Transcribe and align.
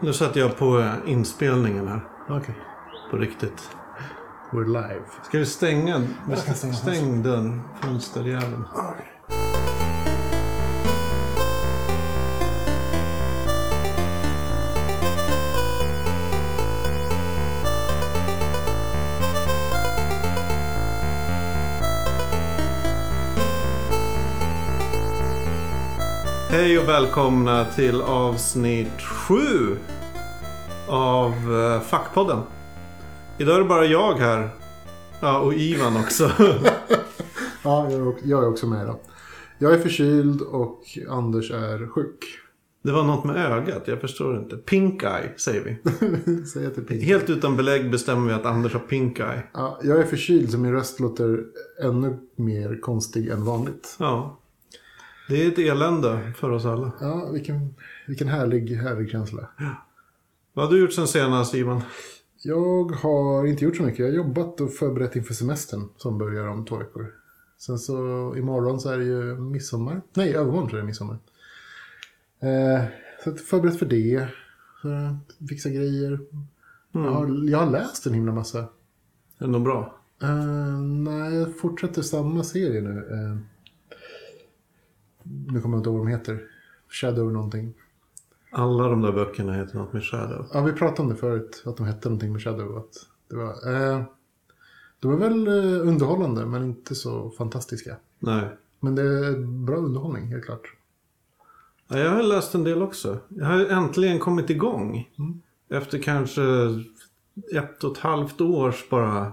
Nu 0.00 0.12
sätter 0.12 0.40
jag 0.40 0.56
på 0.56 0.78
eh, 0.80 0.92
inspelningen 1.06 1.88
här. 1.88 2.00
Okej. 2.28 2.54
På 3.10 3.16
riktigt. 3.16 3.70
We're 4.50 4.66
live. 4.66 5.02
Ska 5.24 5.38
vi 5.38 5.46
stänga? 5.46 6.02
Kan 6.46 6.54
stänga 6.54 6.74
Stäng 6.74 7.22
dörren. 7.22 7.62
Fönsterjäveln. 7.80 8.64
Hej 26.56 26.78
och 26.78 26.88
välkomna 26.88 27.64
till 27.64 28.00
avsnitt 28.00 29.02
7 29.02 29.36
av 30.88 31.32
uh, 31.50 31.80
Fackpodden. 31.80 32.38
Idag 33.38 33.54
är 33.54 33.58
det 33.58 33.68
bara 33.68 33.84
jag 33.84 34.14
här. 34.14 34.48
Ja, 35.20 35.40
och 35.40 35.54
Ivan 35.54 35.96
också. 35.96 36.30
Ja, 37.64 37.90
jag 37.90 37.92
är, 37.92 38.08
också, 38.08 38.26
jag 38.26 38.44
är 38.44 38.48
också 38.48 38.66
med 38.66 38.86
då. 38.86 39.00
Jag 39.58 39.74
är 39.74 39.78
förkyld 39.78 40.42
och 40.42 40.82
Anders 41.08 41.50
är 41.50 41.88
sjuk. 41.88 42.24
Det 42.82 42.92
var 42.92 43.04
något 43.04 43.24
med 43.24 43.36
ögat, 43.36 43.82
jag 43.86 44.00
förstår 44.00 44.36
inte. 44.36 44.56
Pink 44.56 45.02
eye, 45.02 45.32
säger 45.36 45.60
vi. 45.64 45.76
Säg 46.46 46.66
att 46.66 46.74
det 46.74 46.80
är 46.80 46.84
pink. 46.84 47.02
Helt 47.02 47.30
utan 47.30 47.56
belägg 47.56 47.90
bestämmer 47.90 48.28
vi 48.28 48.34
att 48.34 48.46
Anders 48.46 48.72
har 48.72 48.80
pink 48.80 49.18
eye. 49.18 49.42
Ja, 49.54 49.80
jag 49.82 49.98
är 49.98 50.04
förkyld 50.04 50.50
så 50.50 50.58
min 50.58 50.72
röst 50.72 51.00
låter 51.00 51.44
ännu 51.82 52.18
mer 52.36 52.80
konstig 52.80 53.28
än 53.28 53.44
vanligt. 53.44 53.96
Ja. 53.98 54.40
Det 55.28 55.44
är 55.44 55.48
ett 55.48 55.58
elände 55.58 56.32
för 56.36 56.50
oss 56.50 56.64
alla. 56.64 56.92
Ja, 57.00 57.30
vilken, 57.32 57.74
vilken 58.06 58.28
härlig, 58.28 58.76
härlig 58.76 59.10
känsla. 59.10 59.48
Vad 60.52 60.64
har 60.64 60.72
du 60.72 60.80
gjort 60.80 60.92
sen 60.92 61.06
senast, 61.06 61.54
Ivan? 61.54 61.82
Jag 62.42 62.92
har 62.92 63.46
inte 63.46 63.64
gjort 63.64 63.76
så 63.76 63.82
mycket. 63.82 63.98
Jag 63.98 64.06
har 64.06 64.12
jobbat 64.12 64.60
och 64.60 64.72
förberett 64.72 65.16
inför 65.16 65.34
semestern 65.34 65.88
som 65.96 66.18
börjar 66.18 66.46
om 66.46 66.64
två 66.64 66.76
veckor. 66.76 67.14
Sen 67.58 67.78
så 67.78 67.92
imorgon 68.36 68.80
så 68.80 68.90
är 68.90 68.98
det 68.98 69.04
ju 69.04 69.34
midsommar. 69.34 70.02
Nej, 70.14 70.34
övermorgon 70.34 70.70
så 70.70 70.76
är 70.76 70.80
det 70.80 70.86
midsommar. 70.86 71.18
Eh, 72.40 72.84
så 73.24 73.30
att 73.30 73.40
förberett 73.40 73.78
för 73.78 73.86
det. 73.86 74.28
Så, 74.82 74.88
fixa 75.48 75.68
grejer. 75.68 76.20
Jag, 76.92 77.00
har, 77.00 77.48
jag 77.50 77.58
har 77.58 77.70
läst 77.70 78.06
en 78.06 78.14
himla 78.14 78.32
massa. 78.32 78.58
Är 78.58 78.66
det 79.38 79.46
något 79.46 79.64
bra? 79.64 79.98
Eh, 80.22 80.80
nej, 80.80 81.34
jag 81.34 81.58
fortsätter 81.58 82.02
samma 82.02 82.44
serie 82.44 82.80
nu. 82.80 82.98
Eh, 83.10 83.55
nu 85.46 85.60
kommer 85.60 85.76
jag 85.76 85.80
inte 85.80 85.90
ihåg 85.90 85.98
vad 85.98 86.06
de 86.06 86.12
heter. 86.12 86.40
Shadow 86.88 87.32
någonting. 87.32 87.74
Alla 88.50 88.88
de 88.88 89.02
där 89.02 89.12
böckerna 89.12 89.52
heter 89.52 89.78
något 89.78 89.92
med 89.92 90.04
Shadow. 90.04 90.46
Ja, 90.52 90.62
vi 90.62 90.72
pratade 90.72 91.02
om 91.02 91.08
det 91.08 91.16
förut. 91.16 91.62
Att 91.66 91.76
de 91.76 91.86
hette 91.86 92.08
någonting 92.08 92.32
med 92.32 92.42
Shadow. 92.42 92.78
Att 92.78 93.06
det 93.28 93.36
var, 93.36 93.74
eh, 93.74 94.02
de 95.00 95.12
är 95.12 95.16
väl 95.16 95.46
eh, 95.46 95.88
underhållande 95.88 96.46
men 96.46 96.64
inte 96.64 96.94
så 96.94 97.30
fantastiska. 97.30 97.96
Nej. 98.18 98.56
Men 98.80 98.94
det 98.94 99.02
är 99.02 99.64
bra 99.64 99.76
underhållning, 99.76 100.26
helt 100.26 100.44
klart. 100.44 100.72
Ja, 101.88 101.98
jag 101.98 102.10
har 102.10 102.22
läst 102.22 102.54
en 102.54 102.64
del 102.64 102.82
också. 102.82 103.18
Jag 103.28 103.46
har 103.46 103.66
äntligen 103.66 104.18
kommit 104.18 104.50
igång. 104.50 105.10
Efter 105.68 105.98
kanske 105.98 106.42
ett 107.54 107.84
och 107.84 107.92
ett 107.92 107.98
halvt 107.98 108.40
års 108.40 108.88
bara 108.90 109.32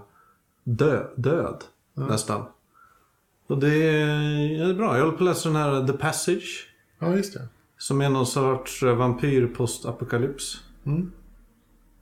dö 0.64 1.08
död. 1.16 1.64
Nästan. 1.94 2.46
Och 3.48 3.58
det 3.58 3.76
är, 3.76 4.74
bra. 4.74 4.98
Jag 4.98 5.06
håller 5.06 5.18
på 5.18 5.24
att 5.24 5.30
läsa 5.30 5.50
den 5.50 5.56
här 5.56 5.88
The 5.88 5.94
Passage. 5.94 6.68
Ja, 7.00 7.16
just 7.16 7.34
det. 7.34 7.48
Som 7.78 8.02
är 8.02 8.10
någon 8.10 8.26
sorts 8.26 8.84
eh, 8.84 8.96
vampyr 8.96 9.48
postapokalyps. 9.48 10.64
Mm. 10.86 11.12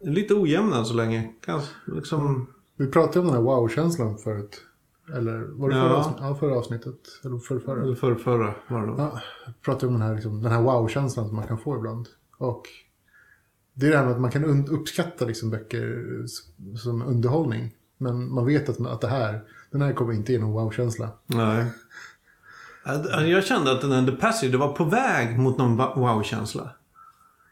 Lite 0.04 0.34
ojämn 0.34 0.74
än 0.74 0.86
så 0.86 0.94
länge. 0.94 1.32
Kanske 1.46 1.74
liksom... 1.86 2.48
Vi 2.78 2.88
pratade 2.88 3.20
om 3.20 3.26
den 3.26 3.36
här 3.36 3.42
wow-känslan 3.42 4.18
förut. 4.18 4.62
Eller 5.16 5.40
var 5.40 5.70
det 5.70 5.76
Ja. 5.76 5.84
förra, 5.84 5.96
avsnittet? 5.98 6.22
Ja, 6.22 6.36
förra 6.36 6.56
avsnittet? 6.58 7.00
Eller 7.24 7.38
förra, 7.38 7.60
förra? 7.60 7.82
Eller 7.84 7.96
förra 7.96 8.54
var 8.68 8.82
det 8.82 8.88
nog. 8.88 9.00
Ja, 9.00 9.22
pratade 9.62 9.88
om 9.88 9.94
den 9.94 10.02
här, 10.02 10.14
liksom, 10.14 10.42
den 10.42 10.52
här 10.52 10.62
wow-känslan 10.62 11.28
som 11.28 11.36
man 11.36 11.48
kan 11.48 11.58
få 11.58 11.76
ibland. 11.78 12.08
Och 12.38 12.64
det 13.74 13.86
är 13.86 13.90
det 13.92 13.98
här 13.98 14.06
med 14.06 14.14
att 14.14 14.22
man 14.22 14.32
kan 14.32 14.68
uppskatta 14.68 15.26
liksom, 15.26 15.50
böcker 15.50 16.06
som 16.78 17.02
underhållning. 17.02 17.76
Men 17.98 18.34
man 18.34 18.46
vet 18.46 18.70
att, 18.70 18.88
att 18.88 19.02
det 19.02 19.08
här, 19.08 19.42
den 19.72 19.82
här 19.82 19.94
kommer 19.94 20.14
inte 20.14 20.32
ge 20.34 20.40
någon 20.40 20.52
wow-känsla. 20.54 21.10
Nej. 21.26 21.66
Ja, 22.86 23.22
Jag 23.26 23.44
kände 23.46 23.72
att 23.72 23.82
den 23.82 23.92
här 23.92 24.06
The 24.06 24.12
Passage, 24.18 24.52
det 24.52 24.58
var 24.58 24.74
på 24.74 24.84
väg 24.84 25.40
mot 25.40 25.58
någon 25.58 25.78
wow-känsla. 25.78 26.70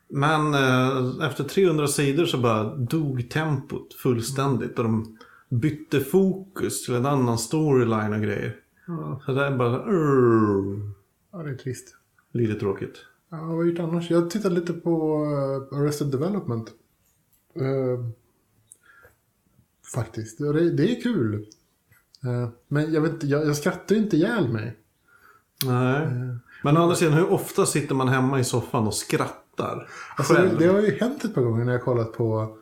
Men 0.09 0.53
eh, 0.53 1.27
efter 1.27 1.43
300 1.43 1.87
sidor 1.87 2.25
så 2.25 2.37
bara 2.37 2.75
dog 2.75 3.29
tempot 3.29 3.93
fullständigt. 3.93 4.77
Och 4.79 4.83
de 4.83 5.17
bytte 5.49 5.99
fokus 5.99 6.85
till 6.85 6.95
en 6.95 7.05
annan 7.05 7.37
storyline 7.37 8.13
och 8.13 8.21
grejer. 8.21 8.55
Så 9.25 9.31
det 9.31 9.45
är 9.45 9.57
bara... 9.57 9.85
Uh, 9.91 10.79
Ja, 11.31 11.37
det 11.43 11.49
är 11.49 11.55
trist. 11.55 11.95
lite 12.31 12.59
tråkigt. 12.59 12.95
Ja, 13.29 13.37
vad 13.37 13.47
har 13.47 13.55
jag 13.55 13.67
gjort 13.67 13.79
annars? 13.79 14.11
Jag 14.11 14.29
tittade 14.29 14.55
lite 14.55 14.73
på 14.73 15.23
uh, 15.71 15.79
Arrested 15.79 16.07
Development. 16.07 16.67
Eh, 17.55 18.05
faktiskt. 19.93 20.39
Ja, 20.39 20.51
Det, 20.51 20.71
det 20.71 20.97
är 20.97 21.01
kul. 21.01 21.45
Eh, 22.25 22.49
men 22.67 22.93
jag, 22.93 23.01
vet, 23.01 23.11
inte, 23.11 23.27
jag, 23.27 23.45
jag 23.47 23.55
skrattar 23.55 23.95
ju 23.95 24.01
inte 24.01 24.17
ihjäl 24.17 24.49
mig. 24.49 24.77
Nej. 25.65 26.07
Men 26.63 26.77
å 26.77 26.81
andra 26.81 26.95
sidan, 26.95 27.13
hur 27.13 27.31
ofta 27.31 27.65
sitter 27.65 27.95
man 27.95 28.07
hemma 28.07 28.39
i 28.39 28.43
soffan 28.43 28.87
och 28.87 28.93
skrattar? 28.93 29.87
Alltså, 30.15 30.33
det, 30.33 30.55
det 30.59 30.65
har 30.67 30.79
ju 30.81 30.97
hänt 30.99 31.23
ett 31.25 31.35
par 31.35 31.41
gånger 31.41 31.65
när 31.65 31.71
jag 31.71 31.83
kollat 31.83 32.13
på 32.13 32.57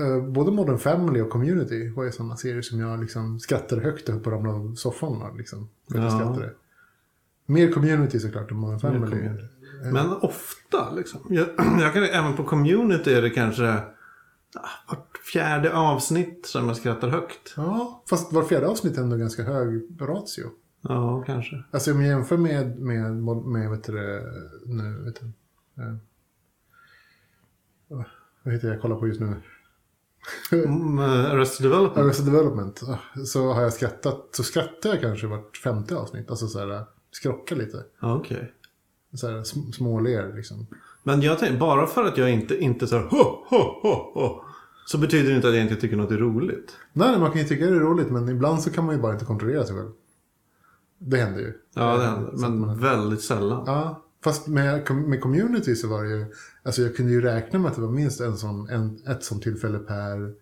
eh, 0.00 0.22
både 0.28 0.50
Modern 0.50 0.78
Family 0.78 1.20
och 1.20 1.30
Community. 1.30 1.88
var 1.90 2.04
ju 2.04 2.12
sådana 2.12 2.36
serier 2.36 2.62
som 2.62 2.80
jag 2.80 3.00
liksom 3.00 3.40
skrattade 3.40 3.82
högt 3.82 4.08
upp 4.08 4.26
och 4.26 4.32
ramlade 4.32 4.56
av 4.58 4.74
soffan. 4.74 5.36
Liksom, 5.36 5.68
för 5.92 5.98
att 5.98 6.04
Ja. 6.04 6.10
skrattade. 6.10 6.52
Mer 7.46 7.72
Community 7.72 8.20
såklart 8.20 8.50
än 8.50 8.56
Modern 8.56 8.80
Family. 8.80 9.10
Community. 9.10 9.44
Men 9.92 10.12
ofta 10.12 10.92
liksom. 10.96 11.20
Jag, 11.28 11.46
jag 11.80 11.92
kan, 11.92 12.02
även 12.04 12.36
på 12.36 12.44
community 12.44 13.14
är 13.14 13.22
det 13.22 13.30
kanske 13.30 13.68
ah, 14.86 14.94
fjärde 15.32 15.76
avsnitt 15.76 16.46
som 16.46 16.66
jag 16.68 16.76
skrattar 16.76 17.08
högt. 17.08 17.54
Ja, 17.56 18.02
fast 18.10 18.32
var 18.32 18.42
fjärde 18.42 18.68
avsnitt 18.68 18.98
är 18.98 19.02
ändå 19.02 19.16
ganska 19.16 19.42
hög 19.42 19.82
ratio. 20.00 20.44
Ja, 20.80 21.22
kanske. 21.26 21.64
Alltså 21.70 21.92
om 21.92 22.00
jag 22.00 22.08
jämför 22.08 22.36
med, 22.36 22.78
med, 22.78 23.16
med 23.46 23.70
vet 23.70 23.84
du 23.84 23.92
nu, 24.66 25.02
vet 25.04 25.20
du, 25.20 25.26
eh, 25.82 25.94
vad 28.42 28.54
heter 28.54 28.68
det 28.68 28.74
jag 28.74 28.82
kollar 28.82 28.96
på 28.96 29.06
just 29.06 29.20
nu? 29.20 29.34
Mm, 30.52 30.98
eh, 30.98 31.30
Arrested 31.30 31.70
Development. 31.70 32.06
Arrested 32.06 32.26
Development. 32.26 32.82
ah, 32.88 33.18
Så 33.24 33.52
har 33.52 33.62
jag 33.62 33.72
skrattat, 33.72 34.28
så 34.32 34.42
skrattar 34.42 34.90
jag 34.90 35.00
kanske 35.00 35.26
vart 35.26 35.56
femte 35.56 35.96
avsnitt. 35.96 36.30
Alltså 36.30 36.48
så 36.48 36.58
här, 36.58 36.84
skrocka 37.10 37.54
lite. 37.54 37.84
Okej. 38.02 38.52
Så 39.14 39.28
här, 39.28 39.36
sm- 39.36 39.72
småler 39.72 40.32
liksom. 40.36 40.66
Men 41.02 41.22
jag 41.22 41.38
tänkte, 41.38 41.58
bara 41.58 41.86
för 41.86 42.04
att 42.04 42.18
jag 42.18 42.30
inte, 42.30 42.56
inte 42.58 42.86
så 42.86 42.96
här, 42.98 43.04
ho, 43.04 43.18
ho, 43.48 43.58
ho, 43.82 43.94
ho, 44.14 44.42
så 44.86 44.98
betyder 44.98 45.30
det 45.30 45.36
inte 45.36 45.48
att 45.48 45.54
jag 45.54 45.62
inte 45.62 45.76
tycker 45.76 45.96
något 45.96 46.10
är 46.10 46.18
roligt. 46.18 46.76
Nej, 46.92 47.18
man 47.18 47.30
kan 47.30 47.40
ju 47.40 47.46
tycka 47.46 47.66
det 47.66 47.76
är 47.76 47.80
roligt, 47.80 48.10
men 48.10 48.28
ibland 48.28 48.62
så 48.62 48.70
kan 48.70 48.84
man 48.84 48.94
ju 48.94 49.00
bara 49.00 49.12
inte 49.12 49.24
kontrollera 49.24 49.64
sig 49.64 49.76
själv. 49.76 49.90
Det 50.98 51.16
händer 51.16 51.40
ju. 51.40 51.52
Ja, 51.74 51.96
det 51.96 52.04
händer. 52.04 52.32
Men 52.32 52.58
man- 52.60 52.78
väldigt 52.78 53.22
sällan. 53.22 53.62
Ja, 53.66 54.02
fast 54.24 54.46
med, 54.46 54.90
med 54.90 55.20
community 55.20 55.74
så 55.76 55.88
var 55.88 56.04
det 56.04 56.10
ju... 56.10 56.26
Alltså 56.62 56.82
jag 56.82 56.96
kunde 56.96 57.12
ju 57.12 57.20
räkna 57.20 57.58
med 57.58 57.68
att 57.68 57.74
det 57.76 57.82
var 57.82 57.90
minst 57.90 58.20
en 58.20 58.36
sån, 58.36 58.68
en, 58.68 58.98
ett 59.08 59.24
sånt 59.24 59.42
tillfälle 59.42 59.78
per, 59.78 60.34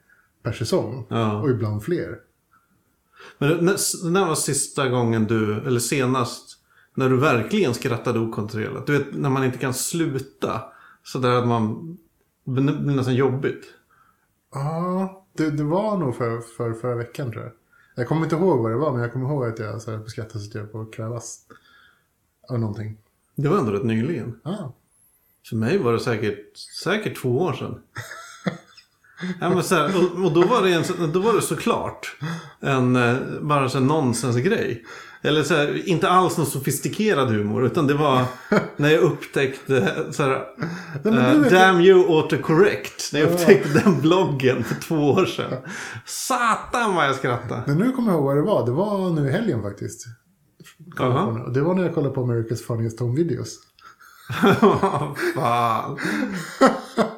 per 0.43 0.53
säsong. 0.53 1.07
Ja. 1.09 1.43
Och 1.43 1.51
ibland 1.51 1.83
fler. 1.83 2.19
Men 3.39 3.49
när, 3.65 4.11
när 4.11 4.27
var 4.27 4.35
sista 4.35 4.89
gången 4.89 5.25
du, 5.25 5.55
eller 5.55 5.81
senast, 5.81 6.59
när 6.95 7.09
du 7.09 7.17
verkligen 7.17 7.75
skrattade 7.75 8.19
okontrollerat? 8.19 8.87
Du 8.87 8.99
vet, 8.99 9.15
när 9.15 9.31
man 9.31 9.45
inte 9.45 9.59
kan 9.59 9.75
sluta. 9.75 10.63
Så 11.03 11.19
där 11.19 11.33
att 11.33 11.49
man, 11.49 11.97
det 12.45 12.51
blir 12.51 12.95
nästan 12.97 13.15
jobbigt. 13.15 13.65
Ja, 14.55 15.27
det, 15.33 15.51
det 15.51 15.65
var 15.65 15.99
nog 15.99 16.17
för, 16.17 16.41
för 16.41 16.73
förra 16.73 16.95
veckan 16.95 17.33
tror 17.33 17.43
jag. 17.43 17.53
Jag 17.95 18.09
kommer 18.09 18.23
inte 18.23 18.37
ihåg 18.37 18.63
vad 18.63 18.71
det 18.71 18.77
var, 18.77 18.93
men 18.93 19.03
jag 19.03 19.13
kommer 19.13 19.29
ihåg 19.29 19.45
att 19.45 19.59
jag 19.59 19.83
så 19.83 19.91
här, 19.91 20.05
skrattade 20.07 20.41
så 20.41 20.49
att 20.49 20.55
jag 20.55 20.73
på 20.73 20.85
krävas 20.87 21.39
av 22.49 22.61
någonting. 22.61 22.99
Det 23.35 23.49
var 23.49 23.59
ändå 23.59 23.73
rätt 23.73 23.85
nyligen. 23.85 24.41
Ja, 24.45 24.75
För 25.49 25.57
mig 25.57 25.79
var 25.79 25.93
det 25.93 26.01
säkert, 26.01 26.57
säkert 26.85 27.23
två 27.23 27.39
år 27.39 27.53
sedan. 27.53 27.83
ja, 29.41 29.51
men 29.51 29.63
så 29.63 29.75
här, 29.75 29.97
och, 29.97 30.25
och 30.25 30.33
då 30.33 30.47
var 30.47 30.63
det, 30.63 30.73
en, 30.73 31.13
då 31.13 31.21
var 31.21 31.33
det 31.33 31.43
såklart 31.43 32.17
en 32.61 32.97
eh, 32.97 33.17
bara 33.41 33.69
här 33.69 33.81
nonsensgrej. 33.81 34.85
Eller 35.25 35.43
så 35.43 35.55
här, 35.55 35.89
inte 35.89 36.09
alls 36.09 36.37
någon 36.37 36.47
sofistikerad 36.47 37.29
humor. 37.29 37.67
Utan 37.67 37.87
det 37.87 37.95
var 37.95 38.25
när 38.77 38.91
jag 38.91 39.01
upptäckte 39.01 39.95
så 40.11 40.23
här, 40.23 40.43
du 41.03 41.11
vet- 41.11 41.51
Damn 41.53 41.81
you 41.81 42.17
autocorrect. 42.17 43.13
När 43.13 43.21
jag 43.21 43.31
upptäckte 43.33 43.69
den 43.85 44.01
bloggen 44.01 44.65
för 44.65 44.75
två 44.75 45.11
år 45.11 45.25
sedan. 45.27 45.53
Satan 46.07 46.95
vad 46.95 47.07
jag 47.07 47.15
skrattade. 47.15 47.63
men 47.67 47.79
nu 47.79 47.93
kommer 47.93 48.13
jag 48.13 48.17
ihåg 48.19 48.25
vad 48.27 48.37
det 48.37 48.43
var. 48.43 48.67
Det 48.67 48.73
var 48.73 49.11
nu 49.11 49.29
i 49.29 49.33
helgen 49.33 49.63
faktiskt. 49.63 50.07
Och 50.99 51.53
Det 51.53 51.61
var 51.61 51.75
när 51.75 51.83
jag 51.83 51.95
kollade 51.95 52.15
på 52.15 52.21
America's 52.25 52.67
Funniest 52.67 53.01
Home 53.01 53.17
Videos. 53.17 53.59
Fan. 55.35 55.99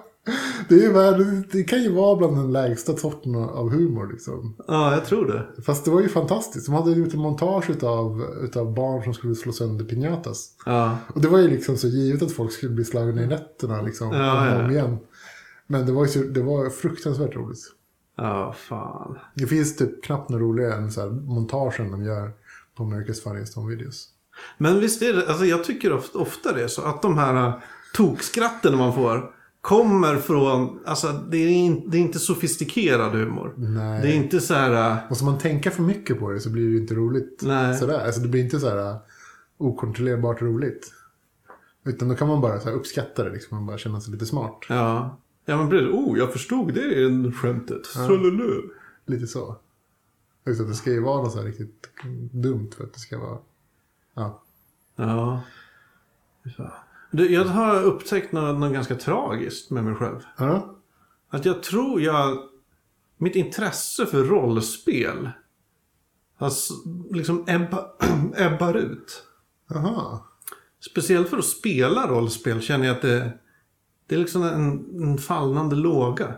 Det, 0.68 0.84
är 0.84 0.92
värld, 0.92 1.46
det 1.52 1.64
kan 1.64 1.82
ju 1.82 1.92
vara 1.92 2.16
bland 2.16 2.36
den 2.36 2.52
lägsta 2.52 2.96
sorten 2.96 3.34
av 3.34 3.70
humor 3.70 4.12
liksom. 4.12 4.56
Ja, 4.66 4.92
jag 4.92 5.04
tror 5.04 5.26
det. 5.26 5.62
Fast 5.62 5.84
det 5.84 5.90
var 5.90 6.00
ju 6.00 6.08
fantastiskt. 6.08 6.66
De 6.66 6.74
hade 6.74 6.92
gjort 6.92 7.14
en 7.14 7.20
montage 7.20 7.70
utav, 7.70 8.22
utav 8.44 8.74
barn 8.74 9.02
som 9.02 9.14
skulle 9.14 9.34
slå 9.34 9.52
sönder 9.52 9.84
piñatas. 9.84 10.46
Ja. 10.66 10.98
Och 11.14 11.20
det 11.20 11.28
var 11.28 11.38
ju 11.38 11.48
liksom 11.48 11.76
så 11.76 11.88
givet 11.88 12.22
att 12.22 12.32
folk 12.32 12.52
skulle 12.52 12.72
bli 12.72 12.84
slagna 12.84 13.22
i 13.22 13.26
nätterna 13.26 13.82
liksom. 13.82 14.12
Ja, 14.12 14.48
ja. 14.48 14.64
om 14.64 14.70
igen. 14.70 14.98
Men 15.66 15.86
det 15.86 15.92
var 15.92 16.06
ju 16.06 16.30
det 16.30 16.42
var 16.42 16.70
fruktansvärt 16.70 17.36
roligt. 17.36 17.58
Ja, 18.16 18.54
fan. 18.68 19.18
Det 19.34 19.46
finns 19.46 19.76
typ 19.76 20.04
knappt 20.04 20.30
något 20.30 20.40
roligare 20.40 20.74
än 20.74 20.92
så 20.92 21.00
här 21.00 21.10
montagen 21.10 21.90
de 21.90 22.04
gör 22.04 22.32
på 22.76 22.82
America's 22.82 23.22
Funniest 23.22 23.54
Home 23.54 23.76
Videos. 23.76 24.08
Men 24.58 24.80
visst 24.80 25.02
är 25.02 25.12
det, 25.12 25.28
alltså 25.28 25.44
jag 25.44 25.64
tycker 25.64 25.92
ofta, 25.92 26.18
ofta 26.18 26.52
det 26.52 26.62
är 26.62 26.68
så 26.68 26.82
att 26.82 27.02
de 27.02 27.18
här 27.18 27.48
uh, 27.48 27.54
tokskratten 27.94 28.76
man 28.76 28.94
får 28.94 29.35
kommer 29.66 30.16
från, 30.16 30.80
alltså 30.84 31.12
det 31.12 31.36
är, 31.36 31.48
in, 31.48 31.90
det 31.90 31.96
är 31.96 32.00
inte 32.00 32.18
sofistikerad 32.18 33.12
humor. 33.12 33.54
Nej. 33.56 34.02
Det 34.02 34.08
är 34.08 34.14
inte 34.14 34.40
så 34.40 34.54
här, 34.54 34.92
uh, 34.92 35.08
Måste 35.08 35.24
man 35.24 35.38
tänka 35.38 35.70
för 35.70 35.82
mycket 35.82 36.18
på 36.18 36.30
det 36.30 36.40
så 36.40 36.50
blir 36.50 36.64
det 36.64 36.70
ju 36.70 36.80
inte 36.80 36.94
roligt 36.94 37.42
Nej. 37.42 37.78
sådär. 37.78 38.06
Alltså 38.06 38.20
det 38.20 38.28
blir 38.28 38.44
inte 38.44 38.60
så 38.60 38.68
här 38.68 38.90
uh, 38.90 38.96
okontrollerbart 39.56 40.42
roligt. 40.42 40.92
Utan 41.84 42.08
då 42.08 42.14
kan 42.14 42.28
man 42.28 42.40
bara 42.40 42.60
så 42.60 42.70
uppskatta 42.70 43.24
det 43.24 43.30
liksom. 43.30 43.56
Man 43.56 43.66
bara 43.66 43.78
känna 43.78 44.00
sig 44.00 44.12
lite 44.12 44.26
smart. 44.26 44.60
ja. 44.68 45.18
Ja 45.44 45.56
men 45.56 45.70
precis, 45.70 45.88
oh 45.88 46.18
jag 46.18 46.32
förstod 46.32 46.74
det 46.74 47.32
skämtet. 47.32 47.82
Trululu. 48.06 48.62
Lite 49.06 49.26
så. 49.26 49.56
Just 50.46 50.60
att 50.60 50.68
det 50.68 50.74
ska 50.74 50.90
ju 50.90 51.00
vara 51.00 51.22
något 51.22 51.32
så 51.32 51.38
här 51.38 51.46
riktigt 51.46 51.88
dumt 52.32 52.70
för 52.76 52.84
att 52.84 52.92
det 52.92 53.00
ska 53.00 53.18
vara... 53.18 53.38
Ja. 54.14 54.42
Ja. 54.96 55.42
Du, 57.16 57.32
jag 57.32 57.44
har 57.44 57.82
upptäckt 57.82 58.32
något, 58.32 58.60
något 58.60 58.72
ganska 58.72 58.94
tragiskt 58.94 59.70
med 59.70 59.84
mig 59.84 59.94
själv. 59.94 60.20
Ja. 60.38 60.76
Att 61.30 61.44
jag 61.44 61.62
tror 61.62 62.00
jag... 62.00 62.38
Mitt 63.18 63.34
intresse 63.36 64.06
för 64.06 64.24
rollspel 64.24 65.30
s- 66.40 66.68
liksom 67.10 67.44
ebba, 67.48 67.86
ebbar 68.36 68.74
ut. 68.74 69.22
Jaha. 69.68 70.20
Speciellt 70.90 71.28
för 71.28 71.38
att 71.38 71.44
spela 71.44 72.06
rollspel 72.08 72.60
känner 72.60 72.86
jag 72.86 72.96
att 72.96 73.02
det, 73.02 73.38
det 74.06 74.14
är 74.14 74.18
liksom 74.18 74.42
en, 74.42 75.02
en 75.02 75.18
fallnande 75.18 75.76
låga. 75.76 76.34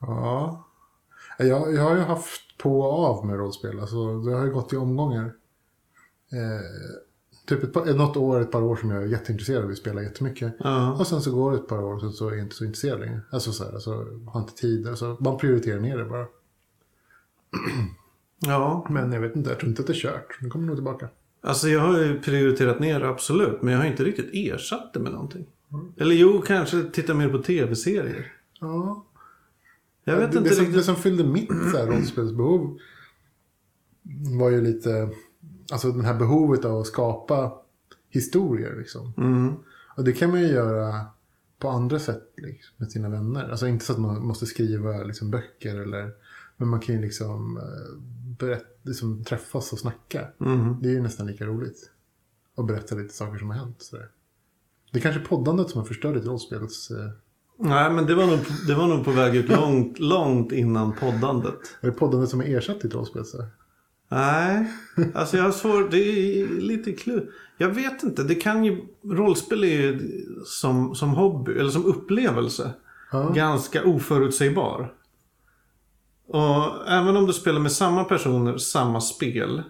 Ja. 0.00 0.64
Jag, 1.38 1.74
jag 1.74 1.82
har 1.82 1.94
ju 1.96 2.02
haft 2.02 2.58
på 2.58 2.80
och 2.80 3.04
av 3.06 3.26
med 3.26 3.36
rollspel. 3.36 3.80
Alltså, 3.80 4.18
det 4.20 4.32
har 4.36 4.44
ju 4.44 4.52
gått 4.52 4.72
i 4.72 4.76
omgångar. 4.76 5.24
Eh, 6.32 7.02
typ 7.46 7.62
ett 7.62 7.72
par, 7.72 7.94
något 7.94 8.16
år, 8.16 8.40
ett 8.40 8.50
par 8.50 8.62
år 8.62 8.76
som 8.76 8.90
jag 8.90 9.02
är 9.02 9.06
jätteintresserad 9.06 9.64
av 9.64 9.70
att 9.70 9.76
spela 9.76 10.02
jättemycket. 10.02 10.54
Ja. 10.58 10.92
Och 10.92 11.06
sen 11.06 11.22
så 11.22 11.32
går 11.32 11.52
det 11.52 11.56
ett 11.56 11.68
par 11.68 11.82
år 11.82 11.94
och 11.94 12.00
sen 12.00 12.12
så 12.12 12.28
är 12.28 12.32
jag 12.32 12.40
inte 12.40 12.56
så 12.56 12.64
intresserad 12.64 13.00
längre. 13.00 13.20
Alltså 13.30 13.52
så 13.52 13.64
här, 13.64 13.72
alltså, 13.72 14.06
har 14.26 14.40
inte 14.40 14.54
tid. 14.54 14.88
Alltså, 14.88 15.16
man 15.20 15.38
prioriterar 15.38 15.80
ner 15.80 15.98
det 15.98 16.04
bara. 16.04 16.26
Ja. 18.38 18.86
Men 18.90 19.12
jag 19.12 19.20
vet 19.20 19.36
inte, 19.36 19.50
jag 19.50 19.58
tror 19.58 19.68
inte 19.68 19.82
att 19.82 19.86
det 19.86 19.92
är 19.92 19.94
kört. 19.94 20.38
Det 20.40 20.48
kommer 20.48 20.66
nog 20.66 20.76
tillbaka. 20.76 21.08
Alltså 21.40 21.68
jag 21.68 21.80
har 21.80 21.98
ju 21.98 22.20
prioriterat 22.20 22.80
ner 22.80 23.00
absolut. 23.00 23.62
Men 23.62 23.72
jag 23.72 23.80
har 23.80 23.86
inte 23.86 24.04
riktigt 24.04 24.30
ersatt 24.32 24.92
det 24.92 25.00
med 25.00 25.12
någonting. 25.12 25.46
Eller 25.96 26.14
jo, 26.14 26.42
kanske 26.46 26.82
titta 26.82 27.14
mer 27.14 27.28
på 27.28 27.38
tv-serier. 27.38 28.32
Ja. 28.60 29.04
Jag 30.04 30.16
vet 30.16 30.32
det, 30.32 30.38
inte 30.38 30.50
det, 30.50 30.54
som, 30.54 30.64
riktigt. 30.64 30.80
det 30.80 30.84
som 30.84 30.96
fyllde 30.96 31.24
mitt 31.24 31.50
rollspelsbehov 31.74 32.78
var 34.38 34.50
ju 34.50 34.60
lite, 34.60 35.10
alltså 35.72 35.92
det 35.92 36.04
här 36.04 36.14
behovet 36.14 36.64
av 36.64 36.80
att 36.80 36.86
skapa 36.86 37.52
historier 38.08 38.76
liksom. 38.76 39.12
Mm. 39.16 39.54
Och 39.96 40.04
det 40.04 40.12
kan 40.12 40.30
man 40.30 40.40
ju 40.40 40.46
göra 40.46 41.06
på 41.58 41.68
andra 41.68 41.98
sätt 41.98 42.32
liksom, 42.36 42.74
med 42.76 42.90
sina 42.90 43.08
vänner. 43.08 43.48
Alltså 43.48 43.66
inte 43.66 43.84
så 43.84 43.92
att 43.92 43.98
man 43.98 44.26
måste 44.26 44.46
skriva 44.46 45.02
liksom, 45.02 45.30
böcker 45.30 45.76
eller, 45.80 46.10
men 46.56 46.68
man 46.68 46.80
kan 46.80 46.94
ju 46.94 47.00
liksom, 47.00 47.56
eh, 47.56 47.98
berätt, 48.38 48.78
liksom 48.82 49.24
träffas 49.24 49.72
och 49.72 49.78
snacka. 49.78 50.28
Mm. 50.40 50.76
Det 50.82 50.88
är 50.88 50.92
ju 50.92 51.02
nästan 51.02 51.26
lika 51.26 51.46
roligt. 51.46 51.90
Och 52.54 52.64
berätta 52.64 52.94
lite 52.94 53.14
saker 53.14 53.38
som 53.38 53.50
har 53.50 53.56
hänt. 53.56 53.82
Sådär. 53.82 54.08
Det 54.92 54.98
är 54.98 55.02
kanske 55.02 55.20
poddandet 55.20 55.70
som 55.70 55.80
har 55.80 55.86
förstört 55.86 56.14
ditt 56.14 56.26
rollspels... 56.26 56.90
Eh, 56.90 57.10
Nej, 57.58 57.90
men 57.90 58.06
det 58.06 58.14
var, 58.14 58.26
nog, 58.26 58.38
det 58.66 58.74
var 58.74 58.86
nog 58.86 59.04
på 59.04 59.10
väg 59.10 59.36
ut 59.36 59.48
långt, 59.48 59.98
långt 59.98 60.52
innan 60.52 60.92
poddandet. 60.92 61.76
är 61.80 61.86
det 61.86 61.92
poddandet 61.92 62.30
som 62.30 62.40
har 62.40 62.46
ersatt 62.46 62.80
ditt 62.80 62.94
rollspel? 62.94 63.24
Så? 63.24 63.44
Nej, 64.12 64.66
alltså 65.14 65.36
jag 65.36 65.44
har 65.44 65.52
svårt. 65.52 65.90
Det 65.90 65.98
är 65.98 66.48
lite 66.48 66.92
klur. 66.92 67.30
Jag 67.58 67.68
vet 67.68 68.02
inte. 68.02 68.22
Det 68.22 68.34
kan 68.34 68.64
ju. 68.64 68.86
Rollspel 69.04 69.64
är 69.64 69.68
ju 69.68 70.00
som, 70.44 70.94
som 70.94 71.10
hobby 71.10 71.52
eller 71.52 71.70
som 71.70 71.84
upplevelse. 71.84 72.70
Ja. 73.12 73.28
Ganska 73.28 73.84
oförutsägbar. 73.84 74.92
Och 76.28 76.88
även 76.88 77.16
om 77.16 77.26
du 77.26 77.32
spelar 77.32 77.60
med 77.60 77.72
samma 77.72 78.04
personer, 78.04 78.58
samma 78.58 79.00
spel. 79.00 79.62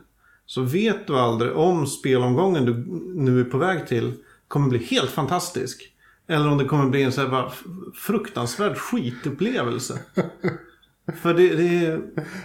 Så 0.46 0.62
vet 0.62 1.06
du 1.06 1.16
aldrig 1.18 1.56
om 1.56 1.86
spelomgången 1.86 2.64
du 2.64 2.74
nu 3.14 3.40
är 3.40 3.44
på 3.44 3.58
väg 3.58 3.86
till 3.86 4.12
kommer 4.48 4.68
bli 4.68 4.78
helt 4.78 5.10
fantastisk. 5.10 5.92
Eller 6.26 6.48
om 6.48 6.58
det 6.58 6.64
kommer 6.64 6.86
bli 6.86 7.02
en 7.02 7.12
så 7.12 7.26
här 7.26 7.52
fruktansvärd 7.94 8.76
skitupplevelse. 8.76 9.98
För 11.22 11.34
det, 11.34 11.54
det 11.56 11.84
är... 11.86 12.00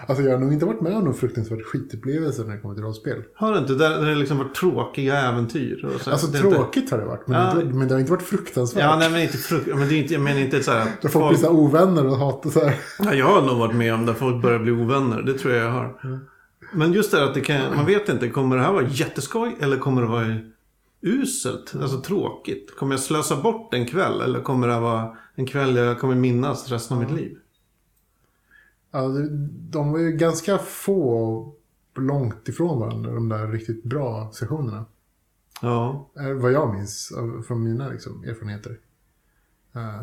Alltså 0.07 0.23
jag 0.23 0.31
har 0.31 0.39
nog 0.39 0.53
inte 0.53 0.65
varit 0.65 0.81
med 0.81 0.95
om 0.95 1.03
någon 1.03 1.13
fruktansvärd 1.13 1.61
skitupplevelse 1.65 2.43
när 2.43 2.55
det 2.55 2.61
kommer 2.61 2.75
till 2.75 2.83
rollspel. 2.83 3.23
Har 3.35 3.53
du 3.53 3.59
inte? 3.59 3.73
Där, 3.73 3.89
där 3.89 4.05
det 4.05 4.15
liksom 4.15 4.37
varit 4.37 4.55
tråkiga 4.55 5.19
äventyr. 5.21 5.85
Och 5.85 6.01
så, 6.01 6.11
Alltså 6.11 6.27
det 6.27 6.37
är 6.37 6.45
inte- 6.45 6.55
tråkigt 6.57 6.91
har 6.91 6.97
det 6.97 7.05
varit, 7.05 7.27
men, 7.27 7.41
Ja. 7.41 7.61
inte, 7.61 7.75
men 7.75 7.87
det 7.87 7.93
har 7.93 7.99
inte 7.99 8.11
varit 8.11 8.23
fruktansvärt. 8.23 8.83
Ja, 8.83 8.95
nej 8.99 9.11
men 9.11 9.21
inte 9.21 9.37
frukt... 9.37 9.67
Men 9.67 9.87
det 9.87 9.95
är 9.95 10.01
inte, 10.01 10.13
jag 10.13 10.23
menar 10.23 10.39
inte 10.41 10.63
så 10.63 10.71
här... 10.71 10.91
Där 11.01 11.09
folk 11.09 11.29
blir 11.29 11.37
så 11.37 11.45
här 11.51 11.59
ovänner 11.59 12.07
och 12.07 12.17
hatar 12.17 12.49
så 12.49 12.59
här. 12.65 12.75
Ja, 12.99 13.13
jag 13.13 13.25
har 13.25 13.41
nog 13.41 13.57
varit 13.57 13.75
med 13.75 13.93
om 13.93 14.05
där 14.05 14.13
folk 14.13 14.41
börjar 14.41 14.59
bli 14.59 14.71
ovänner. 14.71 15.21
Det 15.21 15.33
tror 15.33 15.53
jag 15.53 15.65
jag 15.65 15.71
har. 15.71 16.19
Men 16.73 16.93
just 16.93 17.11
det 17.11 17.17
här 17.17 17.25
att 17.25 17.33
det 17.33 17.41
kan... 17.41 17.75
Man 17.75 17.85
vet 17.85 18.09
inte. 18.09 18.29
Kommer 18.29 18.55
det 18.57 18.61
här 18.63 18.73
vara 18.73 18.87
jätteskoj 18.87 19.55
eller 19.59 19.77
kommer 19.77 20.01
det 20.01 20.07
vara 20.07 20.35
uselt? 21.01 21.73
Alltså 21.81 22.01
tråkigt. 22.01 22.75
Kommer 22.77 22.93
jag 22.93 22.99
slösa 22.99 23.35
bort 23.35 23.73
en 23.73 23.85
kväll 23.85 24.21
eller 24.21 24.39
kommer 24.41 24.67
det 24.67 24.73
här 24.73 24.81
vara 24.81 25.17
en 25.35 25.45
kväll 25.45 25.75
jag 25.75 25.99
kommer 25.99 26.15
minnas 26.15 26.71
resten 26.71 26.97
av 26.97 27.03
mitt 27.03 27.11
liv? 27.19 27.37
Ja, 28.91 29.07
de 29.69 29.91
var 29.91 29.99
ju 29.99 30.11
ganska 30.11 30.57
få 30.57 31.53
långt 31.95 32.47
ifrån 32.47 32.79
varandra, 32.79 33.11
de 33.13 33.29
där 33.29 33.47
riktigt 33.47 33.83
bra 33.83 34.31
sessionerna. 34.33 34.85
Ja. 35.61 36.09
Eh, 36.19 36.31
Vad 36.33 36.51
jag 36.51 36.73
minns 36.73 37.11
av- 37.17 37.41
från 37.47 37.63
mina 37.63 37.87
liksom, 37.89 38.23
erfarenheter. 38.23 38.77
Eh, 39.75 40.01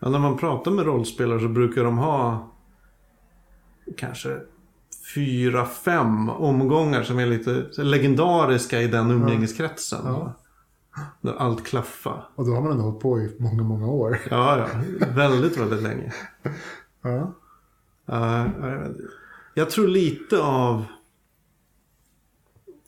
ja. 0.00 0.08
När 0.08 0.18
man 0.18 0.36
pratar 0.38 0.70
med 0.70 0.86
rollspelare 0.86 1.40
så 1.40 1.48
brukar 1.48 1.84
de 1.84 1.98
ha 1.98 2.48
kanske 3.96 4.40
fyra, 5.14 5.66
fem 5.66 6.28
omgångar 6.28 7.02
som 7.02 7.18
är 7.18 7.26
lite 7.26 7.66
legendariska 7.82 8.82
i 8.82 8.86
den 8.88 9.10
umgängeskretsen. 9.10 10.00
Ja. 10.04 10.32
Där 11.20 11.34
allt 11.34 11.64
klaffar. 11.66 12.28
och 12.34 12.46
då 12.46 12.52
har 12.54 12.62
man 12.62 12.70
ändå 12.72 12.84
hållit 12.84 13.00
på 13.00 13.20
i 13.20 13.36
många, 13.38 13.62
många 13.62 13.86
år. 13.86 14.18
Ja, 14.30 14.58
ja. 14.58 14.66
Väldigt, 15.14 15.56
väldigt 15.56 15.82
länge. 15.82 16.12
Ja. 17.02 17.32
Ja, 18.06 18.50
jag, 19.54 19.70
tror 19.70 19.88
lite 19.88 20.42
av... 20.42 20.84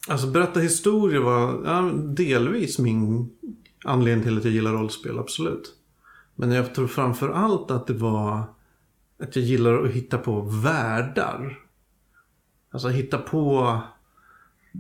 Alltså 0.09 0.27
berätta 0.27 0.61
historier 0.61 1.21
var 1.21 1.63
ja, 1.65 1.93
delvis 2.05 2.79
min 2.79 3.31
anledning 3.85 4.25
till 4.25 4.39
att 4.39 4.45
jag 4.45 4.53
gillar 4.53 4.73
rollspel, 4.73 5.19
absolut. 5.19 5.75
Men 6.35 6.51
jag 6.51 6.75
tror 6.75 6.87
framför 6.87 7.29
allt 7.29 7.71
att 7.71 7.87
det 7.87 7.95
var 7.95 8.43
att 9.23 9.37
jag 9.37 9.45
gillar 9.45 9.85
att 9.85 9.91
hitta 9.91 10.19
på 10.19 10.41
världar. 10.41 11.59
Alltså 12.71 12.89
hitta 12.89 13.19
på... 13.19 13.79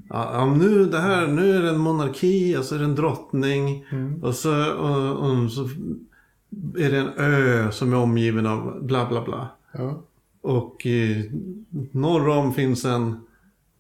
Ja, 0.09 0.55
nu, 0.59 0.87
det 0.87 0.99
här, 0.99 1.27
nu 1.27 1.57
är 1.57 1.63
det 1.63 1.69
en 1.69 1.79
monarki 1.79 2.57
och 2.57 2.65
så 2.65 2.75
är 2.75 2.79
det 2.79 2.85
en 2.85 2.95
drottning. 2.95 3.87
Och, 4.23 4.35
så, 4.35 4.73
och, 4.75 5.31
och 5.31 5.53
så 5.53 5.69
är 6.79 6.91
det 6.91 6.99
en 6.99 7.13
ö 7.17 7.73
som 7.73 7.93
är 7.93 7.97
omgiven 7.97 8.47
av 8.47 8.85
bla 8.85 9.09
bla 9.09 9.25
bla. 9.25 9.49
Ja. 9.73 10.03
Och 10.49 10.87
eh, 10.87 11.25
norr 11.93 12.29
om 12.29 12.55
finns 12.55 12.85
en 12.85 13.21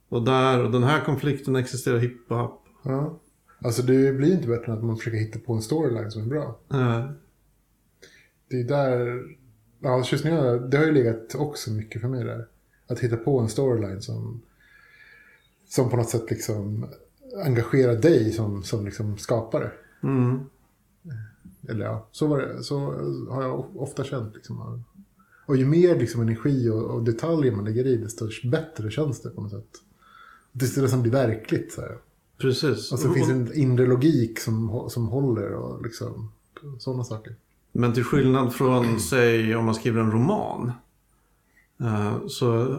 och 0.08 0.22
där 0.24 0.64
och 0.64 0.70
den 0.72 0.82
här 0.82 1.04
konflikten 1.04 1.56
existerar 1.56 1.98
hipp 1.98 2.30
och 2.30 2.36
happ. 2.36 2.60
ja. 2.82 3.18
Alltså 3.64 3.82
det 3.82 4.12
blir 4.12 4.32
inte 4.34 4.48
bättre 4.48 4.72
än 4.72 4.78
att 4.78 4.84
man 4.84 4.96
försöker 4.96 5.18
hitta 5.18 5.38
på 5.38 5.52
en 5.52 5.62
storyline 5.62 6.10
som 6.10 6.22
är 6.22 6.26
bra. 6.26 6.58
Eh, 6.72 7.10
Det 8.50 8.60
är 8.60 8.64
där... 8.64 9.22
Ja, 9.80 10.02
Kyssningarna, 10.02 10.52
det 10.56 10.76
har 10.78 10.84
ju 10.84 10.92
legat 10.92 11.34
också 11.34 11.70
mycket 11.70 12.00
för 12.00 12.08
mig 12.08 12.24
där. 12.24 12.46
Att 12.86 13.00
hitta 13.00 13.16
på 13.16 13.38
en 13.38 13.48
storyline 13.48 14.02
som, 14.02 14.42
som 15.68 15.90
på 15.90 15.96
något 15.96 16.08
sätt 16.08 16.30
liksom 16.30 16.86
engagerar 17.44 17.94
dig 17.96 18.32
som, 18.32 18.62
som 18.62 18.84
liksom 18.84 19.18
skapare. 19.18 19.70
mm, 20.02 20.40
Eller 21.68 21.84
ja, 21.84 22.06
så, 22.12 22.26
var 22.26 22.38
det, 22.38 22.62
så 22.62 22.78
har 23.30 23.42
jag 23.42 23.76
ofta 23.76 24.04
känt. 24.04 24.34
Liksom. 24.34 24.84
Och 25.48 25.56
ju 25.56 25.64
mer 25.64 25.98
liksom 25.98 26.20
energi 26.20 26.68
och, 26.68 26.82
och 26.82 27.02
detaljer 27.02 27.52
man 27.52 27.64
lägger 27.64 27.86
i, 27.86 27.96
desto 27.96 28.28
bättre 28.44 28.90
känns 28.90 29.20
det 29.22 29.30
på 29.30 29.40
något 29.40 29.50
sätt. 29.50 29.68
Det 30.52 30.76
nästan 30.76 31.02
blir 31.02 31.12
verkligt. 31.12 31.72
Så 31.72 31.80
här. 31.80 31.98
Precis. 32.38 32.92
Och 32.92 32.98
så 32.98 33.12
finns 33.12 33.28
det 33.28 33.34
en 33.34 33.54
inre 33.54 33.86
logik 33.86 34.38
som, 34.38 34.86
som 34.90 35.06
håller 35.06 35.52
och 35.52 35.82
liksom 35.82 36.32
sådana 36.78 37.04
saker. 37.04 37.34
Men 37.72 37.92
till 37.92 38.04
skillnad 38.04 38.54
från, 38.54 39.00
säg, 39.00 39.56
om 39.56 39.64
man 39.64 39.74
skriver 39.74 40.00
en 40.00 40.12
roman. 40.12 40.72
eh, 41.80 42.16
Så 42.26 42.78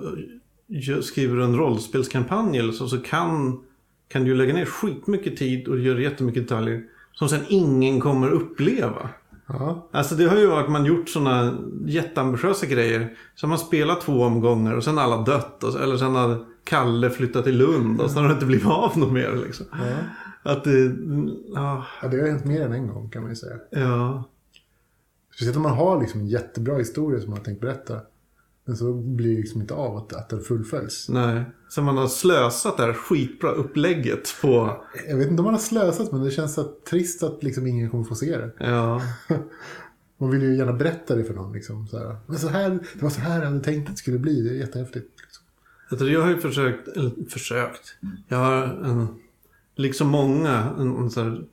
skriver 1.01 1.35
du 1.35 1.43
en 1.43 1.57
rollspelskampanj 1.57 2.57
eller 2.57 2.73
så, 2.73 2.87
så 2.87 2.97
kan, 2.97 3.63
kan 4.07 4.23
du 4.23 4.35
lägga 4.35 4.53
ner 4.53 4.65
skitmycket 4.65 5.37
tid 5.37 5.67
och 5.67 5.79
göra 5.79 6.01
jättemycket 6.01 6.43
detaljer 6.43 6.83
som 7.13 7.29
sen 7.29 7.41
ingen 7.49 7.99
kommer 7.99 8.29
uppleva. 8.29 9.09
Ja, 9.49 9.89
Alltså 9.91 10.15
det 10.15 10.25
har 10.25 10.37
ju 10.37 10.47
varit 10.47 10.69
man 10.69 10.85
gjort 10.85 11.09
sådana 11.09 11.57
jätteambitiösa 11.85 12.65
grejer. 12.65 13.17
Så 13.35 13.45
har 13.45 13.49
man 13.49 13.59
spelat 13.59 14.01
två 14.01 14.23
omgångar 14.23 14.73
och 14.75 14.83
sen 14.83 14.97
alla 14.97 15.21
dött. 15.21 15.63
Och, 15.63 15.81
eller 15.81 15.97
sen 15.97 16.15
har 16.15 16.45
Kalle 16.63 17.09
flyttat 17.09 17.43
till 17.43 17.57
Lund 17.57 18.01
och 18.01 18.11
sen 18.11 18.21
har 18.21 18.27
det 18.27 18.33
inte 18.33 18.45
blivit 18.45 18.67
av 18.67 18.97
något 18.97 19.13
mer 19.13 19.35
liksom. 19.45 19.65
ja. 19.71 20.51
Att 20.51 20.63
det, 20.63 20.95
ja, 21.53 21.85
ja, 22.01 22.07
det 22.07 22.21
har 22.21 22.27
hänt 22.27 22.45
mer 22.45 22.61
än 22.61 22.73
en 22.73 22.87
gång 22.87 23.09
kan 23.09 23.21
man 23.21 23.31
ju 23.31 23.35
säga. 23.35 23.55
ja. 23.71 24.23
Speciellt 25.35 25.57
om 25.57 25.63
man 25.63 25.77
har 25.77 25.99
liksom 26.01 26.21
en 26.21 26.27
jättebra 26.27 26.77
historia 26.77 27.19
som 27.21 27.29
man 27.29 27.37
har 27.37 27.45
tänkt 27.45 27.61
berätta. 27.61 28.01
Men 28.69 28.77
så 28.77 28.93
blir 28.93 29.29
det 29.29 29.41
liksom 29.41 29.61
inte 29.61 29.73
av 29.73 29.97
att, 29.97 30.13
att 30.13 30.29
den 30.29 30.41
fullföljs. 30.41 31.09
Nej. 31.09 31.43
Så 31.69 31.81
man 31.81 31.97
har 31.97 32.07
slösat 32.07 32.77
det 32.77 32.83
här 32.83 32.93
skitbra 32.93 33.51
upplägget 33.51 34.35
på... 34.41 34.83
Jag 35.07 35.17
vet 35.17 35.27
inte 35.27 35.39
om 35.39 35.43
man 35.43 35.53
har 35.53 35.61
slösat 35.61 36.11
men 36.11 36.23
det 36.23 36.31
känns 36.31 36.53
så 36.53 36.63
trist 36.89 37.23
att 37.23 37.43
liksom 37.43 37.67
ingen 37.67 37.89
kommer 37.89 38.03
få 38.03 38.15
se 38.15 38.37
det. 38.37 38.51
Ja. 38.59 39.01
Man 40.17 40.31
vill 40.31 40.41
ju 40.41 40.55
gärna 40.57 40.73
berätta 40.73 41.15
det 41.15 41.23
för 41.23 41.33
någon. 41.33 41.53
Liksom, 41.53 41.87
så 41.87 41.97
här. 41.97 42.17
Men 42.25 42.37
så 42.37 42.47
här, 42.47 42.69
det 42.69 43.03
var 43.03 43.09
så 43.09 43.21
här 43.21 43.39
jag 43.39 43.45
hade 43.45 43.59
tänkt 43.59 43.89
att 43.89 43.95
det 43.95 43.99
skulle 43.99 44.19
bli. 44.19 44.41
Det 44.41 44.49
är 44.49 44.53
jättehäftigt. 44.53 45.09
Liksom. 45.21 46.07
Jag, 46.07 46.21
har 46.21 46.29
ju 46.29 46.37
försökt, 46.37 46.87
eller 46.87 47.29
försökt. 47.29 47.95
Jag 48.27 48.37
har 48.37 48.63
en, 48.63 49.07
liksom 49.75 50.07
många, 50.07 50.73
en, 50.79 50.95
en 50.95 51.11
så 51.11 51.23
här, 51.23 51.43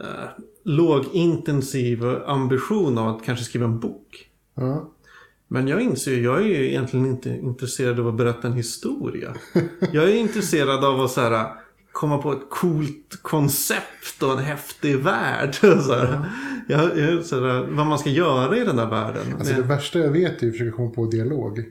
eh, 0.00 0.28
lågintensiv 0.64 2.04
ambition 2.26 2.98
av 2.98 3.16
att 3.16 3.24
kanske 3.24 3.44
skriva 3.44 3.64
en 3.64 3.80
bok. 3.80 4.30
Ja. 4.54 4.90
Men 5.54 5.68
jag 5.68 5.80
inser 5.80 6.16
jag 6.16 6.38
är 6.38 6.44
ju 6.44 6.68
egentligen 6.68 7.06
inte 7.06 7.30
intresserad 7.30 8.00
av 8.00 8.08
att 8.08 8.14
berätta 8.14 8.48
en 8.48 8.52
historia. 8.52 9.34
Jag 9.92 10.04
är 10.04 10.14
intresserad 10.14 10.84
av 10.84 11.00
att 11.00 11.10
så 11.10 11.20
här, 11.20 11.46
komma 11.92 12.18
på 12.18 12.32
ett 12.32 12.50
coolt 12.50 13.18
koncept 13.22 14.22
och 14.22 14.32
en 14.32 14.38
häftig 14.38 14.96
värld. 14.96 15.54
Så 15.60 15.94
här. 15.94 16.30
Jag, 16.68 16.98
jag, 16.98 17.24
så 17.24 17.46
här, 17.46 17.66
vad 17.70 17.86
man 17.86 17.98
ska 17.98 18.10
göra 18.10 18.56
i 18.56 18.64
den 18.64 18.76
där 18.76 18.90
världen. 18.90 19.22
Alltså 19.38 19.54
det 19.54 19.62
värsta 19.62 19.98
jag 19.98 20.10
vet 20.10 20.42
är 20.42 20.46
att 20.46 20.52
försöka 20.52 20.76
komma 20.76 20.90
på 20.90 21.06
dialog. 21.06 21.64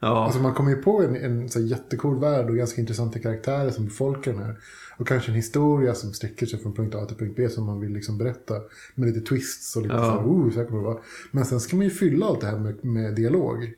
ja. 0.00 0.24
Alltså 0.24 0.40
man 0.40 0.54
kommer 0.54 0.70
ju 0.70 0.76
på 0.76 1.02
en, 1.02 1.16
en 1.16 1.48
så 1.48 1.60
jättecool 1.60 2.20
värld 2.20 2.50
och 2.50 2.56
ganska 2.56 2.80
intressanta 2.80 3.18
karaktärer 3.18 3.70
som 3.70 3.84
befolkar 3.84 4.32
den 4.32 4.42
här. 4.42 4.56
Och 5.02 5.08
kanske 5.08 5.30
en 5.30 5.36
historia 5.36 5.94
som 5.94 6.12
sträcker 6.12 6.46
sig 6.46 6.58
från 6.58 6.74
punkt 6.74 6.94
A 6.94 7.06
till 7.06 7.16
punkt 7.16 7.34
B 7.36 7.48
som 7.48 7.66
man 7.66 7.80
vill 7.80 7.92
liksom 7.92 8.18
berätta. 8.18 8.54
Med 8.94 9.08
lite 9.08 9.20
twists 9.20 9.76
och 9.76 9.82
lite 9.82 9.94
Ja. 9.94 10.04
så 10.04 10.10
här, 10.10 10.18
oh, 10.18 10.50
så 10.50 10.58
här 10.58 10.66
kommer 10.66 10.80
det 10.80 10.86
vara. 10.86 10.98
Men 11.30 11.44
sen 11.44 11.60
ska 11.60 11.76
man 11.76 11.84
ju 11.84 11.90
fylla 11.90 12.26
allt 12.26 12.40
det 12.40 12.46
här 12.46 12.58
med, 12.58 12.84
med 12.84 13.14
dialog. 13.14 13.72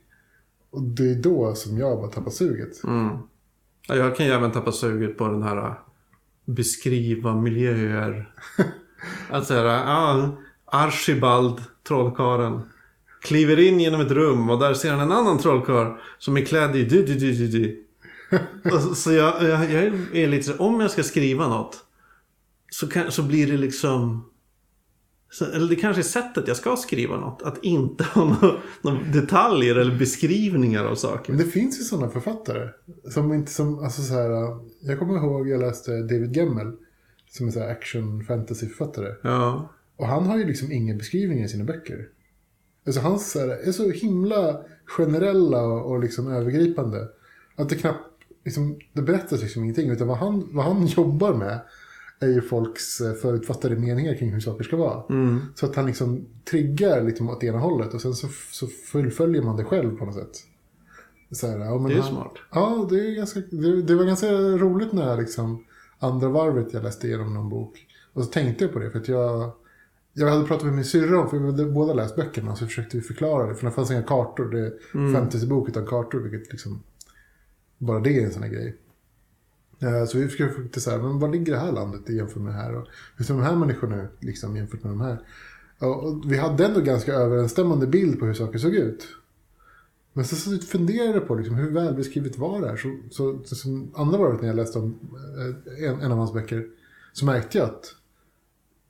Och 0.71 0.83
det 0.83 1.11
är 1.11 1.15
då 1.15 1.55
som 1.55 1.79
jag 1.79 1.99
bara 1.99 2.11
tappar 2.11 2.31
suget. 2.31 2.85
Mm. 2.85 3.09
Ja, 3.89 3.95
jag 3.95 4.17
kan 4.17 4.27
ju 4.27 4.33
även 4.33 4.53
tappa 4.53 4.73
suget 4.73 5.19
på 5.19 5.29
den 5.29 5.43
här 5.43 5.57
äh, 5.57 5.73
beskriva 6.45 7.41
miljöer. 7.41 8.35
Att 9.31 9.47
säga, 9.47 9.63
ja, 9.65 10.37
Archibald, 10.65 11.61
trollkaren, 11.89 12.61
kliver 13.23 13.59
in 13.59 13.81
genom 13.81 14.01
ett 14.01 14.11
rum 14.11 14.51
och 14.51 14.61
där 14.61 14.75
ser 14.75 14.91
han 14.91 15.01
en 15.01 15.13
annan 15.13 15.39
trollkarl 15.39 15.93
som 16.19 16.37
är 16.37 16.45
klädd 16.45 16.77
i 16.77 16.85
du 16.85 17.03
du 17.03 17.15
du 17.15 17.47
du. 17.47 17.84
Så, 18.95 19.13
jag, 19.13 19.43
jag, 19.43 19.73
jag 19.73 19.85
är 20.13 20.29
lite 20.29 20.45
så, 20.45 20.57
om 20.57 20.81
jag 20.81 20.91
ska 20.91 21.03
skriva 21.03 21.49
något 21.49 21.85
så, 22.71 22.87
kan, 22.89 23.13
så 23.13 23.23
blir 23.23 23.47
det 23.47 23.57
liksom 23.57 24.31
så, 25.31 25.45
eller 25.45 25.69
det 25.69 25.77
kanske 25.77 26.01
är 26.01 26.05
sättet 26.05 26.49
jag 26.49 26.57
ska 26.57 26.77
skriva 26.77 27.17
något. 27.17 27.43
Att 27.43 27.65
inte 27.65 28.05
ha 28.05 28.25
några, 28.25 28.57
några 28.83 29.05
detaljer 29.13 29.77
eller 29.77 29.99
beskrivningar 29.99 30.85
av 30.85 30.95
saker. 30.95 31.33
Men 31.33 31.45
det 31.45 31.51
finns 31.51 31.81
ju 31.81 31.83
sådana 31.83 32.11
författare. 32.11 32.69
Som 33.11 33.33
inte 33.33 33.53
som, 33.53 33.79
alltså 33.79 34.03
så 34.03 34.15
här, 34.15 34.31
jag 34.81 34.99
kommer 34.99 35.17
ihåg 35.17 35.49
jag 35.49 35.61
läste 35.61 36.01
David 36.01 36.37
Gemmel. 36.37 36.73
Som 37.31 37.49
är 37.49 37.51
så 37.51 37.61
här 37.61 37.71
action 37.71 38.25
fantasy 38.25 38.69
författare. 38.69 39.15
Ja. 39.23 39.75
Och 39.97 40.07
han 40.07 40.27
har 40.27 40.39
ju 40.39 40.47
liksom 40.47 40.73
inga 40.73 40.95
beskrivningar 40.95 41.45
i 41.45 41.49
sina 41.49 41.65
böcker. 41.65 42.09
Alltså 42.87 43.01
här, 43.01 43.69
är 43.69 43.73
så 43.73 43.91
himla 43.91 44.61
generella 44.87 45.63
och, 45.63 45.91
och 45.91 46.01
liksom 46.01 46.33
övergripande. 46.33 47.09
Att 47.57 47.69
det 47.69 47.77
knappt, 47.77 48.14
liksom, 48.45 48.79
det 48.93 49.03
berättas 49.03 49.43
liksom 49.43 49.63
ingenting. 49.63 49.91
Utan 49.91 50.09
vad 50.09 50.19
han, 50.19 50.49
vad 50.53 50.65
han 50.65 50.87
jobbar 50.97 51.35
med 51.35 51.61
är 52.21 52.29
ju 52.29 52.41
folks 52.43 53.01
eh, 53.01 53.13
förutfattade 53.13 53.77
meningar 53.77 54.15
kring 54.15 54.33
hur 54.33 54.41
saker 54.41 54.65
ska 54.65 54.77
vara. 54.77 55.03
Mm. 55.11 55.41
Så 55.55 55.67
att 55.67 55.77
han 55.77 55.87
liksom 55.87 56.27
triggar 56.51 57.03
liksom 57.03 57.31
åt 57.31 57.45
ena 57.45 57.59
hållet 57.59 57.95
och 57.95 58.01
sen 58.01 58.15
så, 58.15 58.29
så 58.51 58.67
fullföljer 58.67 59.43
man 59.43 59.57
det 59.57 59.65
själv 59.65 59.97
på 59.97 60.05
något 60.05 60.15
sätt. 60.15 60.37
Så 61.31 61.47
här, 61.47 61.59
ja, 61.59 61.79
men 61.79 61.89
Det 61.89 61.95
är 61.97 62.01
han, 62.01 62.11
smart. 62.13 62.33
Ja, 62.53 62.87
det, 62.91 62.97
är 63.07 63.15
ganska, 63.17 63.41
det, 63.51 63.83
det 63.83 63.95
var 63.95 64.05
ganska 64.05 64.31
roligt 64.33 64.93
när 64.93 65.09
jag 65.09 65.21
liksom 65.21 65.65
andra 65.99 66.29
varvet 66.29 66.73
jag 66.73 66.83
läste 66.83 67.07
igenom 67.07 67.35
någon 67.35 67.49
bok. 67.49 67.87
Och 68.13 68.25
så 68.25 68.31
tänkte 68.31 68.65
jag 68.65 68.73
på 68.73 68.79
det 68.79 68.91
för 68.91 68.99
att 68.99 69.09
jag, 69.09 69.51
jag 70.13 70.29
hade 70.29 70.45
pratat 70.47 70.65
med 70.65 70.75
min 70.75 70.85
syrra 70.85 71.21
om, 71.21 71.31
för 71.31 71.39
vi 71.39 71.47
hade 71.47 71.65
båda 71.65 71.95
läst 71.95 72.17
böckerna 72.17 72.53
och 72.53 72.59
så 72.59 72.67
försökte 72.67 72.97
vi 72.97 73.03
förklara 73.03 73.47
det. 73.47 73.55
För 73.55 73.67
det 73.67 73.73
fanns 73.73 73.91
inga 73.91 74.03
kartor, 74.03 74.45
det 74.51 74.61
är 74.61 74.73
Mm. 74.95 75.15
fantasybok 75.15 75.69
utan 75.69 75.87
kartor, 75.87 76.19
vilket 76.21 76.53
liksom, 76.53 76.83
bara 77.79 78.01
det 78.01 78.21
är 78.21 78.25
en 78.25 78.33
sån 78.33 78.43
här 78.43 78.51
grej. 78.51 78.77
Eh, 79.83 80.05
Så 80.07 80.19
vi 80.19 80.29
försökte 80.29 80.81
säga, 80.81 80.99
men 80.99 81.19
var 81.19 81.29
ligger 81.29 81.53
det 81.53 81.59
här 81.59 81.73
landet 81.73 82.09
jämfört 82.09 82.43
med 82.43 82.53
det 82.53 82.59
här? 82.59 82.77
Och 82.77 82.87
hur 83.17 83.25
ser 83.25 83.35
de 83.35 83.43
här 83.43 83.57
människorna 83.57 84.03
ut 84.03 84.11
liksom, 84.21 84.57
jämfört 84.57 84.83
med 84.83 84.93
de 84.93 85.01
här? 85.01 85.19
Och 85.79 86.05
och 86.05 86.33
vi 86.33 86.37
hade 86.39 86.65
ändå 86.65 86.81
ganska 86.81 87.13
överensstämmande 87.15 87.87
bild 87.87 88.19
på 88.19 88.27
hur 88.27 88.35
saker 88.35 88.59
såg 88.59 88.75
ut. 88.75 89.07
Men 90.13 90.25
så, 90.25 90.37
så 90.37 90.59
funderade 90.59 91.13
jag 91.13 91.27
på 91.29 91.35
liksom, 91.35 91.57
hur 91.57 91.71
välbeskrivet 91.71 92.39
var 92.39 92.61
det 92.61 92.69
här. 92.69 92.77
Så, 92.77 92.97
så, 93.11 93.41
så, 93.45 93.55
som 93.55 93.91
andra 93.95 94.19
varvet 94.19 94.41
när 94.41 94.49
jag 94.49 94.57
läste 94.57 94.79
om 94.79 94.99
eh, 95.79 95.85
en, 95.85 96.01
en 96.01 96.13
av 96.13 96.19
hans 96.19 96.33
böcker 96.33 96.67
så 97.13 97.25
märkte 97.27 97.59
jag 97.59 97.65
att 97.65 97.95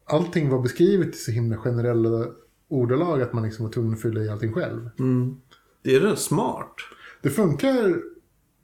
allting 0.05 0.49
var 0.49 0.63
beskrivet 0.63 1.15
i 1.15 1.19
så 1.19 1.31
himla 1.31 1.57
generella 1.57 2.27
ordalag 2.69 3.23
att 3.23 3.33
man 3.33 3.45
liksom 3.45 3.65
var 3.65 3.73
tvungen 3.73 3.93
att 3.95 4.01
fylla 4.03 4.21
i 4.21 4.29
allting 4.29 4.53
själv. 4.53 4.91
Mm. 4.99 5.37
Det 5.83 5.97
är 5.97 6.01
rätt 6.01 6.19
smart. 6.19 6.75
Det 7.23 7.31
funkar 7.31 8.03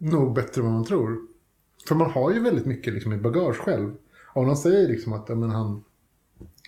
nog 0.00 0.35
bättre 0.35 0.61
än 0.61 0.66
vad 0.66 0.75
man 0.75 0.85
tror. 0.85 1.19
För 1.88 1.95
man 1.95 2.11
har 2.11 2.33
ju 2.33 2.40
väldigt 2.40 2.66
mycket 2.66 2.95
liksom 2.95 3.12
i 3.12 3.16
bagage 3.16 3.57
själv. 3.57 3.95
Om 4.33 4.47
någon 4.47 4.57
säger 4.57 4.88
liksom 4.88 5.12
att 5.12 5.28
ja, 5.28 5.35
men 5.35 5.50
han 5.50 5.85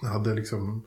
hade 0.03 0.35
liksom 0.35 0.83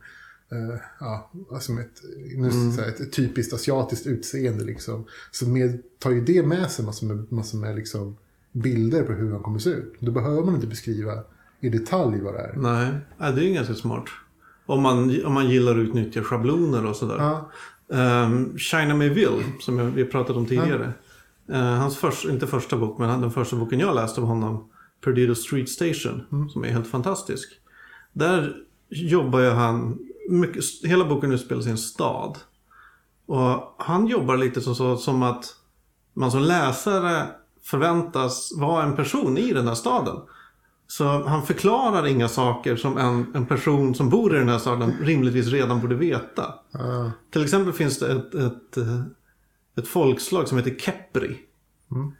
eh, 0.51 0.79
ja, 0.99 1.31
alltså 1.51 1.73
ett, 1.73 2.01
nu 2.35 2.47
jag 2.47 2.73
säga, 2.73 2.87
ett, 2.87 3.13
typiskt 3.13 3.53
asiatiskt 3.53 4.07
utseende 4.07 4.63
liksom. 4.63 5.05
Så 5.31 5.49
med, 5.49 5.81
tar 5.99 6.11
ju 6.11 6.25
det 6.25 6.45
med 6.45 6.71
sig 6.71 6.85
massor 6.85 7.07
med, 7.07 7.31
massor 7.31 7.57
med 7.57 7.75
liksom 7.75 8.17
bilder 8.51 9.03
på 9.03 9.13
hur 9.13 9.31
han 9.31 9.43
kommer 9.43 9.59
se 9.59 9.69
ut. 9.69 9.93
Då 9.99 10.11
behöver 10.11 10.43
man 10.43 10.55
inte 10.55 10.67
beskriva 10.67 11.23
i 11.59 11.69
detalj 11.69 12.21
vad 12.21 12.33
det 12.33 12.39
är. 12.39 12.53
Nej, 12.55 12.91
ja, 13.17 13.31
det 13.31 13.49
är 13.49 13.53
ganska 13.53 13.73
smart. 13.73 14.05
Om 14.65 14.81
man, 14.81 15.25
om 15.25 15.33
man 15.33 15.49
gillar 15.49 15.71
att 15.71 15.87
utnyttja 15.87 16.23
schabloner 16.23 16.85
och 16.85 16.95
sådär. 16.95 17.17
Ja, 17.17 17.51
Um, 17.87 18.57
China 18.57 18.95
Mayville, 18.95 19.43
som 19.59 19.79
jag, 19.79 19.85
vi 19.85 20.05
pratat 20.05 20.35
om 20.35 20.45
tidigare. 20.45 20.93
Eh, 21.49 21.61
hans 21.61 21.97
första, 21.97 22.29
inte 22.29 22.47
första 22.47 22.77
bok, 22.77 22.97
men 22.97 23.21
den 23.21 23.31
första 23.31 23.55
boken 23.55 23.79
jag 23.79 23.95
läste 23.95 24.21
av 24.21 24.27
honom. 24.27 24.69
Perdido 25.03 25.35
Street 25.35 25.69
Station, 25.69 26.49
som 26.49 26.63
är 26.63 26.69
helt 26.69 26.87
fantastisk. 26.87 27.59
Där 28.13 28.55
jobbar 28.89 29.39
ju 29.39 29.49
han, 29.49 29.99
mycket, 30.29 30.63
hela 30.83 31.05
boken 31.05 31.31
utspelar 31.31 31.61
sig 31.61 31.69
i 31.69 31.71
en 31.71 31.77
stad. 31.77 32.37
Och 33.25 33.75
han 33.77 34.07
jobbar 34.07 34.37
lite 34.37 34.61
som, 34.61 34.75
så, 34.75 34.97
som 34.97 35.23
att 35.23 35.55
man 36.13 36.31
som 36.31 36.41
läsare 36.41 37.27
förväntas 37.63 38.51
vara 38.55 38.83
en 38.83 38.95
person 38.95 39.37
i 39.37 39.53
den 39.53 39.67
här 39.67 39.75
staden. 39.75 40.15
Så 40.87 41.27
han 41.27 41.45
förklarar 41.45 42.07
inga 42.07 42.27
saker 42.27 42.75
som 42.75 42.97
en, 42.97 43.35
en 43.35 43.45
person 43.45 43.95
som 43.95 44.09
bor 44.09 44.35
i 44.35 44.39
den 44.39 44.49
här 44.49 44.57
staden 44.57 44.93
rimligtvis 45.01 45.47
redan 45.47 45.81
borde 45.81 45.95
veta. 45.95 46.53
ja, 46.71 47.11
Till 47.31 47.43
exempel 47.43 47.73
finns 47.73 47.99
det 47.99 48.11
ett, 48.11 48.35
ett, 48.35 48.77
eh, 48.77 49.01
ett 49.77 49.87
folkslag 49.87 50.47
som 50.47 50.57
heter 50.57 50.75
Kepri. 50.79 51.39
Mm. 51.91 52.11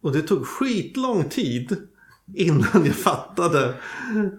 Och 0.00 0.12
det 0.12 0.22
tog 0.22 0.46
skitlång 0.46 1.24
tid 1.24 1.76
innan 2.34 2.84
jag 2.84 2.94
fattade. 2.94 3.74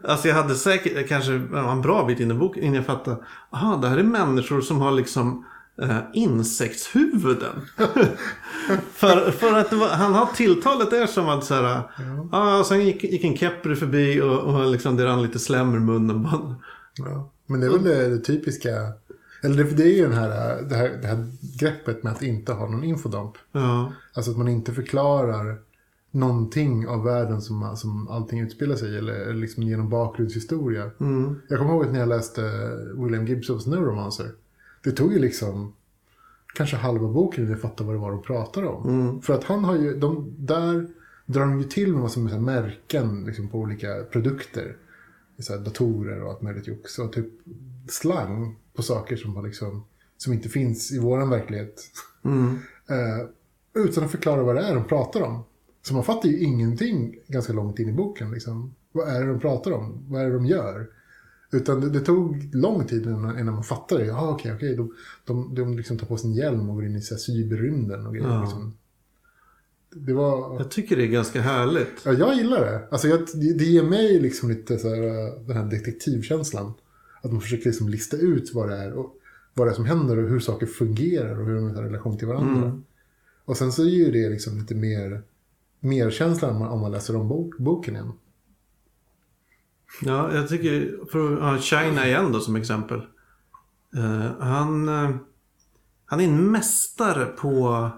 Alltså 0.03 0.27
jag 0.27 0.36
hade 0.36 0.55
säkert, 0.55 1.10
kanske 1.10 1.34
en 1.34 1.81
bra 1.81 2.05
bit 2.05 2.19
in 2.19 2.31
i 2.31 2.34
boken 2.34 2.63
innan 2.63 2.75
jag 2.75 2.86
fattade. 2.86 3.17
Aha, 3.51 3.77
det 3.77 3.88
här 3.88 3.98
är 3.98 4.03
människor 4.03 4.62
som 4.62 4.81
har 4.81 4.91
liksom 4.91 5.46
eh, 5.81 5.98
insektshuvuden. 6.13 7.62
för, 8.93 9.31
för 9.31 9.53
att 9.53 9.74
var, 9.74 9.88
han 9.88 10.13
har 10.13 10.25
tilltalet 10.25 10.93
är 10.93 11.08
som 11.08 11.29
att 11.29 11.46
så 11.46 11.53
här. 11.53 11.81
Ja, 12.31 12.63
sen 12.67 12.86
gick, 12.86 13.03
gick 13.03 13.24
en 13.24 13.38
Kepri 13.38 13.75
förbi 13.75 14.22
och, 14.22 14.39
och 14.39 14.72
liksom 14.72 14.98
det 14.98 15.05
rann 15.05 15.22
lite 15.22 15.39
slem 15.39 15.75
ur 15.75 15.79
munnen. 15.79 16.27
Ja. 16.96 17.31
Men 17.46 17.60
det 17.60 17.67
är 17.67 17.72
väl 17.72 17.84
det, 17.84 18.10
det 18.10 18.19
typiska. 18.19 18.69
Eller 19.41 19.63
det, 19.63 19.75
det 19.75 19.84
är 19.84 19.96
ju 19.96 20.01
den 20.01 20.13
här, 20.13 20.62
det, 20.62 20.75
här, 20.75 21.00
det 21.01 21.08
här 21.08 21.27
greppet 21.60 22.03
med 22.03 22.13
att 22.13 22.22
inte 22.22 22.53
ha 22.53 22.69
någon 22.69 22.84
infodump. 22.84 23.34
Ja, 23.51 23.93
Alltså 24.13 24.31
att 24.31 24.38
man 24.38 24.48
inte 24.48 24.74
förklarar 24.74 25.58
någonting 26.12 26.88
av 26.88 27.03
världen 27.03 27.41
som, 27.41 27.77
som 27.77 28.08
allting 28.08 28.39
utspelar 28.39 28.75
sig. 28.75 28.98
Eller, 28.98 29.34
liksom 29.34 29.63
genom 29.63 29.89
bakgrundshistoria. 29.89 30.91
Mm. 31.00 31.36
Jag 31.48 31.60
kommer 31.60 31.72
ihåg 31.72 31.86
att 31.86 31.91
när 31.91 32.00
jag 32.00 32.10
läste 32.10 32.41
William 32.96 33.27
Gibsons 33.27 33.67
Neuromancer. 33.67 34.31
Det 34.84 34.91
tog 34.91 35.13
ju 35.13 35.19
liksom 35.19 35.74
kanske 36.53 36.75
halva 36.75 37.08
boken 37.08 37.43
innan 37.43 37.51
jag 37.51 37.62
fattade 37.62 37.88
vad 37.88 37.96
det 37.96 38.00
var 38.00 38.12
de 38.12 38.22
pratade 38.22 38.67
om. 38.67 39.01
Mm. 39.01 39.22
För 39.22 39.34
att 39.34 39.43
han 39.43 39.63
har 39.63 39.75
ju, 39.75 40.00
de, 40.00 40.34
där 40.38 40.88
drar 41.25 41.41
de 41.41 41.60
ju 41.60 41.63
till 41.63 41.96
med 41.96 42.12
här 42.27 42.39
märken 42.39 43.24
liksom, 43.25 43.48
på 43.48 43.58
olika 43.58 44.03
produkter. 44.12 44.75
Så 45.39 45.53
här, 45.53 45.60
datorer 45.60 46.22
och 46.22 46.31
allt 46.31 46.41
möjligt 46.41 46.67
jox. 46.67 47.00
Och 47.00 47.13
typ 47.13 47.27
slang 47.89 48.55
på 48.74 48.81
saker 48.81 49.15
som, 49.15 49.36
har 49.36 49.43
liksom, 49.43 49.86
som 50.17 50.34
inte 50.34 50.50
finns 50.50 50.91
i 50.91 51.00
våran 51.00 51.29
verklighet. 51.29 51.81
Mm. 52.25 52.60
Eh, 52.89 53.25
utan 53.74 54.03
att 54.03 54.12
förklara 54.12 54.43
vad 54.43 54.55
det 54.55 54.62
är 54.62 54.75
de 54.75 54.84
pratar 54.84 55.22
om. 55.22 55.43
Så 55.81 55.93
man 55.93 56.03
fattar 56.03 56.29
ju 56.29 56.39
ingenting 56.39 57.15
ganska 57.27 57.53
långt 57.53 57.79
in 57.79 57.89
i 57.89 57.91
boken. 57.91 58.31
Liksom. 58.31 58.75
Vad 58.91 59.10
är 59.10 59.22
det 59.22 59.27
de 59.27 59.39
pratar 59.39 59.72
om? 59.72 60.05
Vad 60.08 60.22
är 60.22 60.25
det 60.25 60.34
de 60.34 60.46
gör? 60.46 60.88
Utan 61.51 61.81
det, 61.81 61.89
det 61.89 62.00
tog 62.00 62.55
lång 62.55 62.86
tid 62.86 63.05
innan, 63.05 63.39
innan 63.39 63.53
man 63.53 63.63
fattade. 63.63 64.05
Ja, 64.05 64.29
okej, 64.29 64.53
okej. 64.53 64.75
De, 64.75 64.96
de, 65.25 65.55
de 65.55 65.77
liksom 65.77 65.98
tar 65.98 66.08
på 66.08 66.17
sin 66.17 66.34
hjälm 66.34 66.69
och 66.69 66.75
går 66.75 66.86
in 66.86 66.96
i 66.96 67.01
så 67.01 67.13
här, 67.13 67.19
cyberrymden 67.19 68.08
och 68.08 68.13
grejer. 68.13 68.29
Ja. 68.29 68.41
Liksom. 68.41 68.74
Det 69.91 70.13
var... 70.13 70.55
Jag 70.58 70.72
tycker 70.72 70.98
det 70.98 71.03
är 71.03 71.08
ganska 71.08 71.41
härligt. 71.41 72.01
Ja, 72.05 72.13
jag 72.13 72.36
gillar 72.36 72.60
det. 72.60 72.88
Alltså, 72.91 73.08
jag, 73.08 73.19
det 73.34 73.65
ger 73.65 73.84
mig 73.84 74.19
liksom 74.19 74.50
lite 74.50 74.79
så 74.79 74.89
här, 74.89 75.03
äh, 75.03 75.41
den 75.48 75.58
här 75.58 75.65
detektivkänslan. 75.65 76.74
Att 77.22 77.31
man 77.31 77.41
försöker 77.41 77.65
liksom 77.65 77.89
lista 77.89 78.17
ut 78.17 78.51
vad 78.53 78.69
det 78.69 78.77
är 78.77 78.93
och 78.93 79.15
vad 79.53 79.67
det 79.67 79.72
är 79.72 79.75
som 79.75 79.86
händer 79.86 80.17
och 80.17 80.29
hur 80.29 80.39
saker 80.39 80.65
fungerar 80.65 81.39
och 81.39 81.46
hur 81.46 81.55
de 81.55 81.75
har 81.75 81.84
relation 81.84 82.17
till 82.17 82.27
varandra. 82.27 82.65
Mm. 82.65 82.84
Och 83.46 83.58
sen 83.58 83.72
så 83.72 83.84
ger 83.84 84.05
ju 84.05 84.12
det 84.12 84.29
liksom 84.29 84.58
lite 84.58 84.75
mer, 84.75 85.22
mer 85.79 86.10
känslan 86.10 86.51
om 86.51 86.60
man, 86.60 86.69
om 86.69 86.79
man 86.79 86.91
läser 86.91 87.15
om 87.15 87.27
bok, 87.27 87.58
boken 87.58 87.96
igen. 87.96 88.12
Ja, 90.01 90.36
jag 90.36 90.50
tycker, 90.50 91.05
för 91.12 91.34
att 91.34 91.41
ha 91.41 91.58
China 91.58 92.08
igen 92.08 92.31
då 92.31 92.39
som 92.39 92.55
exempel. 92.55 93.01
Eh, 93.96 94.31
han, 94.39 94.89
eh, 94.89 95.15
han 96.05 96.19
är 96.19 96.24
en 96.24 96.51
mästare 96.51 97.25
på 97.25 97.89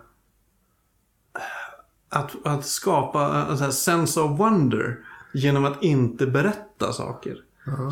att, 2.11 2.31
att 2.43 2.65
skapa 2.65 3.45
en 3.49 3.57
sån 3.57 3.65
här 3.65 3.71
sense 3.71 4.21
of 4.21 4.39
wonder 4.39 4.97
genom 5.33 5.65
att 5.65 5.83
inte 5.83 6.27
berätta 6.27 6.93
saker. 6.93 7.37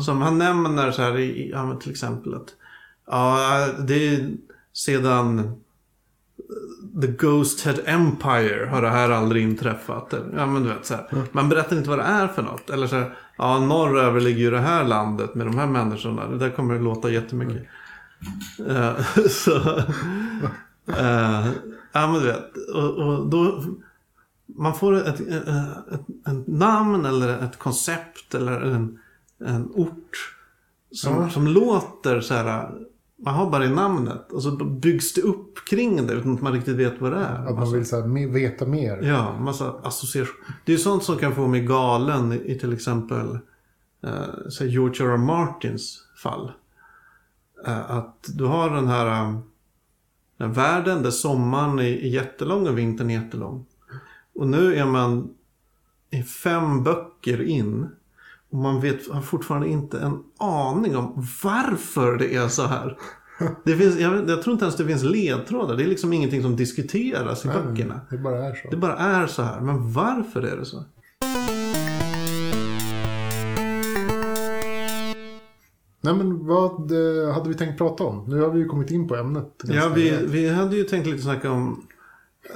Som 0.04 0.22
han 0.22 0.38
nämner 0.38 0.90
så 0.90 1.02
här 1.02 1.18
i, 1.18 1.50
ja, 1.50 1.76
till 1.82 1.90
exempel 1.90 2.34
att 2.34 2.48
ja, 3.06 3.66
det 3.78 4.08
är 4.08 4.30
sedan 4.72 5.60
The 7.00 7.06
Ghost 7.06 7.60
Head 7.60 7.76
Empire 7.84 8.66
har 8.70 8.82
det 8.82 8.88
här 8.88 9.10
aldrig 9.10 9.42
inträffat. 9.42 10.14
Ja 10.36 10.46
men 10.46 10.62
du 10.62 10.68
vet 10.68 10.86
så 10.86 10.94
här. 10.94 11.06
Man 11.32 11.48
berättar 11.48 11.76
inte 11.76 11.90
vad 11.90 11.98
det 11.98 12.04
är 12.04 12.28
för 12.28 12.42
något. 12.42 12.70
Eller 12.70 12.86
så 12.86 12.96
här, 12.96 13.14
ja 13.38 13.58
norröver 13.58 14.20
ligger 14.20 14.40
ju 14.40 14.50
det 14.50 14.60
här 14.60 14.84
landet 14.84 15.34
med 15.34 15.46
de 15.46 15.58
här 15.58 15.66
människorna. 15.66 16.28
Det 16.28 16.38
där 16.38 16.50
kommer 16.50 16.74
att 16.74 16.82
låta 16.82 17.10
jättemycket. 17.10 17.62
Eh, 18.68 19.00
så, 19.30 19.78
eh, 20.86 21.46
ja 21.92 22.06
men 22.06 22.14
du 22.14 22.26
vet. 22.26 22.56
Och, 22.74 22.96
och 22.96 23.26
då, 23.30 23.64
man 24.56 24.74
får 24.74 24.96
ett, 25.08 25.20
ett, 25.20 25.48
ett, 25.48 26.00
ett 26.28 26.46
namn 26.46 27.04
eller 27.04 27.38
ett 27.44 27.58
koncept 27.58 28.34
eller 28.34 28.60
en, 28.60 28.98
en 29.44 29.70
ort. 29.74 30.36
Som, 30.92 31.14
Ja. 31.14 31.30
som 31.30 31.46
låter 31.46 32.20
så 32.20 32.34
här. 32.34 32.70
Man 33.24 33.34
har 33.34 33.50
bara 33.50 33.64
i 33.64 33.70
namnet 33.70 34.32
och 34.32 34.42
så 34.42 34.50
byggs 34.64 35.14
det 35.14 35.20
upp 35.22 35.58
kring 35.70 36.06
det 36.06 36.12
utan 36.12 36.34
att 36.34 36.40
man 36.40 36.52
riktigt 36.52 36.76
vet 36.76 37.00
vad 37.00 37.12
det 37.12 37.18
är. 37.18 37.46
Att 37.46 37.54
man 37.54 37.72
vill 37.72 37.86
så 37.86 38.00
här, 38.00 38.26
veta 38.28 38.66
mer. 38.66 39.02
Ja, 39.02 39.38
massa 39.40 39.72
association. 39.82 40.34
Det 40.64 40.72
är 40.72 40.76
sånt 40.76 41.04
som 41.04 41.16
kan 41.16 41.34
få 41.34 41.46
mig 41.46 41.60
galen 41.60 42.32
i, 42.32 42.52
i 42.52 42.58
till 42.58 42.72
exempel 42.72 43.38
eh, 44.02 44.48
så 44.48 44.64
George 44.64 45.06
R. 45.06 45.10
R. 45.12 45.16
Martins 45.16 45.98
fall. 46.22 46.52
Eh, 47.66 47.90
att 47.90 48.26
du 48.34 48.44
har 48.44 48.70
den 48.70 48.88
här 48.88 49.06
eh, 49.06 49.38
den 50.36 50.48
här 50.48 50.54
världen 50.54 51.02
där 51.02 51.10
sommaren 51.10 51.78
är, 51.78 51.82
är 51.82 52.08
jättelång 52.08 52.68
och 52.68 52.78
vintern 52.78 53.10
är 53.10 53.14
jättelång. 53.14 53.66
Och 54.40 54.48
nu 54.48 54.76
är 54.76 54.86
man 54.86 55.34
fem 56.42 56.82
böcker 56.82 57.42
in. 57.42 57.88
Och 58.50 58.58
man 58.58 58.80
vet 58.80 59.10
har 59.10 59.22
fortfarande 59.22 59.68
inte 59.68 60.00
en 60.00 60.22
aning 60.38 60.96
om 60.96 61.26
varför 61.42 62.16
det 62.18 62.34
är 62.34 62.48
så 62.48 62.62
här. 62.62 62.98
Det 63.64 63.76
finns, 63.76 63.98
jag, 63.98 64.28
jag 64.30 64.42
tror 64.42 64.52
inte 64.52 64.64
ens 64.64 64.76
det 64.76 64.86
finns 64.86 65.02
ledtrådar. 65.02 65.76
Det 65.76 65.82
är 65.82 65.86
liksom 65.86 66.12
ingenting 66.12 66.42
som 66.42 66.56
diskuteras 66.56 67.44
i 67.44 67.48
böckerna. 67.48 68.00
Det 68.10 68.18
bara 68.18 68.46
är 68.46 68.54
så. 68.54 68.70
Det 68.70 68.76
bara 68.76 68.96
är 68.96 69.26
så 69.26 69.42
här. 69.42 69.60
Men 69.60 69.92
varför 69.92 70.42
är 70.42 70.56
det 70.56 70.64
så? 70.64 70.84
Nej 76.00 76.14
men 76.14 76.46
vad 76.46 76.90
eh, 76.90 77.34
hade 77.34 77.48
vi 77.48 77.54
tänkt 77.54 77.78
prata 77.78 78.04
om? 78.04 78.24
Nu 78.28 78.40
har 78.40 78.50
vi 78.50 78.58
ju 78.58 78.66
kommit 78.66 78.90
in 78.90 79.08
på 79.08 79.16
ämnet. 79.16 79.62
Ja, 79.64 79.92
vi, 79.94 80.26
vi 80.26 80.48
hade 80.48 80.76
ju 80.76 80.84
tänkt 80.84 81.06
lite 81.06 81.22
snacka 81.22 81.50
om 81.50 81.86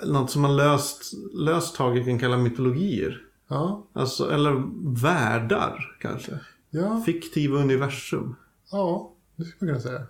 något 0.07 0.31
som 0.31 0.42
man 0.42 0.57
löst, 0.57 1.12
löst 1.35 1.77
taget 1.77 2.05
kan 2.07 2.18
kalla 2.18 2.37
mytologier. 2.37 3.20
Ja, 3.49 3.87
Alltså, 3.92 4.31
eller 4.31 4.62
världar 5.03 5.97
kanske. 6.01 6.40
ja, 6.70 7.03
Fiktiva 7.07 7.59
universum. 7.59 8.37
ja, 8.70 9.12
det 9.37 9.44
skulle 9.44 9.73
man 9.73 9.81
kunna 9.83 9.92
säga. 9.92 10.07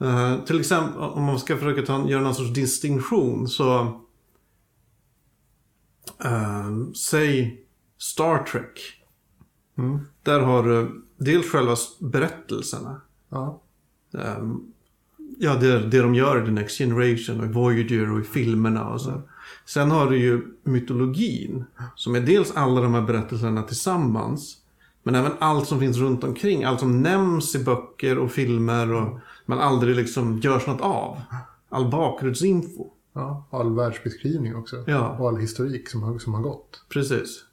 Eh, 0.00 0.44
till 0.44 0.60
exempel 0.60 1.02
om 1.02 1.24
man 1.24 1.38
ska 1.38 1.56
försöka 1.56 1.82
ta, 1.82 2.08
göra 2.08 2.22
någon 2.22 2.34
sorts 2.34 2.54
distinktion 2.54 3.48
så... 3.48 3.78
eh, 6.24 6.70
säg 7.10 7.64
Star 7.98 8.38
Trek. 8.44 8.80
Mm. 9.78 9.98
Där 10.22 10.40
har 10.40 10.62
du 10.62 11.04
dels 11.16 11.46
själva 11.50 11.76
berättelserna. 12.00 13.00
Ja, 13.28 13.60
Ehm, 14.14 14.72
ja, 15.38 15.54
det, 15.54 15.78
det 15.78 15.98
de 16.02 16.14
gör 16.14 16.42
i 16.42 16.46
The 16.46 16.52
Next 16.52 16.78
Generation 16.78 17.40
och 17.40 17.46
i 17.46 17.52
Voyager 17.52 18.12
och 18.12 18.20
i 18.20 18.22
filmerna 18.22 18.88
och 18.88 19.00
så. 19.00 19.22
Sen 19.66 19.90
har 19.90 20.10
du 20.10 20.18
ju 20.18 20.42
mytologin. 20.62 21.64
Som 21.94 22.14
är 22.14 22.20
dels 22.20 22.52
alla 22.56 22.80
de 22.80 22.94
här 22.94 23.02
berättelserna 23.02 23.62
tillsammans. 23.62 24.56
Men 25.02 25.14
även 25.14 25.32
allt 25.38 25.68
som 25.68 25.80
finns 25.80 25.96
runt 25.96 26.24
omkring. 26.24 26.64
Allt 26.64 26.80
som 26.80 27.02
nämns 27.02 27.54
i 27.54 27.64
böcker 27.64 28.18
och 28.18 28.30
filmer 28.30 28.92
och 28.92 29.18
men 29.46 29.58
aldrig 29.58 29.96
liksom 29.96 30.38
görs 30.38 30.66
något 30.66 30.80
av. 30.80 31.20
All 31.68 31.90
bakgrundsinfo. 31.90 32.86
ja, 33.12 33.46
all 33.50 33.74
världsbeskrivning 33.74 34.56
också. 34.56 34.84
Ja. 34.86 35.16
Och 35.18 35.28
all 35.28 35.36
historik 35.36 35.88
som 35.88 36.02
har, 36.02 36.18
som 36.18 36.34
har 36.34 36.42
gått. 36.42 36.84
Precis. 36.88 37.44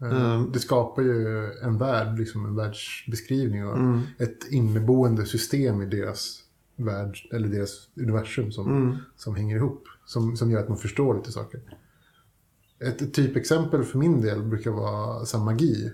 Mm. 0.00 0.52
Det 0.52 0.58
skapar 0.58 1.02
ju 1.02 1.44
en 1.62 1.78
värld, 1.78 2.18
liksom 2.18 2.46
en 2.46 2.56
världsbeskrivning 2.56 3.66
och 3.66 3.76
Mm. 3.76 4.00
ett 4.18 4.46
inneboende 4.50 5.26
system 5.26 5.82
i 5.82 5.86
deras 5.86 6.42
värld, 6.76 7.18
eller 7.32 7.48
deras 7.48 7.88
universum 7.96 8.52
som, 8.52 8.66
Mm. 8.82 8.96
som 9.16 9.34
hänger 9.36 9.56
ihop. 9.56 9.84
Som, 10.06 10.36
som 10.36 10.50
gör 10.50 10.60
att 10.60 10.68
man 10.68 10.78
förstår 10.78 11.14
lite 11.16 11.32
saker. 11.32 11.60
Ett, 12.78 13.02
ett 13.02 13.14
typexempel 13.14 13.84
för 13.84 13.98
min 13.98 14.20
del 14.20 14.42
brukar 14.42 14.70
vara 14.70 15.24
så 15.26 15.38
här, 15.38 15.44
magi. 15.44 15.92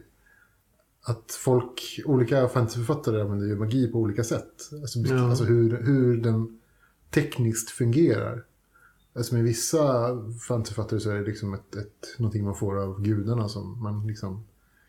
Att 1.06 1.32
folk, 1.32 2.00
olika 2.04 2.48
fantasyförfattare 2.48 3.20
använder 3.22 3.46
ju 3.46 3.56
magi 3.56 3.86
på 3.92 3.98
olika 3.98 4.24
sätt. 4.24 4.52
Alltså, 4.72 4.98
Ja. 4.98 5.28
alltså 5.30 5.44
hur, 5.44 5.82
hur 5.82 6.16
den 6.16 6.60
tekniskt 7.10 7.70
fungerar. 7.70 8.44
Alltså 9.16 9.34
med 9.34 9.44
vissa 9.44 10.08
fantasyförfattare 10.48 11.00
så 11.00 11.10
är 11.10 11.14
det 11.14 11.22
liksom 11.26 11.54
ett, 11.54 11.76
ett, 11.76 12.18
någonting 12.18 12.44
man 12.44 12.54
får 12.54 12.78
av 12.82 13.02
gudarna 13.02 13.48
som 13.48 13.82
man 13.82 14.06
liksom 14.06 14.44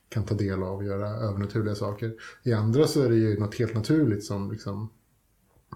kan 0.09 0.23
ta 0.25 0.35
del 0.35 0.63
av 0.63 0.75
och 0.77 0.83
göra 0.83 1.07
övernaturliga 1.09 1.75
saker. 1.75 2.13
I 2.43 2.53
andra 2.53 2.87
så 2.87 3.01
är 3.01 3.09
det 3.09 3.15
ju 3.15 3.39
något 3.39 3.55
helt 3.55 3.73
naturligt 3.75 4.23
som, 4.23 4.51
liksom, 4.51 4.89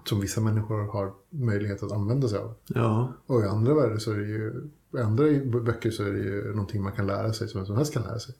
som 0.04 0.20
vissa 0.20 0.40
människor 0.40 0.92
har 0.92 1.12
möjlighet 1.30 1.82
att 1.82 1.92
använda 1.92 2.28
sig 2.28 2.38
av. 2.38 2.54
Ja. 2.66 3.12
Och 3.26 3.40
i 3.40 3.44
andra 3.46 3.74
världar 3.74 3.96
så 3.98 4.12
är 4.12 4.16
det 4.18 4.28
ju, 4.28 4.68
i 4.94 4.98
andra 4.98 5.24
böcker 5.60 5.90
så 5.90 6.02
är 6.02 6.12
det 6.12 6.18
ju 6.18 6.52
någonting 6.52 6.82
man 6.82 6.92
kan 6.92 7.06
lära 7.06 7.32
sig 7.32 7.48
som 7.48 7.58
vem 7.60 7.66
som 7.66 7.76
helst 7.76 7.92
kan 7.92 8.02
lära 8.02 8.18
sig. 8.18 8.34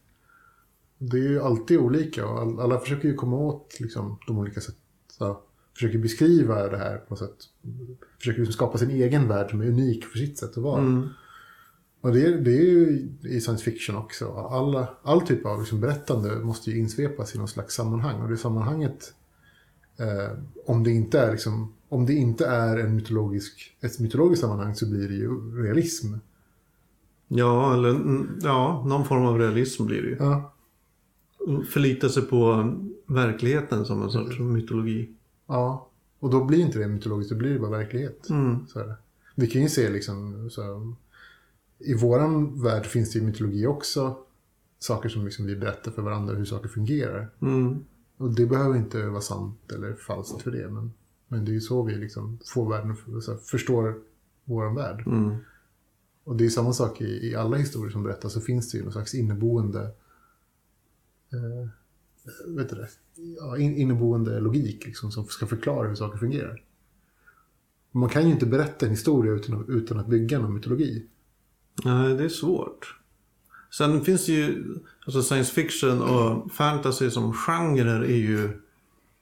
Det 0.98 1.16
är 1.16 1.28
ju 1.28 1.40
alltid 1.40 1.78
olika 1.78 2.26
och 2.26 2.40
all- 2.40 2.60
alla 2.60 2.78
försöker 2.80 3.08
ju 3.08 3.14
komma 3.14 3.36
åt 3.36 3.80
liksom, 3.80 4.18
de 4.26 4.38
olika 4.38 4.60
sätt. 4.60 4.76
Så, 5.08 5.40
försöker 5.74 5.98
beskriva 5.98 6.68
det 6.68 6.76
här 6.78 6.96
på 6.98 7.04
något 7.10 7.18
sätt. 7.18 7.36
Försöker 8.20 8.38
liksom 8.40 8.52
skapa 8.52 8.78
sin 8.78 8.90
egen 8.90 9.28
värld 9.28 9.50
som 9.50 9.60
är 9.60 9.66
unik 9.66 10.04
för 10.04 10.18
sitt 10.18 10.38
sätt 10.38 10.50
att 10.50 10.56
vara. 10.56 10.80
Mm. 10.80 11.08
Och 12.00 12.12
det 12.12 12.26
är, 12.26 12.38
det 12.38 12.50
är 12.50 12.62
ju 12.62 13.08
i 13.22 13.40
science 13.40 13.64
fiction 13.64 13.96
också. 13.96 14.32
Alla, 14.32 14.88
all 15.02 15.20
typ 15.20 15.46
av 15.46 15.60
liksom 15.60 15.80
berättande 15.80 16.38
måste 16.38 16.70
ju 16.70 16.78
insvepas 16.78 17.34
i 17.34 17.38
någon 17.38 17.48
slags 17.48 17.74
sammanhang. 17.74 18.22
Och 18.22 18.28
det 18.28 18.36
sammanhanget, 18.36 19.14
eh, 19.98 20.38
om, 20.66 20.84
det 20.84 20.90
inte 20.90 21.20
är 21.20 21.32
liksom, 21.32 21.72
om 21.88 22.06
det 22.06 22.14
inte 22.14 22.46
är 22.46 22.76
en 22.76 22.96
mytologisk, 22.96 23.76
ett 23.80 23.98
mytologiskt 23.98 24.40
sammanhang 24.40 24.74
så 24.74 24.90
blir 24.90 25.08
det 25.08 25.14
ju 25.14 25.62
realism. 25.62 26.14
Ja, 27.28 27.74
eller 27.74 27.90
mm, 27.90 28.38
ja, 28.42 28.84
någon 28.86 29.04
form 29.04 29.26
av 29.26 29.38
realism 29.38 29.86
blir 29.86 30.02
det 30.02 30.08
ju. 30.08 30.16
Ja, 30.20 30.54
Förlita 31.68 32.08
sig 32.08 32.22
på 32.22 32.74
verkligheten 33.06 33.84
som 33.84 34.02
en 34.02 34.10
sorts 34.10 34.38
mytologi. 34.38 35.08
ja. 35.46 35.89
Och 36.20 36.30
då 36.30 36.44
blir 36.44 36.58
inte 36.58 36.78
det 36.78 36.88
mytologiskt, 36.88 37.32
då 37.32 37.38
blir 37.38 37.52
det 37.52 37.58
bara 37.58 37.70
verklighet. 37.70 38.30
Mm. 38.30 38.66
Så 38.68 38.78
är 38.78 38.86
det. 38.86 38.96
Vi 39.34 39.46
kan 39.46 39.62
ju 39.62 39.68
se 39.68 39.90
liksom, 39.90 40.50
så, 40.50 40.94
i 41.78 41.94
våran 41.94 42.62
värld 42.62 42.86
finns 42.86 43.12
det 43.12 43.18
i 43.18 43.22
mytologi 43.22 43.66
också 43.66 44.16
saker 44.78 45.08
som 45.08 45.24
liksom 45.24 45.46
vi 45.46 45.56
berättar 45.56 45.90
för 45.90 46.02
varandra 46.02 46.34
hur 46.34 46.44
saker 46.44 46.68
fungerar. 46.68 47.30
Mm. 47.40 47.84
Och 48.16 48.30
det 48.30 48.46
behöver 48.46 48.76
inte 48.76 49.06
vara 49.06 49.20
sant 49.20 49.72
eller 49.72 49.94
falskt 49.94 50.42
för 50.42 50.50
det. 50.50 50.68
Men, 50.68 50.92
men 51.28 51.44
det 51.44 51.50
är 51.50 51.54
ju 51.54 51.60
så 51.60 51.82
vi 51.82 51.94
liksom 51.94 52.38
får 52.44 52.70
världen 52.70 52.96
så 53.22 53.32
här, 53.32 53.38
förstår 53.38 53.98
vår 54.44 54.74
värld. 54.74 55.06
Mm. 55.06 55.36
Och 56.24 56.36
det 56.36 56.44
är 56.44 56.48
samma 56.48 56.72
sak 56.72 57.00
i, 57.00 57.30
i 57.30 57.34
alla 57.34 57.56
historier 57.56 57.90
som 57.90 58.02
berättas. 58.02 58.32
Så 58.32 58.40
finns 58.40 58.70
det 58.70 58.78
ju 58.78 58.84
någon 58.84 58.92
slags 58.92 59.14
inneboende 59.14 59.82
eh, 61.32 61.68
vet 62.46 62.68
du 62.68 62.76
det? 62.76 62.88
Ja, 63.38 63.58
in, 63.58 63.76
inneboende 63.76 64.40
logik 64.40 64.86
liksom, 64.86 65.12
som 65.12 65.24
ska 65.24 65.46
förklara 65.46 65.88
hur 65.88 65.94
saker 65.94 66.18
fungerar. 66.18 66.62
Man 67.90 68.08
kan 68.08 68.24
ju 68.24 68.30
inte 68.30 68.46
berätta 68.46 68.86
en 68.86 68.90
historia 68.90 69.32
utan, 69.32 69.64
utan 69.68 69.98
att 69.98 70.06
bygga 70.06 70.38
någon 70.38 70.54
mytologi. 70.54 71.06
Nej, 71.84 72.14
det 72.14 72.24
är 72.24 72.28
svårt. 72.28 72.96
Sen 73.70 74.04
finns 74.04 74.26
det 74.26 74.32
ju, 74.32 74.74
alltså 75.04 75.22
science 75.22 75.52
fiction 75.52 76.02
och 76.02 76.52
fantasy 76.52 77.10
som 77.10 77.32
genrer 77.32 78.00
är 78.00 78.16
ju 78.16 78.60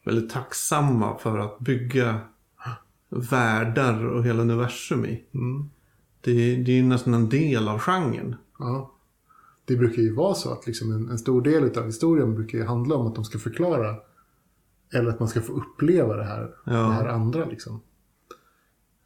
väldigt 0.04 0.30
tacksamma 0.30 1.18
för 1.18 1.38
att 1.38 1.58
bygga 1.58 2.20
världar 3.08 4.06
och 4.06 4.24
hela 4.24 4.42
universum 4.42 5.04
i. 5.04 5.24
Det, 6.20 6.56
det 6.56 6.72
är 6.72 6.76
ju 6.76 6.82
nästan 6.82 7.14
en 7.14 7.28
del 7.28 7.68
av 7.68 7.78
genren. 7.78 8.34
Ja. 8.58 8.94
Det 9.68 9.76
brukar 9.76 10.02
ju 10.02 10.14
vara 10.14 10.34
så 10.34 10.52
att 10.52 10.66
liksom 10.66 10.92
en, 10.92 11.10
en 11.10 11.18
stor 11.18 11.42
del 11.42 11.78
av 11.78 11.84
historien 11.84 12.34
brukar 12.34 12.58
ju 12.58 12.64
handla 12.64 12.94
om 12.96 13.06
att 13.06 13.14
de 13.14 13.24
ska 13.24 13.38
förklara 13.38 13.96
eller 14.92 15.10
att 15.10 15.20
man 15.20 15.28
ska 15.28 15.40
få 15.40 15.52
uppleva 15.52 16.16
det 16.16 16.24
här, 16.24 16.54
Ja. 16.64 16.72
det 16.72 16.92
här 16.92 17.06
andra. 17.06 17.44
Liksom. 17.44 17.80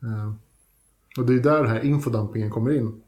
Eh, 0.02 0.32
och 1.18 1.26
det 1.26 1.34
är 1.34 1.40
där 1.40 1.62
den 1.62 1.70
här 1.70 1.84
infodumpingen 1.84 2.50
kommer 2.50 2.70
in. 2.70 3.02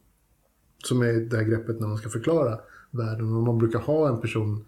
Som 0.85 1.03
är 1.03 1.13
det 1.13 1.37
här 1.37 1.45
greppet 1.45 1.81
när 1.81 1.89
man 1.89 1.97
ska 1.97 2.09
förklara 2.09 2.59
världen. 2.91 3.35
Och 3.37 3.43
man 3.43 3.59
brukar 3.59 3.79
ha 3.79 4.09
en 4.09 4.21
person, 4.21 4.65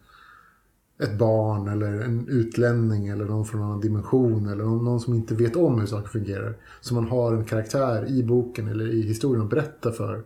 ett 1.03 1.19
barn 1.19 1.69
eller 1.69 2.01
en 2.01 2.29
utlänning 2.29 3.09
eller 3.09 3.25
någon 3.25 3.45
från 3.45 3.61
en 3.61 3.67
annan 3.67 3.81
dimension 3.81 4.47
eller 4.47 4.65
någon, 4.65 4.85
någon 4.85 5.01
som 5.01 5.15
inte 5.15 5.35
vet 5.35 5.57
om 5.57 5.81
hur 5.81 5.87
saker 5.87 6.09
fungerar. 6.09 6.57
Så 6.81 6.95
man 6.95 7.09
har 7.09 7.33
en 7.33 7.45
karaktär 7.45 8.07
i 8.09 8.23
boken 8.23 8.69
eller 8.69 8.89
i 8.89 9.03
historien 9.03 9.45
att 9.45 9.51
berätta 9.51 9.93
för. 9.93 10.25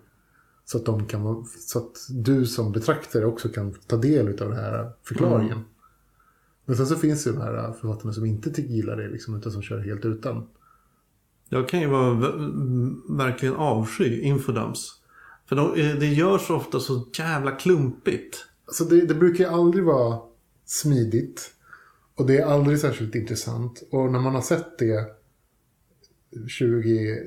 Så 0.71 0.79
att, 0.79 0.85
de 0.85 1.07
kan, 1.07 1.45
så 1.59 1.79
att 1.79 2.07
du 2.11 2.47
som 2.47 2.73
betraktare 2.73 3.27
också 3.27 3.49
kan 3.49 3.75
ta 3.87 3.97
del 3.97 4.29
av 4.29 4.49
den 4.49 4.53
här 4.53 4.93
förklaringen. 5.03 5.65
Men 6.65 6.77
sen 6.77 6.87
så 6.87 6.97
finns 6.97 7.25
det 7.25 7.31
ju 7.31 7.37
de 7.37 7.43
här 7.43 7.73
författarna 7.73 8.13
som 8.13 8.27
inte 8.27 8.63
gillar 8.63 8.97
det 8.97 9.09
liksom, 9.09 9.37
utan 9.37 9.53
som 9.53 9.63
kör 9.63 9.79
helt 9.79 10.05
utan. 10.05 10.49
Jag 11.49 11.69
kan 11.69 11.81
ju 11.81 11.87
vara 11.87 12.15
verkligen 13.09 13.55
avsky 13.55 14.21
infodumps. 14.21 15.01
För 15.47 15.57
de, 15.57 15.75
eh, 15.81 15.97
det 15.97 16.07
görs 16.07 16.51
ofta 16.51 16.81
så 16.81 17.07
jävla 17.19 17.51
klumpigt. 17.51 18.47
Alltså 18.67 18.85
det, 18.85 19.01
det 19.01 19.15
brukar 19.15 19.45
ju 19.45 19.51
aldrig 19.51 19.85
vara 19.85 20.19
smidigt. 20.65 21.51
Och 22.15 22.27
det 22.27 22.39
är 22.39 22.47
aldrig 22.47 22.79
särskilt 22.79 23.15
intressant. 23.15 23.83
Och 23.91 24.13
när 24.13 24.21
man 24.21 24.35
har 24.35 24.43
sett 24.43 24.79
det 24.79 25.07
20, 26.49 27.19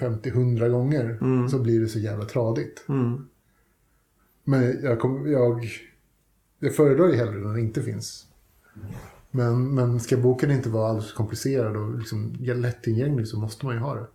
50, 0.00 0.28
100 0.28 0.68
gånger 0.68 1.18
så 1.48 1.58
blir 1.58 1.80
det 1.80 1.88
så 1.88 1.98
jävla 1.98 2.24
tradigt. 2.24 2.84
Mm. 2.88 3.28
Men 4.44 4.82
jag, 4.82 5.00
kom, 5.00 5.30
jag, 5.30 5.68
jag 6.58 6.74
föredrar 6.74 7.08
ju 7.08 7.16
hellre 7.16 7.38
när 7.38 7.54
det 7.54 7.60
inte 7.60 7.82
finns. 7.82 8.26
Men, 9.30 9.74
men 9.74 10.00
ska 10.00 10.16
boken 10.16 10.50
inte 10.50 10.68
vara 10.68 10.88
alldeles 10.88 11.12
komplicerad 11.12 11.76
och 11.76 11.98
liksom 11.98 12.36
lättillgänglig 12.40 13.28
så 13.28 13.38
måste 13.38 13.66
man 13.66 13.74
ju 13.74 13.80
ha 13.80 13.94
det. 13.94 14.06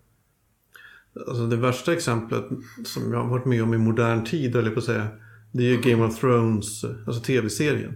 Alltså 1.27 1.47
det 1.47 1.55
värsta 1.55 1.93
exemplet 1.93 2.45
som 2.85 3.13
jag 3.13 3.19
har 3.19 3.29
varit 3.29 3.45
med 3.45 3.63
om 3.63 3.73
i 3.73 3.77
modern 3.77 4.23
tid, 4.23 4.55
eller 4.55 4.71
på 4.71 4.79
att 4.79 4.85
säga, 4.85 5.07
det 5.51 5.63
är 5.63 5.67
ju 5.67 5.81
Game 5.81 6.05
of 6.05 6.19
Thrones, 6.19 6.83
alltså 6.83 7.21
tv-serien. 7.21 7.93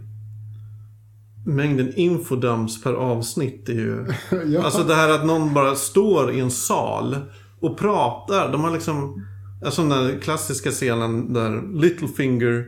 Mängden 1.45 1.93
infodumps 1.95 2.83
per 2.83 2.93
avsnitt 2.93 3.69
är 3.69 3.73
ju... 3.73 4.05
Ja. 4.45 4.63
Alltså 4.63 4.83
det 4.83 4.95
här 4.95 5.09
att 5.09 5.25
någon 5.25 5.53
bara 5.53 5.75
står 5.75 6.31
i 6.31 6.39
en 6.39 6.51
sal 6.51 7.15
och 7.65 7.77
pratar. 7.77 8.51
De 8.51 8.63
har 8.63 8.71
liksom... 8.71 9.25
Alltså 9.65 9.81
den 9.81 9.89
där 9.89 10.19
klassiska 10.19 10.71
scenen 10.71 11.33
där 11.33 11.61
Littlefinger 11.81 12.65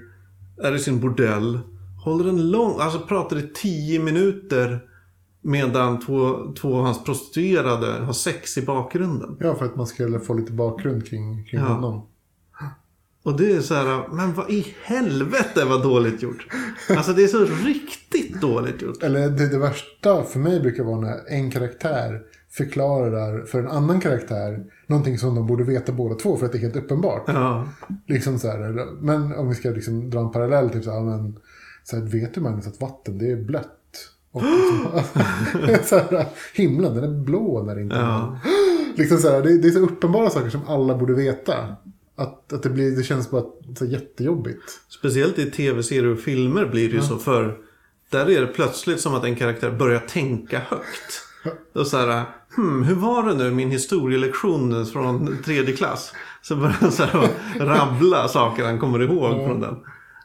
är 0.64 0.76
i 0.76 0.80
sin 0.80 1.00
bordell. 1.00 1.60
Håller 2.06 2.30
en 2.30 2.52
lång... 2.52 2.80
Alltså 2.80 3.00
pratar 3.00 3.38
i 3.38 3.50
tio 3.54 4.00
minuter 4.00 4.80
medan 5.42 6.00
två, 6.00 6.54
två 6.62 6.78
av 6.78 6.84
hans 6.84 7.04
prostituerade 7.04 7.92
har 7.92 8.14
sex 8.14 8.58
i 8.58 8.62
bakgrunden. 8.62 9.38
Ja, 9.40 9.56
för 9.56 9.66
att 9.66 9.76
man 9.76 9.88
skulle 9.88 10.20
få 10.20 10.34
lite 10.34 10.52
bakgrund 10.52 11.08
kring, 11.08 11.46
kring 11.46 11.60
Ja. 11.60 11.68
honom. 11.68 12.08
Och 13.24 13.38
det 13.38 13.52
är 13.52 13.62
så 13.62 13.74
här, 13.76 14.08
men 14.12 14.34
vad 14.34 14.50
i 14.50 14.76
helvete 14.84 15.66
vad 15.66 15.84
dåligt 15.84 16.22
gjort. 16.22 16.48
Alltså 16.90 17.14
det 17.14 17.24
är 17.24 17.28
så 17.28 17.46
riktigt 17.46 18.42
dåligt 18.42 18.82
gjort. 18.82 19.04
Eller 19.04 19.30
det, 19.30 19.50
det 19.50 19.58
värsta 19.58 20.24
för 20.24 20.40
mig 20.40 20.60
brukar 20.60 20.84
vara 20.84 21.00
när 21.02 21.18
en 21.28 21.52
karaktär 21.52 22.22
förklarar 22.58 23.46
för 23.46 23.60
en 23.60 23.68
annan 23.68 24.00
karaktär 24.00 24.64
någonting 24.88 25.18
som 25.18 25.36
de 25.36 25.48
borde 25.48 25.64
veta 25.64 25.92
båda 25.92 26.16
två 26.16 26.38
för 26.38 26.46
att 26.46 26.52
det 26.52 26.58
är 26.58 26.62
helt 26.62 26.76
uppenbart. 26.76 27.24
Ja, 27.28 27.68
Liksom 28.08 28.40
så 28.40 28.48
här, 28.48 28.88
men 29.02 29.36
om 29.36 29.50
vi 29.50 29.56
ska 29.56 29.70
liksom 29.70 30.10
dra 30.10 30.20
en 30.20 30.32
parallell, 30.32 30.70
typ 30.70 30.84
så 30.84 30.92
här, 30.92 31.02
men, 31.02 31.40
så 31.84 31.96
här, 31.96 32.04
vet 32.04 32.34
du 32.34 32.42
Magnus 32.42 32.68
att 32.68 32.82
vatten 32.82 33.18
det 33.18 33.32
är 33.32 33.36
blött? 33.36 33.74
Och 34.32 34.44
liksom, 34.44 35.84
så 35.84 35.96
här, 36.16 36.26
himlen 36.54 36.96
den 36.96 37.04
är 37.04 37.24
blå 37.24 37.64
när 37.64 37.76
det 37.76 37.82
inte 37.82 37.96
är 37.96 38.00
ja. 38.00 38.40
liksom 38.96 39.18
så 39.18 39.30
här, 39.30 39.42
det, 39.42 39.58
det 39.58 39.68
är 39.68 39.72
så 39.72 39.80
uppenbara 39.80 40.30
saker 40.30 40.50
som 40.50 40.68
alla 40.68 40.98
borde 40.98 41.14
veta. 41.14 41.76
Att, 42.16 42.54
att 42.54 42.64
det, 42.64 42.70
blir, 42.70 42.92
det 42.92 43.04
känns 43.04 43.32
bara 43.32 43.44
så 43.78 43.86
här, 43.86 43.92
jättejobbigt. 43.92 44.64
Speciellt 45.00 45.40
i 45.40 45.52
tv-serier 45.52 46.06
och 46.08 46.20
filmer 46.20 46.66
blir 46.66 46.90
det 46.90 46.96
ju 46.96 47.02
så 47.02 47.18
för 47.18 47.58
där 48.10 48.30
är 48.30 48.42
det 48.42 48.48
plötsligt 48.48 49.00
som 49.00 49.16
att 49.16 49.24
en 49.24 49.36
karaktär 49.36 49.72
börjar 49.72 50.00
tänka 50.00 50.60
högt. 50.60 51.24
Och 51.74 51.88
så 51.88 51.98
här, 51.98 52.26
hmm, 52.58 52.84
hur 52.84 52.96
var 52.96 53.24
det 53.24 53.34
nu 53.34 53.52
min 53.52 53.72
historielektion 53.72 54.86
från 54.86 55.38
tredje 55.44 55.76
klass? 55.76 56.14
Så 56.42 56.56
börjar 56.56 56.72
han 56.72 56.92
så 56.92 57.04
här 57.04 57.30
rabbla 57.60 58.28
saker 58.28 58.66
han 58.66 58.80
kommer 58.80 59.02
ihåg 59.02 59.48
från 59.48 59.60
den. 59.60 59.76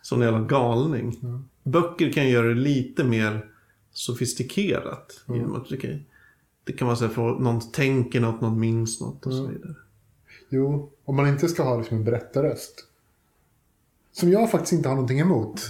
Som 0.03 0.23
en 0.23 0.29
jävla 0.29 0.47
galning. 0.47 1.21
Böcker 1.63 2.13
kan 2.13 2.29
göra 2.29 2.49
det 2.49 2.55
lite 2.55 3.05
mer 3.05 3.47
sofistikerat. 3.93 5.25
Genom 5.29 5.57
att 5.57 5.69
det 5.69 5.77
kan, 5.77 6.05
det 6.65 6.73
kan 6.73 6.97
så 6.97 7.07
här, 7.07 7.13
för 7.13 7.39
någon 7.39 7.73
tänker 7.73 8.21
något, 8.21 8.41
någon 8.41 8.61
minns 8.61 9.01
något 9.01 9.27
och 9.27 9.33
så 9.33 9.47
vidare. 9.47 9.75
Jo, 10.49 10.91
om 11.05 11.17
man 11.17 11.29
inte 11.29 11.49
ska 11.49 11.63
ha 11.63 11.79
liksom 11.79 11.97
en 11.97 12.05
berättarröst. 12.05 12.87
Som 14.13 14.31
jag 14.31 14.51
faktiskt 14.51 14.73
inte 14.73 14.89
har 14.89 14.97
någonting 14.97 15.21
emot. 15.21 15.61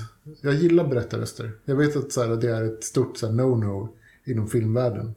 Jag 0.40 0.54
gillar 0.54 0.88
berättarröster. 0.88 1.52
Jag 1.64 1.76
vet 1.76 1.96
att 1.96 2.12
så 2.12 2.22
här, 2.22 2.28
det 2.28 2.50
är 2.50 2.64
ett 2.64 2.84
stort 2.84 3.22
no-no 3.22 3.88
inom 4.24 4.48
filmvärlden. 4.48 5.14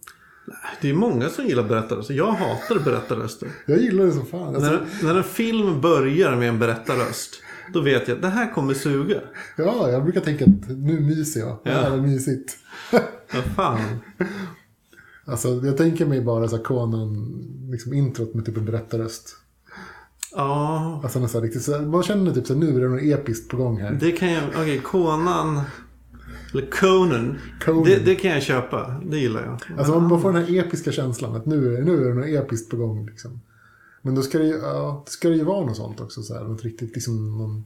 Det 0.82 0.90
är 0.90 0.94
många 0.94 1.30
som 1.30 1.46
gillar 1.46 1.64
berättarröster. 1.64 2.14
Jag 2.14 2.32
hatar 2.32 2.80
berättarröster. 2.80 3.50
Jag 3.66 3.80
gillar 3.80 4.06
det 4.06 4.12
som 4.12 4.26
fan. 4.26 4.56
Alltså, 4.56 4.72
När, 4.72 4.86
när 5.04 5.16
en 5.16 5.24
film 5.24 5.82
börjar 5.82 6.36
med 6.36 6.50
en 6.50 6.60
berättarröst, 6.60 7.42
då 7.74 7.82
vet 7.82 8.08
jag 8.08 8.16
att 8.16 8.22
det 8.22 8.28
här 8.30 8.54
kommer 8.54 8.74
suga. 8.74 9.22
ja, 9.58 9.90
jag 9.90 10.04
brukar 10.04 10.22
tänka 10.22 10.46
att 10.46 10.70
nu 10.70 11.00
myser 11.00 11.40
jag. 11.40 11.58
Det 11.64 11.70
här 11.72 11.92
är 11.92 11.98
mysigt. 11.98 12.58
Vad 13.34 13.44
fan. 13.56 13.80
Alltså, 15.26 15.48
jag 15.64 15.78
tänker 15.78 16.06
mig 16.06 16.22
bara 16.22 16.48
så 16.48 16.56
här 16.56 16.64
Conan, 16.64 17.34
liksom 17.72 17.94
introt 17.94 18.34
med 18.34 18.46
typ 18.46 18.58
en 18.58 18.66
berättarröst. 18.66 19.36
Ja, 20.36 21.00
Alltså 21.04 21.20
nästan 21.20 21.42
riktigt 21.42 21.64
så 21.64 21.82
man 21.82 22.04
känner 22.04 22.32
typ 22.34 22.48
så 22.48 22.54
här, 22.54 22.60
nu 22.60 22.78
är 22.78 22.82
det 22.82 22.90
något 22.90 23.20
episkt 23.20 23.50
på 23.50 23.58
gång 23.58 23.78
här. 23.82 23.92
det 24.02 24.12
kan 24.12 24.32
jag... 24.32 24.44
Okej, 24.50 24.80
Conan... 24.84 25.62
Eller 26.56 26.72
Conan. 26.72 27.40
Conan. 27.60 27.84
Det, 27.84 28.06
det 28.06 28.16
kan 28.16 28.32
jag 28.32 28.44
köpa. 28.44 29.02
Det 29.06 29.18
gillar 29.18 29.46
jag. 29.46 29.80
Alltså 29.80 30.00
man 30.00 30.22
får 30.22 30.34
den 30.34 30.46
här 30.46 30.60
episka 30.60 30.92
känslan 30.92 31.36
att 31.36 31.46
nu 31.46 31.76
är, 31.76 31.82
nu 31.82 32.06
är 32.06 32.10
det 32.10 32.14
något 32.14 32.46
episkt 32.46 32.72
på 32.72 32.78
gång. 32.78 33.06
Liksom. 33.06 33.42
Men 34.02 34.16
då 34.16 34.22
ska 34.22 34.38
det 34.38 34.46
ju, 34.46 34.54
ja, 34.54 35.04
det 35.06 35.12
ska 35.12 35.30
det 35.30 35.36
ju 35.36 35.44
vara 35.44 35.66
något 35.66 35.78
sånt 35.78 36.02
också. 36.02 36.24
Så 36.24 36.34
här, 36.34 36.44
något 36.44 36.64
riktigt, 36.64 36.96
liksom, 36.96 37.38
någon, 37.38 37.66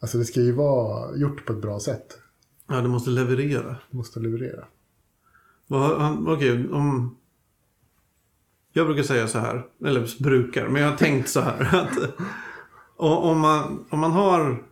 alltså 0.00 0.18
det 0.18 0.24
ska 0.24 0.40
ju 0.40 0.52
vara 0.52 1.16
gjort 1.16 1.46
på 1.46 1.52
ett 1.52 1.62
bra 1.62 1.80
sätt. 1.80 2.18
Ja, 2.68 2.80
du 2.80 2.88
måste 2.88 3.10
leverera. 3.10 3.76
Du 3.90 3.96
måste 3.96 4.20
leverera. 4.20 4.64
Okej, 6.26 6.68
om... 6.70 7.16
Jag 8.72 8.86
brukar 8.86 9.02
säga 9.02 9.28
så 9.28 9.38
här, 9.38 9.66
eller 9.84 10.22
brukar, 10.22 10.68
men 10.68 10.82
jag 10.82 10.90
har 10.90 10.96
tänkt 10.96 11.28
så 11.28 11.40
här. 11.40 11.60
Att, 11.76 12.24
om, 12.96 13.40
man, 13.40 13.84
om 13.90 13.98
man 13.98 14.12
har 14.12 14.64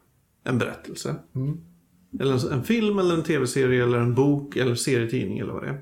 en 0.45 0.59
berättelse, 0.59 1.15
Mm. 1.35 1.61
Eller 2.21 2.53
en, 2.53 2.65
film 2.65 2.99
eller 2.99 3.15
en 3.15 3.23
tv-serie 3.23 3.83
eller 3.83 3.99
en 3.99 4.15
bok 4.15 4.57
eller 4.57 4.75
serietidning 4.75 5.39
eller 5.39 5.53
vad 5.53 5.63
det 5.63 5.69
är. 5.69 5.81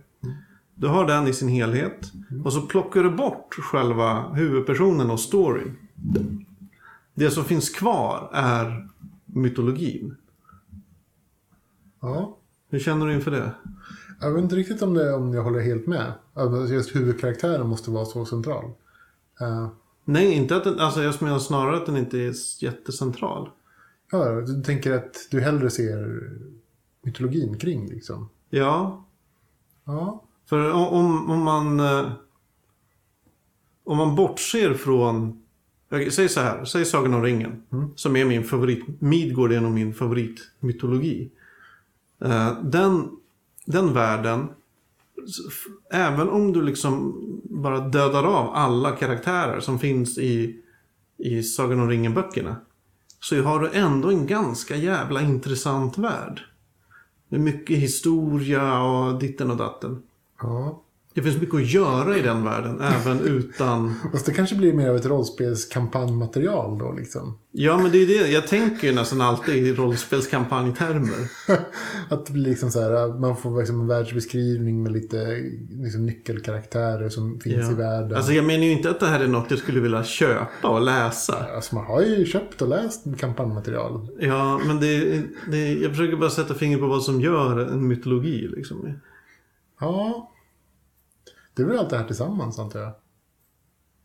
Du 0.74 0.86
har 0.86 1.06
den 1.06 1.26
i 1.28 1.32
sin 1.32 1.48
helhet 1.48 2.12
och 2.44 2.52
så 2.52 2.60
plockar 2.60 3.02
du 3.02 3.10
bort 3.10 3.54
själva 3.54 4.28
huvudpersonen 4.28 5.10
och 5.10 5.20
storyn. 5.20 5.76
Det 7.14 7.30
som 7.30 7.44
finns 7.44 7.70
kvar 7.70 8.30
är 8.32 8.88
mytologin. 9.26 10.16
Ja. 12.00 12.36
Hur 12.70 12.78
känner 12.78 13.06
du 13.06 13.14
inför 13.14 13.30
det? 13.30 13.50
Jag 14.20 14.32
vet 14.32 14.42
inte 14.42 14.56
riktigt 14.56 14.82
om, 14.82 14.94
det, 14.94 15.14
om 15.14 15.34
jag 15.34 15.42
håller 15.42 15.60
helt 15.60 15.86
med. 15.86 16.12
Alltså 16.34 16.74
just 16.74 16.96
huvudkaraktären 16.96 17.68
måste 17.68 17.90
vara 17.90 18.04
så 18.04 18.24
central. 18.24 18.64
Eh, 19.40 19.68
Nej, 20.04 20.32
inte 20.32 20.56
att 20.56 20.64
den, 20.64 20.80
alltså 20.80 21.02
jag 21.02 21.22
menar 21.22 21.38
snarare 21.38 21.76
att 21.76 21.86
den 21.86 21.96
inte 21.96 22.18
är 22.18 22.34
jättecentral. 22.62 23.48
Ja, 24.10 24.24
du 24.40 24.62
tänker 24.62 24.92
att 24.92 25.28
du 25.30 25.40
hellre 25.40 25.70
ser 25.70 26.30
mytologin 27.02 27.58
kring 27.58 27.88
liksom. 27.88 28.28
Ja, 28.50 29.04
Ja. 29.84 30.24
för 30.46 30.72
om, 30.72 31.30
om 31.30 31.42
man... 31.42 31.80
eh, 31.80 32.12
Om 33.84 33.96
man 33.96 34.14
bortser 34.16 34.74
från... 34.74 35.42
Säger 35.90 36.28
så 36.28 36.40
här, 36.40 36.64
säg 36.64 36.84
Sagan 36.84 37.14
om 37.14 37.22
ringen. 37.22 37.62
Som 37.96 38.16
är 38.16 38.24
min 38.24 38.44
favorit. 38.44 38.84
Midgård 39.00 39.52
är 39.52 39.60
nog 39.60 39.72
min 39.72 39.94
favoritmytologi. 39.94 41.30
Eh, 42.20 42.62
den, 42.62 43.08
den 43.64 43.92
världen, 43.92 44.48
även 45.90 46.28
om 46.28 46.52
du 46.52 46.62
liksom 46.62 47.14
bara 47.44 47.80
dödar 47.88 48.24
av 48.24 48.54
alla 48.54 48.92
karaktärer 48.96 49.60
som 49.60 49.78
finns 49.78 50.18
i, 50.18 50.60
i 51.16 51.42
Sagan 51.42 51.80
om 51.80 51.88
ringen-böckerna. 51.90 52.56
Så 53.20 53.42
har 53.42 53.60
du 53.60 53.70
ändå 53.72 54.10
en 54.10 54.26
ganska 54.26 54.76
jävla 54.76 55.20
intressant 55.22 55.98
värld. 55.98 56.40
Med 57.28 57.40
mycket 57.40 57.78
historia 57.78 58.82
och 58.82 59.18
ditten 59.18 59.50
och 59.50 59.56
datten. 59.56 60.02
ja. 60.42 60.82
Det 61.18 61.22
finns 61.22 61.40
mycket 61.40 61.54
att 61.54 61.66
göra 61.66 62.16
i 62.18 62.22
den 62.22 62.44
världen, 62.44 62.80
även 63.00 63.20
utan... 63.20 63.94
Fast 64.12 64.26
det 64.26 64.32
kanske 64.32 64.56
blir 64.56 64.72
mer 64.72 64.88
av 64.88 64.96
ett 64.96 65.06
rollspelskampanjmaterial 65.06 66.78
då 66.78 66.92
liksom. 66.92 67.38
Ja, 67.52 67.78
men 67.78 67.92
det 67.92 67.98
är 68.02 68.06
det. 68.06 68.30
Jag 68.30 68.46
tänker 68.46 68.86
ju 68.86 68.94
nästan 68.94 69.20
alltid 69.20 69.66
i 69.66 69.72
rollspelskampanjtermer. 69.74 71.28
Att 72.08 72.26
det 72.26 72.32
blir 72.32 72.44
liksom 72.44 72.70
så 72.70 72.80
här, 72.80 73.20
man 73.20 73.36
får 73.36 73.58
liksom 73.58 73.80
en 73.80 73.86
världsbeskrivning 73.86 74.82
med 74.82 74.92
lite 74.92 75.26
liksom, 75.70 76.06
nyckelkaraktärer 76.06 77.08
som 77.08 77.40
finns 77.40 77.66
Ja. 77.66 77.70
i 77.72 77.74
världen. 77.74 78.16
Alltså 78.16 78.32
jag 78.32 78.44
menar 78.44 78.64
ju 78.64 78.72
inte 78.72 78.90
att 78.90 79.00
det 79.00 79.06
här 79.06 79.20
är 79.20 79.28
något 79.28 79.50
jag 79.50 79.58
skulle 79.58 79.80
vilja 79.80 80.04
köpa 80.04 80.68
och 80.68 80.80
läsa. 80.80 81.46
Alltså 81.54 81.74
man 81.74 81.84
har 81.84 82.02
ju 82.02 82.26
köpt 82.26 82.62
och 82.62 82.68
läst 82.68 83.04
kampanjmaterial. 83.18 84.08
Ja, 84.20 84.60
men 84.66 84.80
det, 84.80 85.22
det, 85.50 85.72
jag 85.72 85.90
försöker 85.90 86.16
bara 86.16 86.30
sätta 86.30 86.54
fingret 86.54 86.80
på 86.80 86.86
vad 86.86 87.02
som 87.02 87.20
gör 87.20 87.58
en 87.58 87.88
mytologi. 87.88 88.48
Liksom. 88.56 88.88
Ja. 89.80 90.30
Det 91.58 91.64
är 91.64 91.66
väl 91.66 91.78
allt 91.78 91.90
det 91.90 91.96
här 91.98 92.06
tillsammans 92.06 92.58
antar 92.58 92.80
jag. 92.80 92.92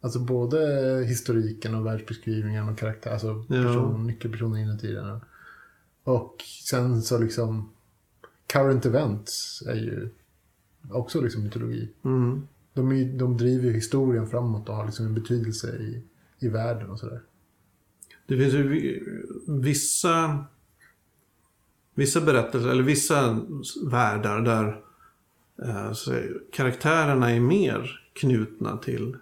Alltså 0.01 0.19
både 0.19 0.59
historiken 1.07 1.75
och 1.75 1.85
världsbeskrivningen 1.85 2.69
och 2.69 2.77
karaktär, 2.77 3.11
alltså 3.11 3.45
Ja. 3.49 3.63
person, 3.63 4.07
nyckelpersoner 4.07 4.59
inuti 4.59 4.91
den. 4.93 5.19
Och 6.03 6.35
sen 6.63 7.01
så 7.01 7.17
liksom 7.19 7.69
current 8.47 8.85
events 8.85 9.63
är 9.67 9.75
ju 9.75 10.09
också 10.91 11.21
liksom 11.21 11.43
mytologi. 11.43 11.89
Mm. 12.03 12.47
De, 12.73 12.91
är, 12.91 13.05
de 13.17 13.37
driver 13.37 13.65
ju 13.67 13.73
historien 13.73 14.27
framåt 14.27 14.69
och 14.69 14.75
har 14.75 14.85
liksom 14.85 15.05
en 15.05 15.13
betydelse 15.13 15.75
i, 15.77 16.03
i 16.39 16.47
världen 16.47 16.89
och 16.89 16.99
sådär. 16.99 17.21
Det 18.27 18.37
finns 18.37 18.53
ju 18.53 18.67
vi- 18.67 19.03
vissa, 19.47 20.45
vissa 21.93 22.21
berättelser, 22.21 22.69
eller 22.69 22.83
vissa 22.83 23.39
världar 23.91 24.41
där 24.41 24.81
Eh, 25.61 25.93
så 25.93 26.21
karaktärerna 26.51 27.31
är 27.31 27.39
mer 27.39 27.99
knutna 28.13 28.77
till, 28.77 29.17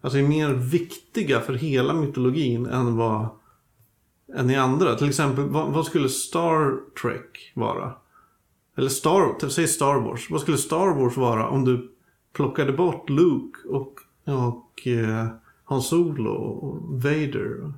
alltså 0.00 0.18
är 0.18 0.28
mer 0.28 0.48
viktiga 0.48 1.40
för 1.40 1.54
hela 1.54 1.94
mytologin 1.94 2.66
än 2.66 2.96
vad 2.96 3.28
än 4.34 4.50
i 4.50 4.56
andra. 4.56 4.94
Till 4.94 5.08
exempel, 5.08 5.44
vad, 5.44 5.72
vad 5.72 5.86
skulle 5.86 6.08
Star 6.08 6.80
Trek 7.02 7.52
vara? 7.54 7.94
Eller 8.76 8.88
Star, 8.88 9.48
säg 9.48 9.68
Star 9.68 10.00
Wars. 10.00 10.30
Vad 10.30 10.40
skulle 10.40 10.58
Star 10.58 10.94
Wars 10.94 11.16
vara 11.16 11.48
om 11.48 11.64
du 11.64 11.92
plockade 12.32 12.72
bort 12.72 13.10
Luke 13.10 13.68
och, 13.68 14.00
och 14.24 14.86
eh, 14.86 15.26
Han 15.64 15.82
Solo 15.82 16.30
och 16.30 17.02
Vader? 17.02 17.72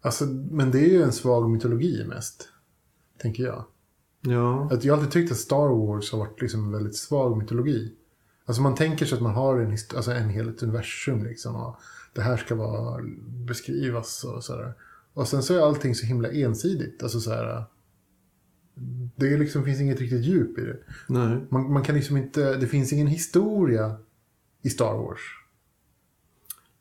Alltså, 0.00 0.24
men 0.50 0.70
det 0.70 0.78
är 0.78 0.88
ju 0.88 1.02
en 1.02 1.12
svag 1.12 1.50
mytologi 1.50 2.04
mest. 2.08 2.48
Tänker 3.18 3.42
jag. 3.42 3.64
Ja, 4.20 4.68
Att 4.70 4.84
jag 4.84 4.94
har 4.94 4.98
alltid 4.98 5.12
tyckt 5.12 5.32
att 5.32 5.38
Star 5.38 5.68
Wars 5.68 6.12
har 6.12 6.18
varit 6.18 6.40
liksom 6.40 6.64
en 6.64 6.72
väldigt 6.72 6.96
svag 6.96 7.38
mytologi. 7.38 7.94
Alltså 8.44 8.62
man 8.62 8.74
tänker 8.74 9.06
sig 9.06 9.16
att 9.16 9.22
man 9.22 9.34
har 9.34 9.58
en, 9.58 9.70
alltså 9.70 10.10
en 10.10 10.28
helt 10.28 10.62
universum 10.62 11.24
liksom. 11.24 11.56
Och 11.56 11.76
det 12.14 12.22
här 12.22 12.36
ska 12.36 12.54
vara 12.54 13.02
beskrivas 13.26 14.24
och 14.24 14.44
sådär. 14.44 14.74
Och 15.14 15.28
sen 15.28 15.42
så 15.42 15.54
är 15.54 15.60
allting 15.60 15.94
så 15.94 16.06
himla 16.06 16.30
ensidigt. 16.30 17.02
Alltså 17.02 17.20
så 17.20 17.30
här. 17.30 17.64
Det 19.16 19.36
liksom, 19.36 19.64
finns 19.64 19.80
inget 19.80 20.00
riktigt 20.00 20.24
djup 20.24 20.58
i 20.58 20.62
det. 20.62 20.78
Man, 21.48 21.72
man 21.72 21.82
kan 21.82 21.94
liksom 21.94 22.16
inte, 22.16 22.56
det 22.56 22.66
finns 22.66 22.92
ingen 22.92 23.06
historia 23.06 23.96
i 24.62 24.70
Star 24.70 24.94
Wars. 24.94 25.20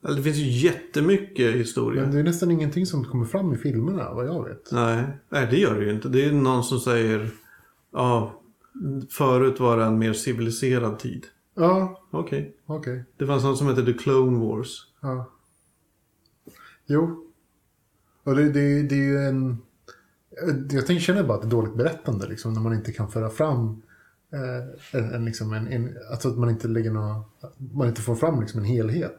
Det 0.01 0.23
finns 0.23 0.37
ju 0.37 0.49
jättemycket 0.67 1.55
historia. 1.55 2.01
Men 2.01 2.11
det 2.11 2.19
är 2.19 2.23
nästan 2.23 2.51
ingenting 2.51 2.85
som 2.85 3.05
kommer 3.05 3.25
fram 3.25 3.53
i 3.53 3.57
filmerna, 3.57 4.13
vad 4.13 4.27
jag 4.27 4.45
vet. 4.47 4.71
Nej, 4.71 5.07
nej, 5.29 5.47
det 5.51 5.57
gör 5.57 5.79
det 5.79 5.85
ju 5.85 5.91
inte. 5.91 6.09
Det 6.09 6.25
är 6.25 6.31
någon 6.31 6.63
som 6.63 6.79
säger 6.79 7.31
ja, 7.93 8.41
förut 9.09 9.59
var 9.59 9.77
det 9.77 9.83
en 9.85 9.99
mer 9.99 10.13
civiliserad 10.13 10.99
tid. 10.99 11.25
Ja, 11.55 12.01
Okej. 12.11 12.55
okej. 12.65 13.03
Det 13.17 13.27
fanns 13.27 13.43
något 13.43 13.57
som 13.57 13.67
hette 13.67 13.85
The 13.85 13.93
Clone 13.93 14.39
Wars. 14.39 14.87
Ja. 15.01 15.31
Jo. 16.85 17.25
Och 18.23 18.35
det, 18.35 18.43
det, 18.43 18.81
det 18.81 18.95
är 18.95 19.03
ju 19.03 19.17
en... 19.17 19.57
Jag 20.71 20.85
tänker, 20.87 20.99
känner 20.99 21.23
bara 21.23 21.33
att 21.35 21.41
det 21.41 21.47
är 21.47 21.51
dåligt 21.51 21.75
berättande 21.75 22.27
liksom, 22.27 22.53
när 22.53 22.61
man 22.61 22.73
inte 22.73 22.91
kan 22.91 23.11
föra 23.11 23.29
fram 23.29 23.81
eh, 24.33 24.99
en, 24.99 25.13
en, 25.13 25.25
liksom 25.25 25.53
en, 25.53 25.67
en, 25.67 25.97
alltså 26.11 26.29
att 26.29 26.37
man 26.37 26.49
inte 26.49 26.67
lägger 26.67 26.91
några, 26.91 27.23
man 27.73 27.87
inte 27.87 28.01
får 28.01 28.15
fram 28.15 28.41
liksom 28.41 28.59
en 28.59 28.65
helhet. 28.65 29.17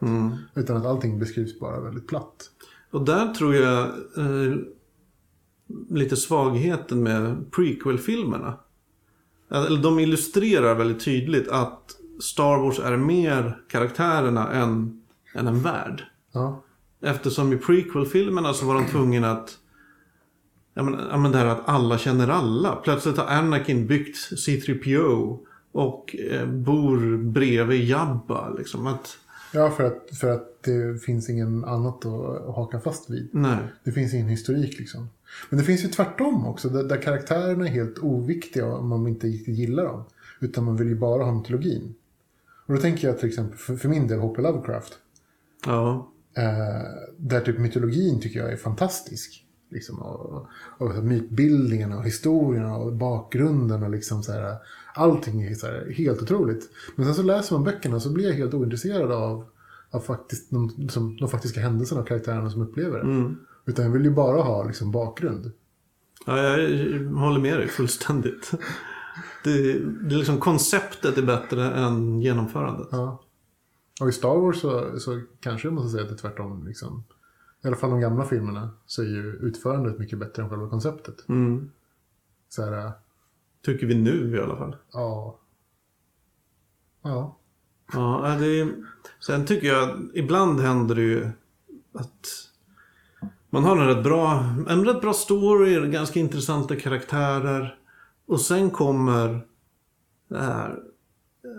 Utan 0.55 0.77
att 0.77 0.85
allting 0.85 1.19
beskrivs 1.19 1.59
bara 1.59 1.79
väldigt 1.79 2.07
platt. 2.07 2.49
Och 2.91 3.05
där 3.05 3.33
tror 3.33 3.55
jag 3.55 3.87
eh, 4.17 4.55
lite 5.89 6.15
svagheten 6.15 7.03
med 7.03 7.51
prequel-filmerna. 7.51 8.57
Eller 9.51 9.83
de 9.83 9.99
illustrerar 9.99 10.75
väldigt 10.75 11.05
tydligt 11.05 11.47
att 11.49 11.95
Star 12.21 12.57
Wars 12.57 12.79
är 12.79 12.97
mer 12.97 13.61
karaktärerna 13.67 14.51
än, 14.51 15.01
än 15.35 15.47
en 15.47 15.61
värld. 15.61 16.03
Ja. 16.31 16.63
Eftersom 17.01 17.53
i 17.53 17.57
prequel-filmerna 17.57 18.53
så 18.53 18.65
var 18.65 18.75
de 18.75 18.85
tvungna 18.85 19.31
att... 19.31 19.57
Ja 20.73 20.83
men, 20.83 20.99
ja, 21.11 21.17
men 21.17 21.31
det 21.31 21.37
här 21.37 21.45
att 21.45 21.61
alla 21.65 21.97
känner 21.97 22.27
alla. 22.27 22.75
Plötsligt 22.75 23.17
har 23.17 23.25
Anakin 23.25 23.87
byggt 23.87 24.15
C3PO 24.15 25.39
och 25.71 26.15
eh, 26.31 26.47
bor 26.47 27.17
bredvid 27.17 27.83
Jabba. 27.83 28.49
Liksom 28.49 28.87
att, 28.87 29.17
Ja, 29.53 29.71
för 29.71 29.83
att, 29.83 30.17
för 30.19 30.29
att 30.29 30.63
det 30.63 31.01
finns 31.03 31.29
ingen 31.29 31.65
annat 31.65 32.05
att 32.05 32.55
haka 32.55 32.79
fast 32.79 33.09
vid. 33.09 33.29
nej. 33.31 33.57
Det 33.83 33.91
finns 33.91 34.13
ingen 34.13 34.27
historik 34.27 34.79
liksom. 34.79 35.09
Men 35.49 35.59
det 35.59 35.65
finns 35.65 35.83
ju 35.83 35.87
tvärtom 35.87 36.47
också, 36.47 36.69
där, 36.69 36.83
där 36.83 37.01
karaktärerna 37.01 37.67
är 37.67 37.71
helt 37.71 37.97
oviktiga 37.99 38.65
om 38.65 38.87
man 38.87 39.07
inte 39.07 39.27
riktigt 39.27 39.57
gillar 39.57 39.83
dem. 39.83 40.03
Utan 40.39 40.63
man 40.63 40.77
vill 40.77 40.87
ju 40.87 40.95
bara 40.95 41.23
ha 41.23 41.33
mytologin. 41.33 41.95
Och 42.65 42.73
då 42.73 42.81
tänker 42.81 43.07
jag 43.07 43.19
till 43.19 43.29
exempel, 43.29 43.57
för, 43.57 43.75
för 43.75 43.89
min 43.89 44.07
del, 44.07 44.19
H.P. 44.19 44.41
Lovecraft. 44.41 44.93
Ja. 45.65 46.11
Eh, 46.37 46.43
där 47.17 47.41
typ 47.41 47.59
mytologin 47.59 48.21
tycker 48.21 48.39
jag 48.39 48.51
är 48.51 48.57
fantastisk. 48.57 49.43
Liksom, 49.71 49.99
och, 49.99 50.31
och, 50.31 50.47
och 50.77 51.03
mytbildningarna 51.03 51.97
och 51.97 52.05
historierna 52.05 52.75
och 52.75 52.93
bakgrunden 52.93 53.83
och 53.83 53.89
liksom 53.89 54.23
så 54.23 54.31
här. 54.31 54.57
Allting 54.93 55.41
är 55.41 55.53
så 55.53 55.67
här, 55.67 55.93
helt 55.97 56.21
otroligt. 56.21 56.69
Men 56.95 57.05
sen 57.05 57.15
så 57.15 57.23
läser 57.23 57.55
man 57.55 57.63
böckerna 57.63 57.99
så 57.99 58.09
blir 58.09 58.27
jag 58.27 58.33
helt 58.33 58.53
ointresserad 58.53 59.11
av, 59.11 59.45
av 59.91 59.99
faktiskt, 59.99 60.51
de, 60.51 60.89
som, 60.89 61.17
de 61.17 61.29
faktiska 61.29 61.59
händelserna 61.59 62.01
och 62.01 62.07
karaktärerna 62.07 62.49
som 62.49 62.61
upplever 62.61 62.97
det. 62.97 63.03
Mm. 63.03 63.37
Utan 63.65 63.85
jag 63.85 63.91
vill 63.91 64.05
ju 64.05 64.11
bara 64.11 64.41
ha 64.41 64.63
liksom, 64.63 64.91
bakgrund. 64.91 65.51
ja, 66.25 66.37
jag 66.37 67.09
håller 67.09 67.39
med 67.39 67.57
dig 67.57 67.67
fullständigt. 67.67 68.51
Det, 69.43 69.73
det 69.79 70.15
är 70.15 70.17
liksom 70.17 70.39
konceptet 70.39 71.17
är 71.17 71.21
bättre 71.21 71.71
än 71.71 72.21
genomförandet. 72.21 72.87
Ja. 72.91 73.21
Och 74.01 74.09
i 74.09 74.11
Star 74.11 74.35
Wars 74.35 74.61
så, 74.61 74.99
så 74.99 75.21
kanske 75.39 75.67
jag 75.67 75.73
måste 75.73 75.89
säga 75.89 76.03
att 76.03 76.09
det 76.09 76.15
är 76.15 76.17
tvärtom. 76.17 76.67
Liksom. 76.67 77.03
I 77.63 77.67
alla 77.67 77.75
fall 77.75 77.89
de 77.89 77.99
gamla 77.99 78.25
filmerna 78.25 78.69
så 78.85 79.01
är 79.01 79.05
ju 79.05 79.33
utförandet 79.41 79.99
mycket 79.99 80.19
bättre 80.19 80.43
än 80.43 80.49
själva 80.49 80.69
konceptet. 80.69 81.29
Mm. 81.29 81.71
Så 82.49 82.65
här, 82.65 82.85
äh, 82.85 82.91
Tycker 83.65 83.87
vi 83.87 83.95
nu 83.95 84.35
i 84.37 84.41
alla 84.41 84.57
fall. 84.57 84.75
ja. 84.93 85.37
Ja. 87.03 87.37
Ja, 87.93 88.35
det 88.39 88.59
är, 88.59 88.73
sen 89.19 89.45
tycker 89.45 89.67
jag 89.67 89.89
att 89.89 89.95
ibland 90.13 90.59
händer 90.59 90.95
det 90.95 91.01
ju 91.01 91.29
att 91.93 92.27
man 93.49 93.63
har 93.63 93.77
en 93.77 93.87
rätt 93.87 94.03
bra, 94.03 94.39
en 94.69 94.85
rätt 94.85 95.01
bra 95.01 95.13
story, 95.13 95.91
ganska 95.91 96.19
intressanta 96.19 96.75
karaktärer. 96.75 97.77
Och 98.25 98.41
sen 98.41 98.69
kommer 98.71 99.47
det 100.27 100.39
här, 100.39 100.79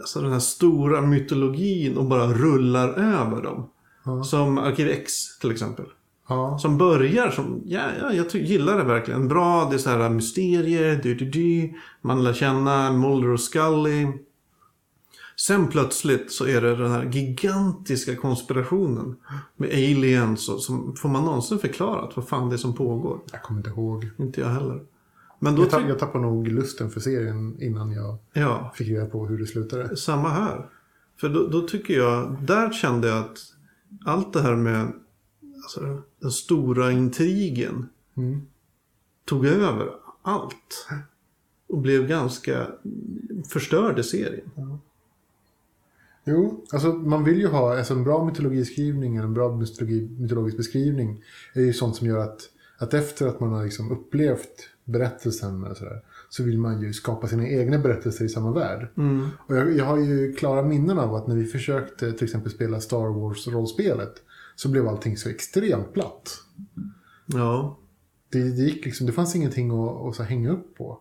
alltså 0.01 0.21
den 0.21 0.33
här 0.33 0.39
stora 0.39 1.01
mytologin 1.01 1.97
och 1.97 2.05
bara 2.05 2.27
rullar 2.27 2.89
över 2.89 3.43
dem. 3.43 3.71
Ja. 4.05 4.25
Som 4.25 4.59
Arkiv 4.59 4.89
X 4.89 5.39
till 5.39 5.51
exempel. 5.51 5.85
Ja. 6.29 6.59
Som 6.59 6.79
börjar 6.79 7.31
som, 7.31 7.63
ja, 7.67 7.83
ja 8.01 8.13
jag 8.13 8.35
gillar 8.35 8.79
det 8.79 8.85
verkligen. 8.85 9.29
Bra, 9.29 9.69
det 9.71 9.77
är 9.77 9.79
så 9.79 9.91
här 9.91 10.11
mysterier, 10.11 11.03
dy, 11.03 11.15
dy, 11.15 11.31
dy. 11.31 11.73
Man 12.03 12.25
lär 12.25 12.33
känna 12.33 12.93
Mulder 12.93 13.29
och 13.29 13.41
Scully. 13.41 14.07
Sen 15.37 15.69
plötsligt 15.69 16.33
så 16.33 16.47
är 16.47 16.61
det 16.61 16.77
den 16.77 16.91
här 16.91 17.05
gigantiska 17.13 18.17
konspirationen 18.17 19.17
med 19.57 19.69
aliens 19.71 20.49
och 20.49 20.61
som, 20.63 20.97
får 20.97 21.09
man 21.09 21.25
någonsin 21.25 21.59
förklarat 21.59 22.17
vad 22.17 22.29
fan 22.29 22.49
det 22.49 22.55
är 22.55 22.59
som 22.59 22.75
pågår? 22.75 23.21
Jag 23.33 23.43
kommer 23.43 23.61
inte 23.61 23.71
ihåg. 23.71 24.11
Inte 24.17 24.41
jag 24.41 24.49
heller. 24.49 24.81
Men 25.39 25.55
då 25.57 25.63
Jag, 25.63 25.71
tapp, 25.71 25.83
jag 25.89 25.99
tappade 25.99 26.25
nog 26.25 26.49
lusten 26.49 26.91
för 26.91 27.01
serien 27.01 27.57
innan 27.63 27.93
jag 27.93 28.17
Ja, 28.33 28.73
fick 28.75 28.89
reda 28.89 29.07
på 29.07 29.27
hur 29.27 29.39
det 29.39 29.47
slutade. 29.47 29.97
samma 29.97 30.29
här. 30.29 30.67
För 31.21 31.29
då, 31.29 31.49
då 31.49 31.61
tycker 31.69 31.95
jag, 31.95 32.37
där 32.43 32.73
kände 32.73 33.09
jag 33.09 33.19
att 33.19 33.39
allt 34.05 34.33
det 34.33 34.43
här 34.43 34.57
med 34.57 34.93
alltså, 35.65 36.03
den 36.21 36.31
stora 36.31 36.93
intrigen 36.93 37.89
Mm. 38.17 38.41
tog 39.25 39.47
över 39.47 39.91
allt. 40.23 40.89
Och 41.67 41.79
blev 41.79 42.07
ganska 42.07 42.67
förstörde 43.49 44.05
serien. 44.05 44.51
Jo, 46.25 46.65
alltså 46.73 46.93
man 46.93 47.25
vill 47.25 47.39
ju 47.39 47.47
ha 47.47 47.79
alltså 47.79 47.95
en 47.95 48.05
bra 48.05 48.25
mytologiskrivning, 48.25 49.17
en 49.17 49.35
bra 49.35 49.57
mytologi, 49.57 50.09
mytologisk 50.19 50.57
beskrivning 50.57 51.25
är 51.55 51.61
ju 51.61 51.73
sånt 51.73 51.97
som 51.97 52.07
gör 52.07 52.19
att, 52.19 52.41
att 52.79 52.95
efter 52.95 53.27
att 53.27 53.41
man 53.41 53.53
har 53.53 53.65
liksom 53.65 53.93
upplevt 53.93 54.69
berättelsen 54.85 55.65
och 55.65 55.77
sådär, 55.77 56.03
så 56.33 56.43
vill 56.43 56.59
man 56.59 56.81
ju 56.83 56.93
skapa 56.93 57.29
sina 57.29 57.49
egna 57.49 57.79
berättelser 57.79 58.25
i 58.25 58.29
samma 58.29 58.53
värld. 58.53 58.89
Mm. 58.97 59.29
Och 59.47 59.57
jag, 59.57 59.77
jag 59.77 59.85
har 59.85 59.99
ju 59.99 60.33
klara 60.33 60.63
minnen 60.63 60.99
av 60.99 61.15
att 61.15 61.27
när 61.27 61.37
vi 61.37 61.45
försökte 61.45 62.13
till 62.13 62.25
exempel 62.25 62.51
spela 62.53 62.81
Star 62.81 63.07
Wars-rollspelet 63.09 64.13
så 64.57 64.69
blev 64.69 64.89
allting 64.89 65.17
så 65.17 65.29
extremt 65.29 65.93
platt. 65.93 66.39
Ja. 67.27 67.79
Det, 68.31 68.39
det, 68.39 68.63
gick 68.63 68.85
liksom, 68.85 69.07
det 69.07 69.13
fanns 69.13 69.37
ingenting 69.37 69.71
att, 69.71 70.03
att 70.09 70.15
så 70.17 70.23
hänga 70.23 70.51
upp 70.53 70.77
på. 70.79 70.99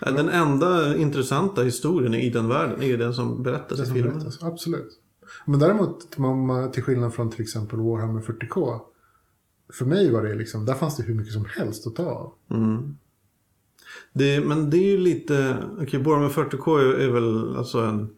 Den 0.00 0.28
enda 0.28 0.96
intressanta 0.96 1.62
historien 1.62 2.14
i 2.14 2.30
den 2.30 2.48
världen 2.48 2.82
är 2.82 2.98
den 2.98 3.14
som 3.14 3.42
berättas 3.42 3.78
Det 3.78 3.82
i 3.82 3.86
som 3.86 3.94
filmen. 3.94 4.12
berättas, 4.14 4.42
absolut. 4.42 4.98
Men 5.46 5.60
däremot, 5.60 6.18
man- 6.18 6.70
till 6.72 6.82
skillnad 6.82 7.14
från 7.14 7.30
till 7.30 7.42
exempel 7.42 7.78
Warhammer 7.80 8.20
40K. 8.20 8.80
För 9.72 9.84
mig 9.84 10.10
var 10.10 10.22
det 10.22 10.34
liksom, 10.34 10.64
där 10.66 10.74
fanns 10.74 10.96
det 10.96 11.02
hur 11.02 11.14
mycket 11.14 11.32
som 11.32 11.44
helst 11.44 11.86
att 11.86 11.96
ta 11.96 12.04
av. 12.10 12.32
Mm. 12.50 12.96
Det, 14.12 14.40
men 14.40 14.70
det 14.70 14.76
är 14.76 14.90
ju 14.90 14.98
lite, 14.98 15.56
okej, 15.80 16.02
Warhammer 16.02 16.28
40K 16.28 16.78
är, 16.80 16.94
är 16.94 17.08
väl 17.10 17.56
alltså 17.56 17.78
en 17.80 18.08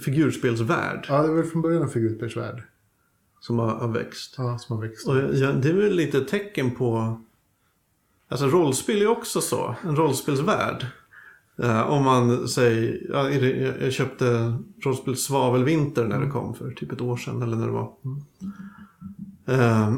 figurspelsvärld 0.00 1.06
Ja, 1.08 1.22
det 1.22 1.28
var 1.28 1.34
väl 1.36 1.44
från 1.44 1.62
början 1.62 1.82
en 1.82 1.88
figurspelsvärld. 1.88 2.62
som 3.40 3.58
har, 3.58 3.68
har 3.68 3.88
växt. 3.88 4.34
Ja, 4.38 4.58
som 4.58 4.76
har 4.76 4.86
växt. 4.88 5.08
Och 5.08 5.16
ja, 5.16 5.52
det 5.52 5.68
är 5.68 5.72
väl 5.72 5.94
lite 5.96 6.20
tecken 6.20 6.70
på... 6.70 7.20
Alltså 8.28 8.46
rollspel 8.46 9.02
är 9.02 9.06
också 9.06 9.40
så. 9.40 9.74
En 9.84 9.96
rollspelsvärld. 9.96 10.86
Eh, 11.62 11.90
om 11.90 12.04
man 12.04 12.48
säger... 12.48 13.06
Ja, 13.12 13.30
är 13.30 13.44
jag- 13.62 13.82
jag 13.82 13.92
köpte 13.92 14.56
rollspel 14.84 15.16
Svavelvinter 15.16 16.04
när 16.04 16.20
det 16.20 16.30
kom 16.30 16.54
för 16.54 16.70
typ 16.70 16.92
ett 16.92 17.00
år 17.00 17.16
sedan 17.16 17.42
eller 17.42 17.56
när 17.56 17.66
det 17.66 17.72
var. 17.72 17.92
Eh, 19.46 19.94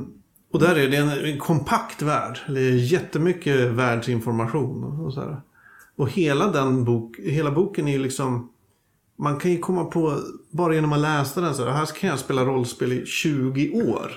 och 0.53 0.59
där 0.59 0.77
är 0.77 0.89
det 0.89 0.97
en, 0.97 1.09
en 1.09 1.39
kompakt 1.39 2.03
värld. 2.03 2.39
Det 2.49 2.61
är 2.61 2.73
jättemycket 2.73 3.71
världsinformation. 3.71 4.85
Och, 4.85 5.15
så 5.15 5.21
här. 5.21 5.41
och 5.97 6.11
hela 6.11 6.51
den 6.53 6.85
bok, 6.85 7.19
hela 7.19 7.51
boken 7.51 7.89
är 7.89 7.93
ju 7.93 7.99
liksom... 7.99 8.53
Man 9.21 9.39
kan 9.39 9.51
ju 9.51 9.59
komma 9.59 9.85
på, 9.85 10.21
bara 10.51 10.75
genom 10.75 10.93
att 10.93 11.01
läsa 11.01 11.41
den, 11.41 11.55
så 11.55 11.65
här, 11.65 11.73
här 11.73 11.87
kan 11.87 12.11
jag 12.11 12.19
spela 12.19 12.45
rollspel 12.45 12.93
i 12.93 13.07
20 13.07 13.71
år. 13.71 14.11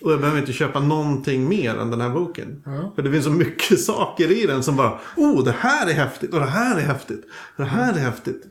Och 0.00 0.12
jag 0.12 0.20
behöver 0.20 0.40
inte 0.40 0.52
köpa 0.52 0.80
någonting 0.80 1.48
mer 1.48 1.74
än 1.74 1.90
den 1.90 2.00
här 2.00 2.10
boken. 2.10 2.62
Ja. 2.64 2.92
För 2.94 3.02
det 3.02 3.10
finns 3.10 3.24
så 3.24 3.30
mycket 3.30 3.80
saker 3.84 4.42
i 4.42 4.46
den 4.46 4.62
som 4.62 4.76
bara, 4.76 4.98
oh 5.16 5.44
det 5.44 5.54
här 5.58 5.90
är 5.90 5.92
häftigt 5.92 6.34
och 6.34 6.40
det 6.40 6.46
här 6.46 6.76
är 6.76 6.80
häftigt. 6.80 7.24
Det 7.56 7.64
här 7.64 7.92
är 7.92 7.98
häftigt. 7.98 8.42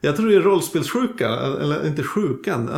Jag 0.00 0.16
tror 0.16 0.28
det 0.28 0.36
är 0.36 0.40
rollspelssjuka, 0.40 1.28
eller 1.28 1.86
inte 1.86 2.02
sjukan. 2.02 2.68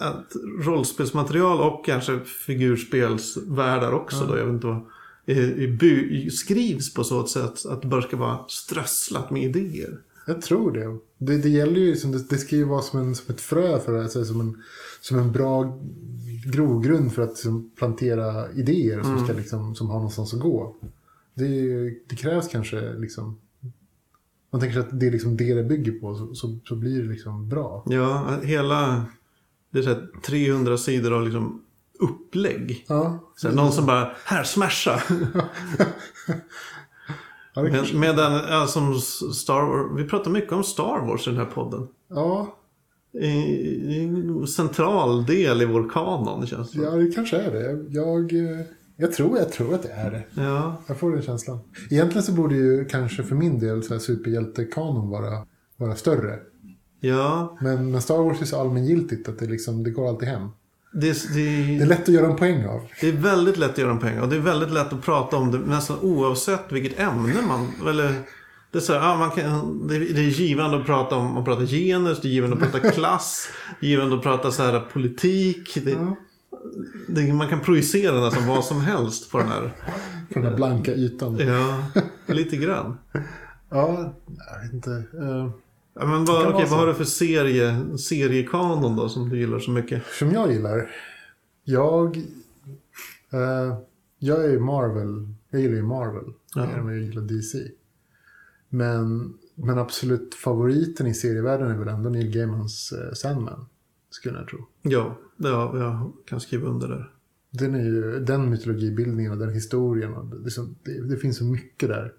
Att, 0.00 0.32
rollspelsmaterial 0.58 1.60
och 1.60 1.84
kanske 1.84 2.20
figurspelsvärldar 2.20 3.92
också 3.92 4.26
då, 4.26 4.38
jag 4.38 4.44
vet 4.44 4.54
inte 4.54 4.66
vad. 4.66 4.82
by- 5.78 6.30
Skrivs 6.30 6.94
på 6.94 7.04
så 7.04 7.26
sätt 7.26 7.66
att 7.66 7.82
det 7.82 7.88
bara 7.88 8.02
ska 8.02 8.16
vara 8.16 8.38
strösslat 8.48 9.30
med 9.30 9.42
idéer. 9.42 9.98
Jag 10.26 10.42
tror 10.42 10.72
det. 10.72 10.98
Det, 11.18 11.38
det 11.38 11.48
gäller 11.48 11.80
ju, 11.80 11.96
som 11.96 12.12
det, 12.12 12.28
det 12.28 12.38
ska 12.38 12.56
ju 12.56 12.64
vara 12.64 12.82
som, 12.82 13.00
en, 13.00 13.14
som 13.14 13.34
ett 13.34 13.40
frö 13.40 13.78
för 13.80 13.92
det, 13.92 14.02
alltså, 14.02 14.24
som, 14.24 14.40
en, 14.40 14.62
som 15.00 15.18
en 15.18 15.32
bra 15.32 15.80
grogrund 16.46 17.12
för 17.12 17.22
att 17.22 17.28
liksom, 17.28 17.70
plantera 17.76 18.52
idéer 18.52 19.02
som, 19.02 19.24
ska, 19.24 19.32
liksom, 19.32 19.74
som 19.74 19.86
har 19.86 19.96
någonstans 19.96 20.34
att 20.34 20.40
gå. 20.40 20.76
Det, 21.34 21.48
det 22.08 22.16
krävs 22.16 22.48
kanske 22.48 22.92
liksom... 22.92 23.38
Man 24.50 24.60
tänker 24.60 24.74
sig 24.74 24.88
att 24.88 25.00
det 25.00 25.06
är 25.06 25.10
liksom 25.10 25.36
det 25.36 25.54
det 25.54 25.64
bygger 25.64 25.92
på, 25.92 26.14
så, 26.14 26.34
så, 26.34 26.58
så 26.64 26.76
blir 26.76 27.02
det 27.02 27.08
liksom 27.08 27.48
bra. 27.48 27.84
Ja, 27.86 28.36
hela... 28.42 29.04
Det 29.72 29.78
är 29.78 29.82
så 29.82 29.88
här 29.88 30.06
300 30.26 30.76
sidor 30.78 31.12
av 31.12 31.22
liksom 31.24 31.62
upplägg. 31.98 32.84
Ja, 32.88 33.18
Så 33.36 33.50
någon 33.50 33.72
som 33.72 33.86
bara, 33.86 34.10
här 34.24 34.44
smasha! 34.44 35.02
ja, 37.54 37.62
Med, 37.62 37.94
med 37.94 38.16
den, 38.16 38.32
ja, 38.32 38.66
som 38.66 39.00
Star 39.34 39.62
Wars, 39.66 39.98
vi 40.00 40.08
pratar 40.08 40.30
mycket 40.30 40.52
om 40.52 40.64
Star 40.64 41.06
Wars 41.06 41.26
i 41.26 41.30
den 41.30 41.38
här 41.38 41.46
podden. 41.46 41.88
ja, 42.08 42.58
I, 43.12 43.26
i 43.26 44.04
en 44.04 44.46
central 44.46 45.26
del 45.26 45.62
i 45.62 45.64
vår 45.64 45.90
kanon 45.90 46.46
känns 46.46 46.70
det 46.70 46.82
ja, 46.82 46.90
det 46.90 47.10
kanske 47.14 47.36
är 47.36 47.50
det. 47.50 47.84
Jag, 47.88 48.32
eh, 48.32 48.66
jag, 48.96 49.12
tror, 49.12 49.38
jag 49.38 49.52
tror 49.52 49.74
att 49.74 49.82
det 49.82 49.92
är 49.92 50.10
det. 50.10 50.42
Ja, 50.42 50.82
Jag 50.86 50.98
får 50.98 51.12
den 51.12 51.22
känslan. 51.22 51.58
Egentligen 51.90 52.22
så 52.22 52.32
borde 52.32 52.54
ju 52.54 52.84
kanske 52.84 53.22
för 53.22 53.34
min 53.34 53.58
del 53.58 53.82
så 53.82 53.94
här 53.94 53.98
superhjältekanon 54.00 55.10
vara, 55.10 55.46
vara 55.76 55.96
större. 55.96 56.38
Ja 57.02 57.56
Men, 57.60 57.90
men 57.90 58.02
Star 58.02 58.18
Wars 58.18 58.42
är 58.42 58.46
så 58.46 58.60
allmängiltigt 58.60 59.28
att 59.28 59.38
det, 59.38 59.46
liksom, 59.46 59.84
det 59.84 59.90
går 59.90 60.08
alltid 60.08 60.28
hem. 60.28 60.48
det, 60.92 61.34
Det 61.34 61.40
är 61.40 61.78
det, 61.78 61.84
lätt 61.84 62.02
att 62.02 62.08
göra 62.08 62.26
en 62.26 62.36
poäng 62.36 62.66
av. 62.66 62.80
det 63.00 63.08
är 63.08 63.12
väldigt 63.12 63.56
lätt 63.56 63.70
att 63.70 63.78
göra 63.78 63.90
en 63.90 63.98
pengar 63.98 64.22
och 64.22 64.28
det 64.28 64.36
är 64.36 64.40
väldigt 64.40 64.70
lätt 64.72 64.92
att 64.92 65.02
prata 65.02 65.36
om 65.36 65.50
det 65.50 65.58
nästan 65.58 65.98
oavsett 66.02 66.72
vilket 66.72 67.00
ämne 67.00 67.42
man... 67.48 67.88
Eller, 67.88 68.14
det, 68.70 68.78
är 68.78 68.82
så 68.82 68.92
här, 68.92 69.00
ja, 69.00 69.16
man 69.16 69.30
kan, 69.30 69.88
det, 69.88 69.98
det 69.98 70.20
är 70.20 70.40
givande 70.40 70.76
att 70.76 70.86
prata 70.86 71.16
om 71.16 71.36
att 71.36 71.44
prata 71.44 71.64
genus, 71.66 72.20
det 72.20 72.28
är 72.28 72.30
givande 72.30 72.56
att 72.56 72.72
prata 72.72 72.90
klass, 72.94 73.48
det 73.80 73.86
är 73.86 73.90
givande 73.90 74.16
att 74.16 74.22
prata 74.22 74.50
så 74.50 74.62
här, 74.62 74.80
politik. 74.92 75.78
Det, 77.08 77.32
man 77.32 77.48
kan 77.48 77.60
projicera 77.60 78.20
nästan 78.20 78.46
vad 78.46 78.64
som 78.64 78.80
helst 78.80 79.30
på 79.30 79.38
den 79.38 79.48
här. 79.48 79.72
På 80.32 80.38
den 80.38 80.48
här 80.48 80.56
blanka 80.56 80.94
ytan. 80.94 81.38
Ja, 81.38 81.84
lite 82.26 82.56
grann. 82.56 82.98
Ja, 83.70 84.14
jag 84.52 84.62
vet 84.62 84.72
inte. 84.72 84.90
Eh, 84.90 85.50
Ja, 85.94 86.06
men 86.06 86.24
vad, 86.24 86.42
så. 86.46 86.52
vad 86.52 86.68
har 86.68 86.86
du 86.86 86.94
för 86.94 87.04
serie, 87.04 87.98
seriekanon 87.98 88.96
då 88.96 89.08
som 89.08 89.28
du 89.28 89.38
gillar 89.38 89.58
så 89.58 89.70
mycket? 89.70 90.02
som 90.18 90.30
jag 90.32 90.52
gillar. 90.52 90.90
Jag... 91.64 92.16
eh, 93.30 93.78
jag 94.18 94.44
är 94.44 94.48
ju 94.50 94.60
Marvel. 94.60 95.28
Jag 95.50 95.60
gillar 95.60 95.74
ju 95.76 95.82
Marvel. 95.82 96.24
Ja. 96.54 96.66
Mer 96.66 96.78
än 96.78 96.86
jag 96.86 96.98
gillar 96.98 97.22
DC. 97.22 97.58
Men, 98.68 99.34
men 99.54 99.78
absolut 99.78 100.34
favoriten 100.34 101.06
i 101.06 101.14
serievärlden 101.14 101.70
är 101.70 101.78
väl 101.78 101.88
ändå 101.88 102.10
Neil 102.10 102.30
Gaimans 102.34 102.92
eh, 102.92 103.12
Sandman. 103.12 103.66
Skulle 104.10 104.38
jag 104.38 104.48
tro. 104.48 104.58
Ja, 104.82 105.18
det, 105.36 105.48
ja, 105.48 105.78
jag 105.78 106.12
kan 106.26 106.40
skriva 106.40 106.68
under 106.68 106.88
där. 106.88 107.10
Den, 107.50 107.74
är 107.74 107.84
ju, 107.84 108.18
den 108.24 108.50
mytologibildningen 108.50 109.32
och 109.32 109.38
den 109.38 109.54
historien. 109.54 110.14
Och 110.14 110.26
det, 110.40 110.50
så- 110.50 110.74
det, 110.82 111.08
det 111.08 111.16
finns 111.16 111.36
så 111.38 111.44
mycket 111.44 111.88
där. 111.88 112.12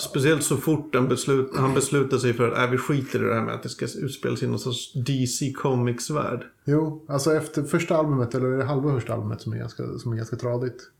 Speciellt 0.00 0.44
så 0.44 0.56
fort 0.56 0.94
han, 0.94 1.08
beslut, 1.08 1.50
han 1.56 1.74
beslutar 1.74 2.18
sig 2.18 2.32
för 2.32 2.48
att 2.48 2.58
äh, 2.58 2.70
vi 2.70 2.78
skiter 2.78 3.24
i 3.24 3.28
det 3.28 3.34
här 3.34 3.42
med 3.42 3.54
att 3.54 3.62
det 3.62 3.68
ska 3.68 3.84
utspelas 3.84 4.42
i 4.42 4.46
någon 4.46 4.58
sorts 4.58 4.92
DC 4.94 5.52
Comics-värld. 5.52 6.44
Jo, 6.64 7.04
alltså 7.08 7.34
efter 7.34 7.62
första 7.62 7.96
albumet, 7.96 8.34
eller 8.34 8.46
är 8.46 8.58
det 8.58 8.64
halva 8.64 8.94
första 8.94 9.14
albumet 9.14 9.40
som 9.40 9.52
är 9.52 9.56
ganska, 9.56 9.98
som 9.98 10.12
är 10.12 10.16
ganska 10.16 10.36
tradigt. 10.36 10.90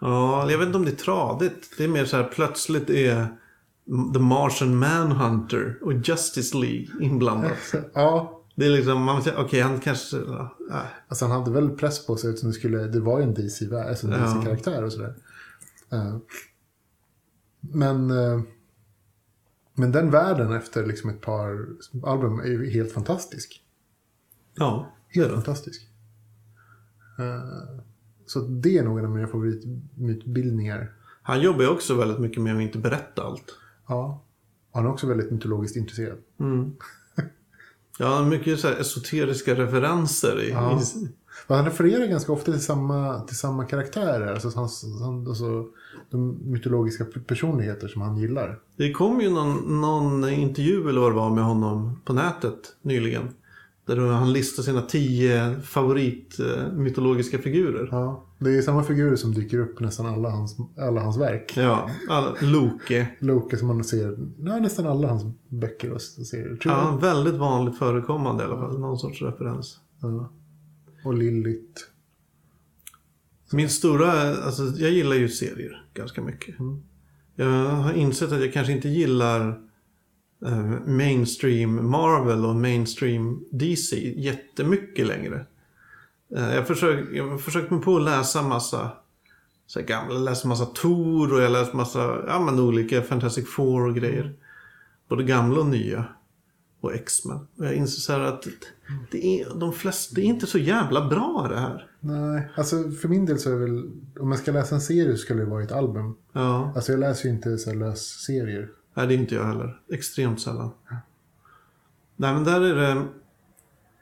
Ja, 0.00 0.50
jag 0.50 0.58
vet 0.58 0.66
inte 0.66 0.78
om 0.78 0.84
det 0.84 0.90
är 0.90 0.96
tradigt. 0.96 1.74
Det 1.78 1.84
är 1.84 1.88
mer 1.88 2.04
så 2.04 2.16
här 2.16 2.24
plötsligt 2.24 2.90
är 2.90 3.26
The 4.14 4.20
Martian 4.20 4.78
Manhunter 4.78 5.78
och 5.82 5.92
Justice 5.92 6.56
League 6.56 6.86
inblandat. 7.00 7.52
Ja, 7.94 8.42
Det 8.54 8.66
är 8.66 8.70
liksom, 8.70 9.02
man 9.02 9.22
säger, 9.22 9.40
okej 9.40 9.60
han 9.60 9.80
kanske, 9.80 10.16
äh. 10.16 10.46
alltså 11.08 11.24
han 11.24 11.40
hade 11.40 11.50
väl 11.50 11.70
press 11.70 12.06
på 12.06 12.16
sig 12.16 12.30
eftersom 12.30 12.48
det, 12.50 12.54
skulle, 12.54 12.78
det 12.78 13.00
var 13.00 13.18
ju 13.18 13.24
en 13.24 13.34
DC, 13.34 13.74
alltså 13.74 14.08
Ja. 14.08 14.16
DC-karaktär 14.16 14.84
och 14.84 14.92
sådär. 14.92 15.14
Eh, 15.92 16.16
men, 17.72 18.10
eh, 18.10 18.40
men 19.74 19.92
den 19.92 20.10
världen 20.10 20.52
efter 20.52 20.86
liksom 20.86 21.10
ett 21.10 21.20
par 21.20 21.66
album 22.02 22.40
är 22.40 22.44
ju 22.46 22.70
helt 22.70 22.92
fantastisk. 22.92 23.62
ja, 24.54 24.92
Helt 25.08 25.32
fantastisk. 25.32 25.88
Eh, 27.18 27.78
så 28.26 28.40
det 28.40 28.78
är 28.78 28.82
nog 28.84 28.98
en 28.98 29.04
av 29.04 29.10
mina 29.10 29.28
favoritmytbildningar. 29.28 30.92
Han 31.22 31.40
jobbar 31.40 31.62
ju 31.62 31.68
också 31.68 31.94
väldigt 31.94 32.18
mycket 32.18 32.42
med 32.42 32.56
att 32.56 32.62
inte 32.62 32.78
berätta 32.78 33.22
allt. 33.22 33.54
Ja. 33.88 34.22
Han 34.72 34.84
är 34.86 34.90
också 34.90 35.06
väldigt 35.06 35.30
mytologiskt 35.30 35.76
intresserad. 35.76 36.18
Mm. 36.40 36.72
Ja, 37.98 38.24
mycket 38.24 38.60
så 38.60 38.68
esoteriska 38.68 39.54
referenser 39.54 40.42
i, 40.42 40.50
Ja. 40.50 40.80
han 41.48 41.64
refererar 41.64 42.06
ganska 42.06 42.32
ofta 42.32 42.52
till 42.52 42.64
samma, 42.64 43.20
till 43.20 43.36
samma 43.36 43.64
karaktärer. 43.64 44.32
Alltså, 44.32 44.48
han, 44.54 44.68
han, 45.02 45.26
alltså, 45.28 45.66
de 46.10 46.38
mytologiska 46.44 47.04
personligheter 47.26 47.88
som 47.88 48.02
han 48.02 48.16
gillar. 48.16 48.58
Det 48.76 48.92
kom 48.92 49.20
ju 49.20 49.30
någon, 49.30 49.80
någon 49.80 50.28
intervju 50.28 50.88
eller 50.88 51.00
vad 51.00 51.12
det 51.12 51.16
var 51.16 51.30
med 51.34 51.44
honom 51.44 52.00
på 52.04 52.12
nätet 52.12 52.76
nyligen. 52.82 53.28
Där 53.86 53.96
han 53.96 54.32
listar 54.32 54.62
sina 54.62 54.82
tio 54.82 55.60
favorit 55.60 56.40
eh, 56.40 57.38
figurer. 57.38 57.88
Ja, 57.90 58.24
det 58.38 58.58
är 58.58 58.62
samma 58.62 58.84
figurer 58.84 59.16
som 59.16 59.34
dyker 59.34 59.58
upp 59.58 59.80
i 59.80 59.84
nästan 59.84 60.06
alla 60.06 60.30
hans, 60.30 60.56
alla 60.78 61.00
hans 61.00 61.16
verk. 61.16 61.52
Ja, 61.56 61.90
alla, 62.08 62.34
Loke. 62.42 63.08
Loke 63.18 63.56
som 63.56 63.68
man 63.68 63.84
ser 63.84 64.18
ja, 64.38 64.58
nästan 64.58 64.86
alla 64.86 65.08
hans 65.08 65.22
böcker 65.48 65.92
och 65.92 66.02
serier. 66.02 66.58
Jag. 66.64 66.72
Ja, 66.72 66.98
väldigt 67.02 67.34
vanligt 67.34 67.78
förekommande 67.78 68.42
i 68.42 68.46
alla 68.46 68.56
fall. 68.56 68.78
Någon 68.78 68.98
sorts 68.98 69.22
referens. 69.22 69.78
Ja. 70.00 70.32
Och 71.04 71.14
Lilith. 71.14 71.82
Min 73.52 73.68
stora, 73.68 74.12
alltså 74.36 74.62
jag 74.62 74.90
gillar 74.90 75.16
ju 75.16 75.28
serier 75.28 75.82
ganska 75.94 76.22
mycket. 76.22 76.54
Jag 77.36 77.46
har 77.46 77.92
insett 77.92 78.32
att 78.32 78.40
jag 78.40 78.52
kanske 78.52 78.72
inte 78.72 78.88
gillar 78.88 79.60
eh, 80.46 80.86
mainstream 80.86 81.90
Marvel 81.90 82.44
och 82.44 82.56
mainstream 82.56 83.44
DC 83.50 83.96
jättemycket 84.16 85.06
längre. 85.06 85.46
Eh, 86.36 86.54
jag, 86.54 86.66
försöker, 86.66 87.16
jag 87.16 87.28
har 87.28 87.38
försökt 87.38 87.70
mig 87.70 87.80
på 87.80 87.96
att 87.96 88.02
läsa 88.02 88.42
massa 88.42 88.92
så 89.66 89.82
gamla, 89.82 90.14
jag 90.14 90.22
läser 90.22 90.48
massa 90.48 90.66
Tor 90.66 91.32
och 91.32 91.40
jag 91.40 91.52
läser 91.52 91.76
massa, 91.76 92.24
ja 92.26 92.40
men 92.40 92.60
olika 92.60 93.02
Fantastic 93.02 93.48
Four 93.48 93.88
och 93.88 93.94
grejer. 93.94 94.34
Både 95.08 95.24
gamla 95.24 95.60
och 95.60 95.66
nya. 95.66 96.04
Och 96.80 96.94
X-Men. 96.94 97.46
Och 97.56 97.66
jag 97.66 97.74
inser 97.74 98.00
så 98.00 98.12
här 98.12 98.20
att 98.20 98.48
det 99.10 99.26
är, 99.26 99.58
de 99.60 99.72
flesta, 99.72 100.14
det 100.14 100.20
är 100.20 100.24
inte 100.24 100.46
så 100.46 100.58
jävla 100.58 101.08
bra 101.08 101.46
det 101.50 101.60
här. 101.60 101.90
Nej, 102.00 102.48
alltså 102.56 102.90
för 102.90 103.08
min 103.08 103.26
del 103.26 103.38
så 103.38 103.50
är 103.50 103.54
det 103.54 103.60
väl, 103.60 103.90
om 104.20 104.30
jag 104.30 104.40
ska 104.40 104.52
läsa 104.52 104.74
en 104.74 104.80
serie 104.80 105.12
så 105.12 105.18
skulle 105.18 105.40
det 105.40 105.50
vara 105.50 105.62
ett 105.62 105.72
album. 105.72 106.16
Ja. 106.32 106.72
Alltså 106.76 106.92
jag 106.92 107.00
läser 107.00 107.28
ju 107.28 107.34
inte 107.34 107.58
så 107.58 107.70
här 107.70 107.76
lös-serier. 107.76 108.68
Nej, 108.94 109.06
det 109.06 109.14
är 109.14 109.18
inte 109.18 109.34
jag 109.34 109.44
heller. 109.44 109.80
Extremt 109.92 110.40
sällan. 110.40 110.70
Nej, 112.16 112.34
men 112.34 112.44
där 112.44 112.60
är 112.60 112.74
det 112.74 113.06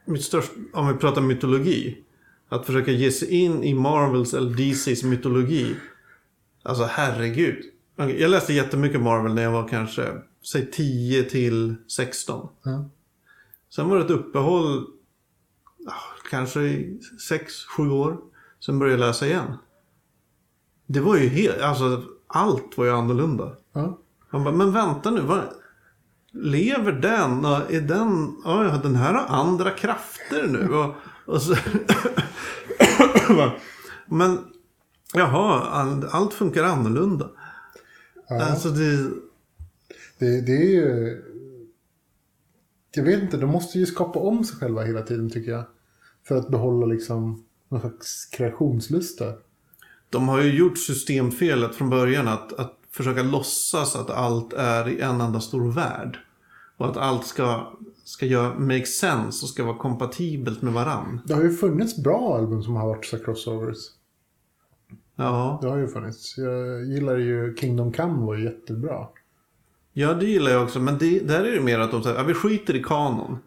mitt 0.05 0.25
största, 0.25 0.55
om 0.73 0.89
vi 0.89 0.95
pratar 0.95 1.21
mytologi. 1.21 2.03
Att 2.49 2.67
försöka 2.67 2.91
ge 2.91 3.11
sig 3.11 3.31
in 3.31 3.65
i 3.65 3.75
Marvels 3.75 4.35
eller 4.35 4.51
DCs 4.51 5.03
mytologi. 5.03 5.77
Alltså 6.63 6.85
herregud. 6.91 7.57
Jag 7.97 8.31
läste 8.31 8.53
jättemycket 8.53 9.01
Marvel 9.01 9.35
när 9.35 9.43
jag 9.43 9.53
var 9.53 9.69
kanske, 9.69 10.13
säg 10.47 10.71
10 10.71 11.23
till 11.23 11.75
16. 11.89 12.49
Ja. 12.63 12.85
Sen 13.75 13.89
var 13.89 13.97
det 13.97 14.05
ett 14.05 14.11
uppehåll, 14.11 14.87
kanske 16.31 16.61
6-7 17.79 17.91
år. 17.91 18.19
Sen 18.61 18.79
började 18.79 19.01
jag 19.01 19.09
läsa 19.09 19.27
igen. 19.27 19.57
Det 20.87 21.01
var 21.01 21.17
ju 21.17 21.29
helt, 21.29 21.61
alltså 21.61 22.03
allt 22.27 22.79
var 22.79 22.85
ju 22.85 22.91
annorlunda. 22.91 23.57
Ja. 23.73 23.99
Man 24.31 24.45
bara, 24.45 24.55
men 24.55 24.73
vänta 24.73 25.11
nu, 25.11 25.21
vad, 25.21 25.43
lever 26.33 26.93
den? 26.93 27.45
Och 27.45 27.73
Är 27.73 27.81
den, 27.81 28.37
ja, 28.45 28.81
den 28.83 28.95
här 28.95 29.15
har 29.15 29.37
andra 29.37 29.71
krafter 29.71 30.47
nu. 30.47 30.69
Och, 30.75 30.95
och 31.27 31.43
så, 31.43 31.57
men 34.07 34.39
jaha, 35.15 35.61
all, 35.71 36.07
allt 36.11 36.35
funkar 36.35 36.65
annorlunda. 36.65 37.31
Alltså 38.41 38.69
det, 38.69 39.11
Det, 40.19 40.41
det 40.41 40.53
är 40.53 40.71
ju... 40.71 41.23
Jag 42.95 43.05
vet 43.05 43.23
inte, 43.23 43.37
de 43.37 43.51
måste 43.51 43.79
ju 43.79 43.87
skapa 43.87 44.19
om 44.19 44.45
sig 44.45 44.59
själva 44.59 44.83
hela 44.83 45.03
tiden 45.03 45.31
tycker 45.31 45.51
jag. 45.51 45.65
För 46.29 46.37
att 46.37 46.49
behålla 46.49 46.87
liksom 46.87 47.45
någon 47.69 47.81
slags 47.81 48.27
kreationslusta. 48.27 49.35
de 50.11 50.29
har 50.29 50.43
ju 50.43 50.59
gjort 50.59 50.79
systemfelet 50.79 51.75
från 51.75 51.91
början 51.91 52.29
att, 52.29 52.53
att 52.53 52.79
försöka 52.91 53.23
låtsas 53.23 53.97
att 53.97 54.11
allt 54.11 54.53
är 54.53 54.89
i 54.89 55.01
en 55.01 55.21
enda 55.21 55.41
stor 55.41 55.73
värld. 55.73 56.19
Och 56.77 56.87
att 56.87 56.97
allt 56.97 57.27
ska, 57.27 57.77
ska 58.05 58.27
göra, 58.27 58.59
make 58.59 58.87
sense 58.87 59.45
och 59.45 59.49
ska 59.49 59.65
vara 59.65 59.77
kompatibelt 59.77 60.63
med 60.63 60.73
varann. 60.73 61.21
Det 61.25 61.35
har 61.35 61.43
ju 61.43 61.53
funnits 61.53 62.03
bra 62.03 62.37
album 62.39 62.63
som 62.63 62.77
har 62.77 62.87
varit 62.87 63.07
så 63.07 63.19
crossovers. 63.19 63.79
Ja. 65.17 65.59
Det 65.63 65.69
har 65.69 65.77
ju 65.77 65.89
funnits. 65.89 66.39
Jag 66.39 66.85
gillar 66.85 67.17
ju 67.17 67.57
Kingdom 67.57 67.93
Come 67.93 68.27
var 68.27 68.37
jättebra. 68.37 69.09
Ja, 69.99 70.15
det 70.15 70.27
gillar 70.27 70.51
jag 70.51 70.63
också. 70.63 70.81
Men 70.81 70.99
det, 70.99 71.21
där 71.21 71.45
är 71.45 71.53
det 71.53 71.61
mer 71.61 71.79
att 71.79 71.91
de 71.91 72.03
säger 72.03 72.17
att 72.21 72.27
vi 72.27 72.35
skiter 72.35 72.77
i 72.77 72.83
kanon. 72.83 73.39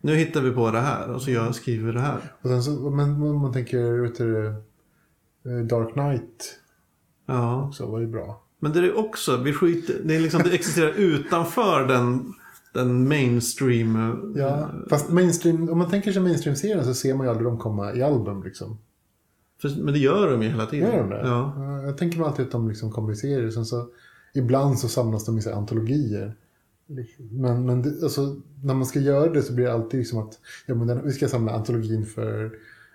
Nu 0.00 0.14
hittar 0.14 0.40
vi 0.40 0.50
på 0.50 0.70
det 0.70 0.80
här 0.80 1.08
och 1.10 1.22
så 1.22 1.30
jag 1.30 1.54
skriver 1.54 1.92
det 1.92 2.00
här. 2.00 2.18
Och 2.42 2.48
sen 2.48 2.62
så, 2.62 2.70
men 2.90 3.22
om 3.22 3.40
man 3.40 3.52
tänker, 3.52 4.00
vet 4.02 4.18
du, 4.18 4.46
eh, 4.46 5.66
Dark 5.68 5.92
Knight 5.92 6.58
Ja, 7.26 7.66
också 7.68 7.86
var 7.86 8.00
ju 8.00 8.06
bra. 8.06 8.42
men 8.58 8.72
det 8.72 8.78
är 8.78 8.98
också, 8.98 9.36
vi 9.36 9.52
skiter, 9.52 9.94
det, 10.04 10.16
är 10.16 10.20
liksom, 10.20 10.42
det 10.44 10.54
existerar 10.54 10.90
utanför 10.96 11.86
den, 11.88 12.32
den 12.74 13.08
mainstream. 13.08 13.96
eh, 13.96 14.40
Ja, 14.42 14.70
fast 14.90 15.10
mainstream, 15.10 15.68
om 15.68 15.78
man 15.78 15.90
tänker 15.90 16.12
sig 16.12 16.22
mainstream-serien 16.22 16.84
så 16.84 16.94
ser 16.94 17.14
man 17.14 17.26
ju 17.26 17.30
aldrig 17.30 17.46
dem 17.46 17.58
komma 17.58 17.94
i 17.94 18.02
album 18.02 18.42
liksom. 18.42 18.78
För, 19.62 19.82
men 19.84 19.94
det 19.94 20.00
gör 20.00 20.30
de 20.30 20.42
ju 20.42 20.48
hela 20.48 20.66
tiden. 20.66 20.90
Gör 20.92 20.98
de 20.98 21.10
det? 21.10 21.20
Ja, 21.24 21.82
Jag 21.82 21.98
tänker 21.98 22.18
mig 22.18 22.26
alltid 22.28 22.46
att 22.46 22.52
de 22.52 22.68
liksom 22.68 22.90
kommer 22.92 23.12
i 23.12 23.16
serier. 23.16 23.50
Sen 23.50 23.64
så, 23.64 23.86
ibland 24.36 24.78
så 24.78 24.88
samlas 24.88 25.24
de 25.24 25.38
i 25.38 25.42
så 25.42 25.54
antologier. 25.54 26.34
Men, 27.30 27.66
men 27.66 27.82
det, 27.82 28.02
alltså, 28.02 28.36
när 28.62 28.74
man 28.74 28.86
ska 28.86 28.98
göra 28.98 29.32
det 29.32 29.42
så 29.42 29.52
blir 29.52 29.64
det 29.64 29.72
alltid 29.72 30.00
liksom 30.00 30.18
att 30.18 30.38
ja, 30.66 30.74
men 30.74 30.86
den, 30.86 31.04
vi 31.04 31.12
ska 31.12 31.28
samla 31.28 31.52
antologin 31.52 32.06
för 32.06 32.52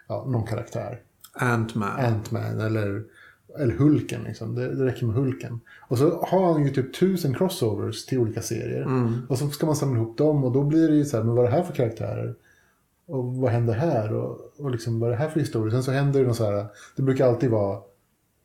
ja, 0.07 0.25
någon 0.27 0.47
karaktär. 0.47 1.01
Ant-Man. 1.33 1.99
Ant-Man 1.99 2.59
eller, 2.59 3.03
eller 3.59 3.73
Hulken. 3.73 4.23
Liksom. 4.23 4.55
Det, 4.55 4.75
det 4.75 4.85
räcker 4.85 5.05
med 5.05 5.15
Hulken. 5.15 5.59
Och 5.87 5.97
så 5.97 6.25
har 6.25 6.53
han 6.53 6.63
ju 6.63 6.69
typ 6.69 6.93
tusen 6.93 7.33
crossovers 7.33 8.05
till 8.05 8.19
olika 8.19 8.41
serier. 8.41 8.81
Mm. 8.81 9.13
Och 9.29 9.37
så 9.37 9.49
ska 9.49 9.65
man 9.65 9.75
samla 9.75 9.99
ihop 9.99 10.17
dem 10.17 10.43
och 10.43 10.51
då 10.51 10.63
blir 10.63 10.87
det 10.87 10.95
ju 10.95 11.05
så 11.05 11.17
här, 11.17 11.23
men 11.23 11.35
vad 11.35 11.45
är 11.45 11.49
det 11.49 11.55
här 11.55 11.63
för 11.63 11.73
karaktärer? 11.73 12.35
Och 13.05 13.35
vad 13.35 13.51
händer 13.51 13.73
här? 13.73 14.13
Och, 14.13 14.39
och 14.57 14.71
liksom, 14.71 14.99
vad 14.99 15.09
är 15.09 15.11
det 15.11 15.19
här 15.19 15.29
för 15.29 15.39
historia? 15.39 15.71
Sen 15.71 15.83
så 15.83 15.91
händer 15.91 16.19
det 16.19 16.27
något 16.27 16.37
så 16.37 16.45
här, 16.45 16.65
det 16.95 17.01
brukar 17.01 17.27
alltid 17.27 17.49
vara, 17.49 17.79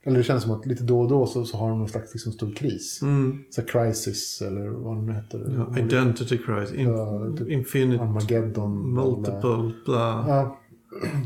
eller 0.07 0.18
det 0.18 0.24
känns 0.24 0.42
som 0.42 0.52
att 0.52 0.66
lite 0.66 0.84
då 0.84 1.00
och 1.00 1.09
då 1.09 1.26
så, 1.26 1.44
så 1.44 1.57
har 1.57 1.68
de 1.68 1.78
någon 1.78 1.88
slags 1.88 2.14
liksom, 2.14 2.32
stor 2.32 2.52
kris. 2.52 3.02
Mm. 3.02 3.38
Så 3.50 3.62
crisis 3.62 4.42
eller 4.42 4.68
vad 4.68 4.96
det 4.96 5.02
nu 5.02 5.12
heter. 5.12 5.66
Ja, 5.74 5.78
identity 5.78 6.38
crisis. 6.38 6.74
In, 6.76 6.88
Ja, 6.88 7.36
typ 7.38 7.48
infinite. 7.48 8.04
Armageddon. 8.04 8.94
bla. 8.94 9.04
Multiple. 9.04 9.72
Bla. 9.84 10.24
Ja. 10.28 10.59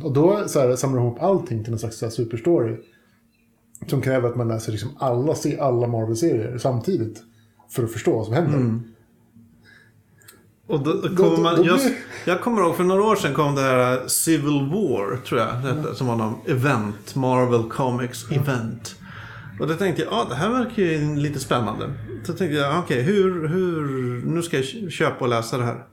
Och 0.05 0.13
då 0.13 0.43
så 0.47 0.61
här, 0.61 0.77
samlar 0.77 1.01
de 1.01 1.07
ihop 1.07 1.23
allting 1.23 1.65
till 1.65 1.73
en 1.73 1.79
slags 1.79 2.03
här, 2.03 2.11
superstory. 2.11 2.77
Som 3.87 4.01
kräver 4.01 4.29
att 4.29 4.37
man 4.37 4.49
läser 4.49 4.73
liksom 4.73 4.91
alla, 4.97 5.35
alla 5.59 5.87
Marvel-serier 5.87 6.59
samtidigt. 6.59 7.23
För 7.71 7.85
att 7.85 7.93
förstå 7.93 8.17
vad 8.17 8.25
som 8.25 8.35
händer. 8.35 8.57
Mm. 8.57 8.83
Och 10.71 10.81
då, 10.81 10.93
då 10.93 11.17
kommer 11.17 11.39
man, 11.43 11.57
då 11.57 11.65
jag, 11.67 11.79
blir- 11.79 11.97
jag 12.25 12.41
kommer 12.41 12.63
ihåg 12.63 12.77
för 12.77 12.85
några 12.85 13.03
år 13.03 13.17
sedan 13.17 13.35
kom 13.35 13.55
det 13.55 13.61
här 13.63 14.09
Civil 14.09 14.69
War, 14.73 15.17
tror 15.17 15.41
jag. 15.41 15.49
Detta, 15.65 15.95
Som 15.95 16.07
var 16.07 16.17
någon 16.17 16.35
event. 16.47 17.15
Marvel 17.15 17.63
Comics 17.71 18.31
event. 18.31 18.95
Och 19.61 19.69
då 19.69 19.75
tänkte 19.75 20.03
jag, 20.03 20.13
ja 20.13 20.27
det 20.29 20.35
här 20.35 20.49
verkar 20.51 20.83
ju 20.83 21.17
lite 21.17 21.41
spännande. 21.41 21.91
Så 22.25 22.33
tänkte 22.33 22.57
jag, 22.57 22.79
okej 22.79 23.03
hur, 23.03 23.49
hur, 23.49 23.83
nu 24.27 24.43
ska 24.43 24.57
jag 24.57 24.93
köpa 24.93 25.25
och 25.25 25.29
läsa 25.29 25.59
det 25.59 25.65
här. 25.65 25.85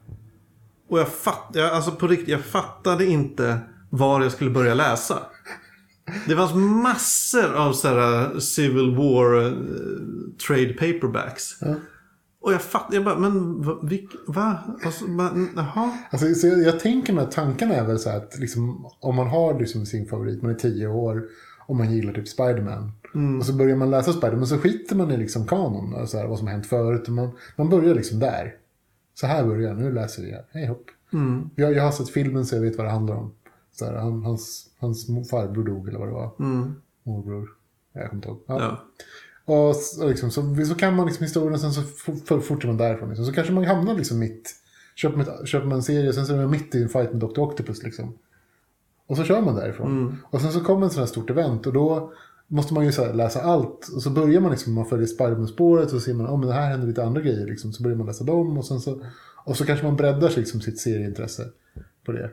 Och 0.89 0.99
jag 0.99 1.07
fattade, 1.07 1.71
alltså 1.71 1.91
på 1.91 2.07
riktigt, 2.07 2.27
jag 2.29 2.41
fattade 2.41 3.05
inte 3.05 3.59
var 3.89 4.21
jag 4.21 4.31
skulle 4.31 4.49
börja 4.49 4.73
läsa. 4.73 5.17
Det 6.27 6.35
fanns 6.35 6.53
massor 6.83 7.53
av 7.53 7.73
så 7.73 7.87
här 7.87 8.39
Civil 8.39 8.95
War 8.95 9.45
eh, 9.45 9.51
trade 10.47 10.73
paperbacks. 10.73 11.43
Ja. 11.61 11.75
Och 12.41 12.53
jag 12.53 12.61
fattar, 12.61 12.95
jag 12.95 13.05
bara, 13.05 13.19
men? 13.19 13.61
Vilk, 13.87 14.11
va? 14.27 14.59
Alltså, 14.83 15.05
jaha? 15.55 15.97
Alltså, 16.11 16.33
så 16.33 16.47
jag, 16.47 16.61
jag 16.61 16.79
tänker 16.79 17.17
att 17.17 17.31
tanken 17.31 17.71
är 17.71 17.85
väl 17.85 17.99
så 17.99 18.09
här 18.09 18.17
att 18.17 18.39
liksom, 18.39 18.89
om 18.99 19.15
man 19.15 19.27
har 19.27 19.59
liksom 19.59 19.85
sin 19.85 20.05
favorit, 20.05 20.41
man 20.41 20.51
är 20.51 20.55
tio 20.55 20.87
år 20.87 21.25
och 21.67 21.75
man 21.75 21.91
gillar 21.91 22.13
typ 22.13 22.27
Spiderman. 22.27 22.91
Och 23.39 23.45
så 23.45 23.53
börjar 23.53 23.75
man 23.75 23.91
läsa 23.91 24.13
Spiderman 24.13 24.47
så 24.47 24.57
skiter 24.57 24.95
man 24.95 25.11
i 25.11 25.17
liksom 25.17 25.47
kanon, 25.47 25.93
och 25.93 26.09
så 26.09 26.17
här, 26.17 26.27
vad 26.27 26.37
som 26.37 26.47
har 26.47 26.53
hänt 26.53 26.67
förut. 26.67 27.07
Man, 27.07 27.31
man 27.55 27.69
börjar 27.69 27.95
liksom 27.95 28.19
där. 28.19 28.55
Så 29.13 29.27
här 29.27 29.45
börjar 29.45 29.69
jag, 29.69 29.77
nu 29.77 29.91
läser 29.91 30.23
här. 30.23 30.45
Hej 30.51 30.65
hopp. 30.65 30.85
Mm. 31.13 31.49
Jag, 31.55 31.73
jag 31.73 31.83
har 31.83 31.91
sett 31.91 32.09
filmen 32.09 32.45
så 32.45 32.55
jag 32.55 32.61
vet 32.61 32.77
vad 32.77 32.85
det 32.85 32.91
handlar 32.91 33.15
om. 33.15 33.31
Så 33.71 33.85
här, 33.85 33.93
han, 33.93 34.23
hans, 34.23 34.69
hans 34.79 35.29
farbror 35.29 35.63
dog 35.63 35.87
eller 35.87 35.99
vad 35.99 36.07
det 36.07 36.13
var. 36.13 36.31
Mm. 36.39 36.75
Morbror. 37.03 37.49
Jag 37.93 38.09
kommer 38.09 38.15
inte 38.15 38.27
ihåg. 38.27 38.41
Ja. 38.45 38.61
Ja. 38.61 38.83
Och 39.47 39.75
så, 39.75 40.07
liksom, 40.07 40.31
så, 40.31 40.55
så 40.65 40.75
kan 40.75 40.95
man 40.95 41.05
liksom 41.05 41.23
historien 41.23 41.53
och 41.53 41.59
sen 41.59 41.73
så 41.73 41.81
fortsätter 42.41 42.67
man 42.67 42.77
därifrån. 42.77 43.09
Liksom. 43.09 43.25
Så 43.25 43.33
kanske 43.33 43.53
man 43.53 43.65
hamnar 43.65 43.95
liksom 43.95 44.19
mitt. 44.19 44.55
Köper 44.95 45.17
man, 45.17 45.45
köper 45.45 45.67
man 45.67 45.77
en 45.77 45.83
serie 45.83 46.13
sen 46.13 46.25
så 46.25 46.33
är 46.33 46.37
man 46.37 46.51
mitt 46.51 46.75
i 46.75 46.83
en 46.83 46.89
fight 46.89 47.13
med 47.13 47.21
Dr. 47.21 47.39
Octopus 47.39 47.83
liksom. 47.83 48.13
Och 49.07 49.17
så 49.17 49.23
kör 49.23 49.41
man 49.41 49.55
därifrån. 49.55 50.17
Och 50.29 50.41
sen 50.41 50.51
så 50.51 50.59
kommer 50.59 50.85
en 50.85 50.89
sån 50.89 50.99
här 50.99 51.07
stort 51.07 51.29
event 51.29 51.67
och 51.67 51.73
då 51.73 52.13
måste 52.47 52.73
man 52.73 52.85
ju 52.85 53.13
läsa 53.13 53.41
allt. 53.41 53.89
Och 53.95 54.03
så 54.03 54.09
börjar 54.09 54.41
man 54.41 54.51
liksom, 54.51 54.73
man 54.73 54.85
följer 54.85 55.07
Spiderman-spåret 55.07 55.85
och 55.85 55.91
så 55.91 55.99
ser 55.99 56.13
man, 56.13 56.27
oh, 56.27 56.39
men 56.39 56.47
det 56.47 56.53
här 56.53 56.69
händer 56.69 56.87
lite 56.87 57.03
andra 57.03 57.21
grejer 57.21 57.45
liksom. 57.45 57.73
Så 57.73 57.83
börjar 57.83 57.97
man 57.97 58.07
läsa 58.07 58.23
dem 58.23 58.57
och 58.57 58.65
sen 58.65 58.79
så, 58.79 59.01
och 59.45 59.57
så 59.57 59.65
kanske 59.65 59.85
man 59.85 59.95
breddar 59.95 60.33
liksom 60.35 60.61
sitt 60.61 60.79
serieintresse 60.79 61.49
på 62.05 62.11
det. 62.11 62.31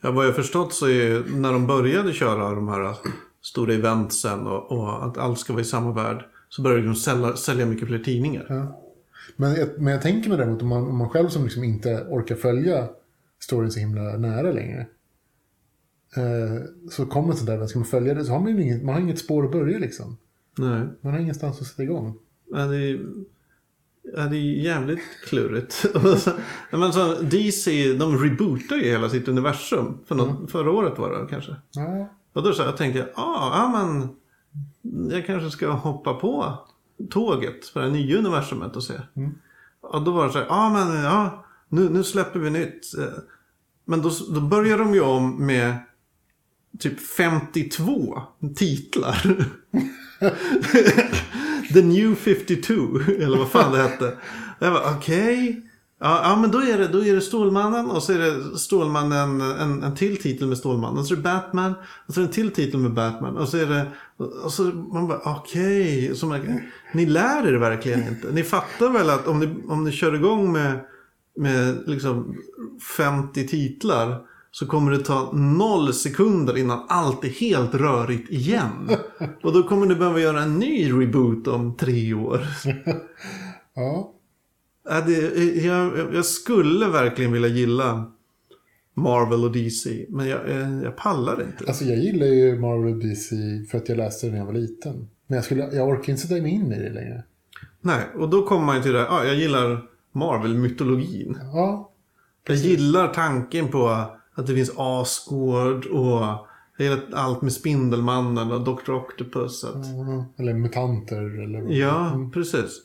Ja, 0.00 0.10
vad 0.10 0.26
jag 0.26 0.34
förstått 0.34 0.74
så 0.74 0.88
är 0.88 1.36
när 1.36 1.52
de 1.52 1.66
började 1.66 2.12
köra 2.12 2.54
de 2.54 2.68
här 2.68 2.96
stora 3.42 3.74
eventsen 3.74 4.46
och, 4.46 4.72
och 4.72 5.04
att 5.04 5.18
allt 5.18 5.38
ska 5.38 5.52
vara 5.52 5.62
i 5.62 5.64
samma 5.64 5.92
värld. 5.92 6.24
Så 6.48 6.62
började 6.62 6.86
de 6.86 6.94
sälja, 6.94 7.36
sälja 7.36 7.66
mycket 7.66 7.88
fler 7.88 7.98
tidningar. 7.98 8.46
Ja. 8.48 8.82
Men, 9.36 9.54
jag, 9.54 9.68
men 9.78 9.92
jag 9.92 10.02
tänker 10.02 10.28
mig 10.28 10.38
däremot 10.38 10.62
om 10.62 10.68
man, 10.68 10.82
om 10.82 10.96
man 10.96 11.08
själv 11.08 11.28
som 11.28 11.44
liksom 11.44 11.64
inte 11.64 12.06
orkar 12.08 12.34
följa 12.34 12.88
storyn 13.38 13.70
så 13.70 13.80
himla 13.80 14.02
nära 14.02 14.52
längre. 14.52 14.86
Eh, 16.16 16.62
så 16.90 17.06
kommer 17.06 17.34
sånt 17.34 17.46
där, 17.46 17.66
ska 17.66 17.78
man 17.78 17.88
följa 17.88 18.14
det 18.14 18.24
så 18.24 18.32
har 18.32 18.40
man 18.40 18.60
inget, 18.60 18.84
man 18.84 18.94
har 18.94 19.02
inget 19.02 19.18
spår 19.18 19.44
att 19.44 19.52
börja 19.52 19.78
liksom. 19.78 20.16
Nej. 20.58 20.86
Man 21.00 21.12
har 21.12 21.20
ingenstans 21.20 21.60
att 21.60 21.66
sätta 21.66 21.82
igång. 21.82 22.18
Ja, 22.52 22.66
det, 22.66 22.76
är, 22.76 23.06
ja, 24.16 24.22
det 24.22 24.36
är 24.36 24.62
jävligt 24.62 25.00
klurigt. 25.24 25.86
Men 26.70 26.92
så, 26.92 27.14
DC, 27.22 27.92
de 27.92 28.18
rebootar 28.18 28.76
ju 28.76 28.82
hela 28.82 29.08
sitt 29.08 29.28
universum. 29.28 29.98
För 30.06 30.14
något, 30.14 30.50
Förra 30.50 30.70
året 30.70 30.98
var 30.98 31.20
det 31.20 31.26
kanske. 31.30 31.56
Ja, 31.72 32.08
Och 32.32 32.42
då 32.42 32.52
så 32.52 32.62
jag 32.62 32.76
tänkte 32.76 32.98
jag, 32.98 33.08
ah, 33.14 33.58
ja 33.58 33.68
men 33.68 34.08
jag 35.10 35.26
kanske 35.26 35.50
ska 35.50 35.70
hoppa 35.70 36.14
på 36.14 36.58
tåget 37.10 37.68
för 37.68 37.80
det 37.82 37.90
nya 37.90 38.18
universumet 38.18 38.76
och 38.76 38.82
se. 38.82 38.94
Mm. 39.16 39.34
Och 39.80 40.02
då 40.02 40.10
var 40.10 40.26
det 40.26 40.32
så 40.32 40.38
här, 40.38 40.46
ah, 40.50 40.70
men 40.70 41.04
ja, 41.04 41.44
nu, 41.68 41.88
nu 41.88 42.04
släpper 42.04 42.38
vi 42.40 42.50
nytt. 42.50 42.98
Eh, 42.98 43.04
Men 43.84 44.02
då, 44.02 44.10
då 44.34 44.40
börjar 44.40 44.78
de 44.78 44.94
ju 44.94 45.00
om 45.00 45.46
med 45.46 45.76
typ 46.78 47.00
52 47.00 48.22
titlar. 48.56 49.22
The 51.72 51.82
New 51.82 52.14
52, 52.14 52.72
eller 53.08 53.38
vad 53.38 53.48
fan 53.48 53.72
det 53.72 53.82
hette. 53.82 54.16
Jag 54.58 54.72
bara, 54.72 54.96
okej. 54.96 55.65
Ja, 56.00 56.20
ja, 56.22 56.36
men 56.40 56.50
då 56.50 56.58
är, 56.58 56.78
det, 56.78 56.88
då 56.88 57.04
är 57.04 57.14
det 57.14 57.20
Stålmannen 57.20 57.90
och 57.90 58.02
så 58.02 58.12
är 58.12 58.18
det 58.18 58.58
Stålmannen, 58.58 59.40
en, 59.40 59.82
en 59.82 59.94
till 59.94 60.22
titel 60.22 60.48
med 60.48 60.58
Stålmannen. 60.58 60.98
Och 60.98 61.06
så 61.06 61.14
är 61.14 61.16
det 61.16 61.22
Batman 61.22 61.74
och 62.06 62.14
så 62.14 62.20
är 62.20 62.22
det 62.22 62.28
en 62.28 62.34
till 62.34 62.50
titel 62.50 62.80
med 62.80 62.94
Batman. 62.94 63.36
Och 63.36 63.48
så 63.48 63.56
är 63.56 63.66
det, 63.66 63.86
och 64.44 64.52
så 64.52 64.62
man 64.62 65.08
bara, 65.08 65.20
okej. 65.24 66.12
Okay. 66.12 66.60
Ni 66.92 67.06
lär 67.06 67.46
er 67.46 67.52
verkligen 67.52 68.08
inte. 68.08 68.32
Ni 68.32 68.42
fattar 68.42 68.90
väl 68.90 69.10
att 69.10 69.26
om 69.26 69.40
ni, 69.40 69.54
om 69.68 69.84
ni 69.84 69.92
kör 69.92 70.14
igång 70.14 70.52
med, 70.52 70.80
med 71.36 71.82
liksom 71.86 72.36
50 72.96 73.48
titlar 73.48 74.20
så 74.50 74.66
kommer 74.66 74.92
det 74.92 74.98
ta 74.98 75.32
noll 75.32 75.94
sekunder 75.94 76.58
innan 76.58 76.86
allt 76.88 77.24
är 77.24 77.28
helt 77.28 77.74
rörigt 77.74 78.30
igen. 78.30 78.90
Och 79.42 79.52
då 79.52 79.62
kommer 79.62 79.86
ni 79.86 79.94
behöva 79.94 80.20
göra 80.20 80.42
en 80.42 80.58
ny 80.58 80.92
reboot 80.92 81.48
om 81.48 81.76
tre 81.76 82.14
år. 82.14 82.40
ja. 83.74 84.15
Ja, 84.88 85.00
det, 85.00 85.34
jag, 85.64 86.14
jag 86.14 86.24
skulle 86.24 86.86
verkligen 86.88 87.32
vilja 87.32 87.48
gilla 87.48 88.12
Marvel 88.94 89.44
och 89.44 89.52
DC. 89.52 90.06
Men 90.08 90.28
jag, 90.28 90.40
jag, 90.50 90.84
jag 90.84 90.96
pallar 90.96 91.42
inte. 91.42 91.64
Alltså 91.68 91.84
jag 91.84 91.98
gillar 91.98 92.26
ju 92.26 92.58
Marvel 92.58 92.92
och 92.94 92.98
DC 92.98 93.36
för 93.70 93.78
att 93.78 93.88
jag 93.88 93.98
läste 93.98 94.26
det 94.26 94.32
när 94.32 94.38
jag 94.38 94.46
var 94.46 94.52
liten. 94.52 95.08
Men 95.26 95.36
jag, 95.36 95.44
skulle, 95.44 95.62
jag 95.74 95.88
orkar 95.88 96.10
inte 96.12 96.22
sätta 96.22 96.42
mig 96.42 96.50
in 96.52 96.72
i 96.72 96.78
det 96.82 96.90
längre. 96.90 97.22
Nej, 97.80 98.02
och 98.18 98.28
då 98.28 98.42
kommer 98.46 98.66
man 98.66 98.76
ju 98.76 98.82
till 98.82 98.92
det 98.92 98.98
här. 98.98 99.06
Ja, 99.06 99.24
jag 99.24 99.34
gillar 99.36 99.82
Marvel-mytologin. 100.12 101.38
Ja, 101.52 101.90
Jag 102.46 102.56
gillar 102.56 103.08
tanken 103.14 103.68
på 103.68 103.88
att 104.34 104.46
det 104.46 104.54
finns 104.54 104.72
Asgård 104.76 105.86
och 105.86 106.22
jag 106.76 106.86
gillar 106.86 107.00
allt 107.12 107.42
med 107.42 107.52
Spindelmannen 107.52 108.52
och 108.52 108.60
Dr. 108.64 108.90
Octopus. 108.92 109.64
Att, 109.64 109.76
eller 110.38 110.54
mutanter 110.54 111.42
eller 111.44 111.60
vad- 111.62 111.72
Ja, 111.72 112.30
precis. 112.34 112.82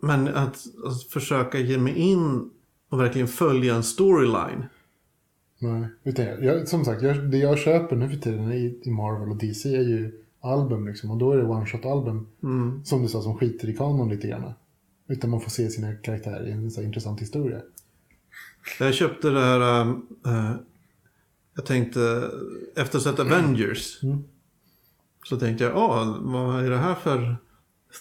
Men 0.00 0.28
att, 0.28 0.66
att 0.84 1.02
försöka 1.02 1.58
ge 1.58 1.78
mig 1.78 1.94
in 1.94 2.50
och 2.88 3.00
verkligen 3.00 3.28
följa 3.28 3.74
en 3.74 3.82
storyline. 3.82 4.64
Nej, 5.58 5.88
utan 6.04 6.24
jag, 6.24 6.68
som 6.68 6.84
sagt, 6.84 7.02
jag, 7.02 7.30
det 7.30 7.38
jag 7.38 7.58
köper 7.58 7.96
nu 7.96 8.08
för 8.08 8.16
tiden 8.16 8.52
i, 8.52 8.80
i 8.84 8.90
Marvel 8.90 9.28
och 9.30 9.36
DC 9.36 9.76
är 9.76 9.82
ju 9.82 10.24
album 10.40 10.86
liksom. 10.86 11.10
Och 11.10 11.16
då 11.16 11.32
är 11.32 11.36
det 11.36 11.44
one-shot-album, 11.44 12.26
Mm. 12.42 12.84
som 12.84 13.02
du 13.02 13.08
sa, 13.08 13.22
som 13.22 13.38
skiter 13.38 13.68
i 13.68 13.76
kanon 13.76 14.08
lite 14.08 14.28
grann. 14.28 14.52
Utan 15.08 15.30
man 15.30 15.40
får 15.40 15.50
se 15.50 15.70
sina 15.70 15.94
karaktärer 15.94 16.46
i 16.48 16.52
en 16.52 16.70
så 16.70 16.82
intressant 16.82 17.20
historia. 17.20 17.60
Jag 18.80 18.94
köpte 18.94 19.30
det 19.30 19.40
här... 19.40 19.80
äh, 20.26 20.52
jag 21.54 21.66
tänkte, 21.66 22.30
efter 22.76 22.98
att 22.98 23.04
ha 23.04 23.10
sett 23.12 23.20
Avengers. 23.26 24.02
Mm. 24.02 24.24
Så 25.24 25.36
tänkte 25.36 25.64
jag, 25.64 25.76
åh, 25.76 26.18
vad 26.20 26.64
är 26.64 26.70
det 26.70 26.76
här 26.78 26.94
för 26.94 27.36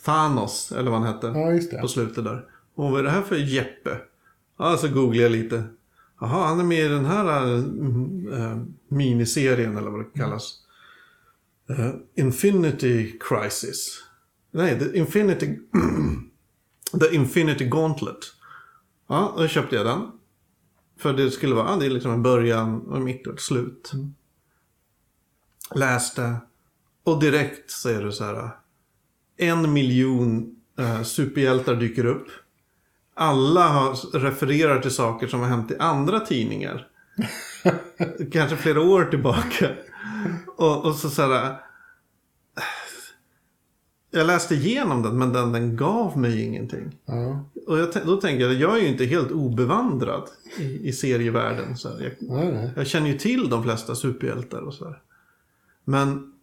Thanos? 0.05 0.71
Eller 0.71 0.91
vad 0.91 1.01
han 1.01 1.13
hette. 1.13 1.27
Ja, 1.27 1.51
just 1.51 1.71
det. 1.71 1.81
På 1.81 1.87
slutet 1.87 2.23
där. 2.23 2.45
Och 2.75 2.91
vad 2.91 2.99
är 2.99 3.03
det 3.03 3.09
här 3.09 3.21
för 3.21 3.35
Jeppe? 3.35 3.97
Ja, 4.57 4.77
så 4.77 4.87
googlade 4.87 5.23
jag 5.23 5.31
lite. 5.31 5.63
Jaha, 6.19 6.47
han 6.47 6.59
är 6.59 6.63
med 6.63 6.85
i 6.85 6.87
den 6.87 7.05
här 7.05 7.55
äh, 7.55 8.57
miniserien 8.87 9.77
eller 9.77 9.89
vad 9.89 9.99
det 9.99 10.19
kallas. 10.19 10.53
Eh, 11.69 11.89
Infinity 12.15 13.19
Crisis. 13.19 14.03
Nej, 14.51 14.79
The 14.79 14.97
Infinity... 14.97 15.59
The 16.99 17.15
Infinity 17.15 17.65
Gauntlet. 17.65 18.17
Ja, 19.07 19.33
då 19.37 19.47
köpte 19.47 19.75
jag 19.75 19.85
den. 19.85 20.11
För 20.99 21.13
det 21.13 21.31
skulle 21.31 21.55
vara, 21.55 21.75
det 21.75 21.85
är 21.85 21.89
liksom 21.89 22.11
en 22.11 22.23
början 22.23 22.81
och 22.81 22.97
en 22.97 23.03
mitt 23.03 23.27
och 23.27 23.33
ett 23.33 23.39
slut. 23.39 23.91
Läste. 25.75 26.35
Och 27.03 27.19
direkt 27.19 27.71
så 27.71 27.89
är 27.89 28.03
det 28.03 28.11
så 28.11 28.23
här. 28.23 28.51
En 29.37 29.73
miljon 29.73 30.55
eh, 30.79 31.03
superhjältar 31.03 31.75
dyker 31.75 32.05
upp. 32.05 32.27
Alla 33.13 33.67
har, 33.67 34.19
refererar 34.19 34.79
till 34.79 34.91
saker 34.91 35.27
som 35.27 35.39
har 35.39 35.47
hänt 35.47 35.71
i 35.71 35.75
andra 35.79 36.19
tidningar. 36.19 36.87
Kanske 38.31 38.55
flera 38.55 38.81
år 38.81 39.05
tillbaka. 39.05 39.69
Och, 40.57 40.85
och 40.85 40.95
så 40.95 41.09
så 41.09 41.33
här. 41.33 41.55
Jag 44.11 44.27
läste 44.27 44.55
igenom 44.55 45.03
den 45.03 45.17
men 45.17 45.33
den, 45.33 45.51
den 45.51 45.75
gav 45.75 46.17
mig 46.17 46.41
ingenting. 46.41 46.97
Ja, 47.05 47.49
Och 47.67 47.79
jag, 47.79 47.89
då 48.05 48.17
tänker 48.17 48.45
jag, 48.45 48.53
jag 48.53 48.77
är 48.77 48.81
ju 48.81 48.87
inte 48.87 49.05
helt 49.05 49.31
obevandrad 49.31 50.29
i, 50.59 50.87
i 50.89 50.93
serievärlden. 50.93 51.77
Så 51.77 51.89
här. 51.89 52.01
Jag, 52.01 52.13
nej. 52.19 52.69
jag 52.75 52.87
känner 52.87 53.07
ju 53.07 53.17
till 53.17 53.49
de 53.49 53.63
flesta 53.63 53.95
superhjältar 53.95 54.61
och 54.61 54.73
så 54.73 54.85
här. 54.85 55.01
Men 55.83 56.33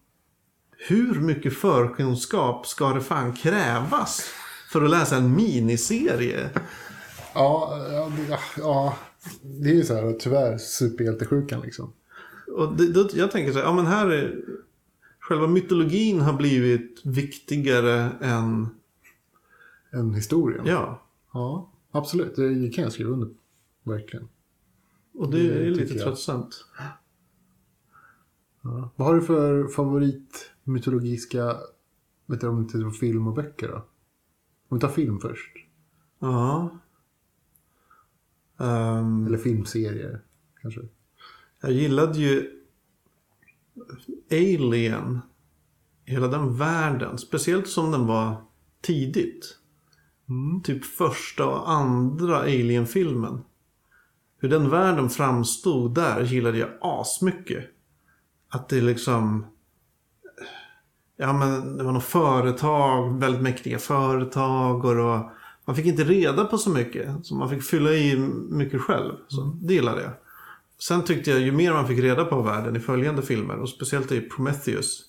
hur 0.89 1.21
mycket 1.21 1.55
förkunskap 1.57 2.67
ska 2.67 2.89
det 2.93 3.01
fan 3.01 3.33
krävas 3.33 4.23
för 4.73 4.85
att 4.85 4.91
läsa 4.91 5.17
en 5.17 5.35
miniserie? 5.37 6.51
Ja, 7.35 7.87
ja, 7.93 8.13
det- 8.17 8.39
ja, 8.59 8.97
det 9.43 9.71
är 9.71 9.75
ju 9.75 9.85
så 9.85 9.95
här 9.95 10.13
tyvärr 10.21 10.59
superhjältesjukan 10.59 11.61
liksom. 11.61 11.93
Och 12.57 12.77
det, 12.77 12.93
då, 12.93 13.09
jag 13.15 13.31
tänker 13.31 13.53
så 13.53 13.59
här, 13.59 13.67
ja 13.67 13.73
men 13.75 13.87
här 13.87 14.07
är... 14.11 14.41
Själva 15.21 15.47
mytologin 15.47 16.21
har 16.21 16.33
blivit 16.33 17.01
viktigare 17.05 18.11
än... 18.21 18.69
En 19.91 20.15
historia. 20.15 20.63
Ja. 20.67 21.03
Ja, 21.33 21.71
absolut. 21.91 22.37
Det 22.37 22.69
kan 22.75 22.85
jag 22.85 22.93
skriva 22.93 23.11
under 23.11 23.27
på. 23.27 23.35
Verkligen. 23.91 24.29
Och 25.15 25.31
det 25.31 25.39
Det 25.49 25.67
är 25.67 25.71
lite 25.71 25.95
jag. 25.95 26.03
tröttsamt. 26.05 26.65
Ja. 28.63 28.91
Vad 28.97 29.09
har 29.09 29.15
du 29.15 29.23
för 29.23 29.69
favorit 29.69 30.51
mytologiska, 30.65 31.57
vet 32.27 32.41
du 32.41 32.49
om 32.49 32.63
det 32.63 32.73
tittar 32.73 32.85
på 32.85 32.91
film 32.91 33.27
och 33.27 33.35
böcker 33.35 33.69
då? 33.69 33.85
Om 34.69 34.79
vi 34.79 34.81
tar 34.81 34.89
film 34.89 35.21
först. 35.21 35.57
Ja. 36.19 36.79
Ehm, 38.59 39.27
Eller 39.27 39.39
filmserier 39.39 40.21
kanske. 40.63 40.81
Jag 41.61 41.73
gillade 41.73 42.19
ju 42.19 42.51
Alien. 44.31 45.21
Hela 46.05 46.29
den 46.29 46.57
världen. 46.57 47.19
Speciellt 47.19 47.69
som 47.69 47.93
den 47.93 48.07
var 48.07 48.45
tidigt. 48.81 49.59
Typ 50.65 50.85
första 50.85 51.47
och 51.47 51.71
andra 51.71 52.39
Alien-filmen. 52.39 53.41
Hur 54.39 54.49
den 54.49 54.71
världen 54.71 55.11
framstod 55.11 55.95
där 55.95 56.23
gillade 56.25 56.59
jag 56.59 56.71
asmycket. 56.81 57.65
Att 58.49 58.69
det 58.69 58.81
liksom... 58.81 59.47
Ja 61.17 61.33
men 61.33 61.77
det 61.77 61.85
var 61.85 61.93
något 61.93 62.05
företag, 62.05 63.21
väldigt 63.21 63.43
mäktiga 63.43 63.79
företag 63.79 64.85
och 64.85 64.95
då, 64.97 65.33
man 65.65 65.77
fick 65.77 65.87
inte 65.87 66.05
reda 66.05 66.45
på 66.45 66.59
så 66.59 66.71
mycket. 66.71 67.27
Så 67.27 67.35
man 67.35 67.51
fick 67.51 67.63
fylla 67.63 67.93
i 67.93 68.17
mycket 68.51 68.81
själv. 68.81 69.13
Så 69.29 69.59
det 69.63 69.75
gillade 69.75 70.03
jag. 70.03 70.13
Sen 70.79 71.05
tyckte 71.05 71.31
jag 71.31 71.41
ju 71.41 71.53
mer 71.53 71.73
man 71.73 71.89
fick 71.89 71.99
reda 71.99 72.25
på 72.25 72.43
världen 72.43 72.77
i 72.77 72.81
följande 72.81 73.23
filmer 73.23 73.57
och 73.57 73.69
speciellt 73.69 74.13
i 74.13 74.21
Prometheus. 74.21 75.03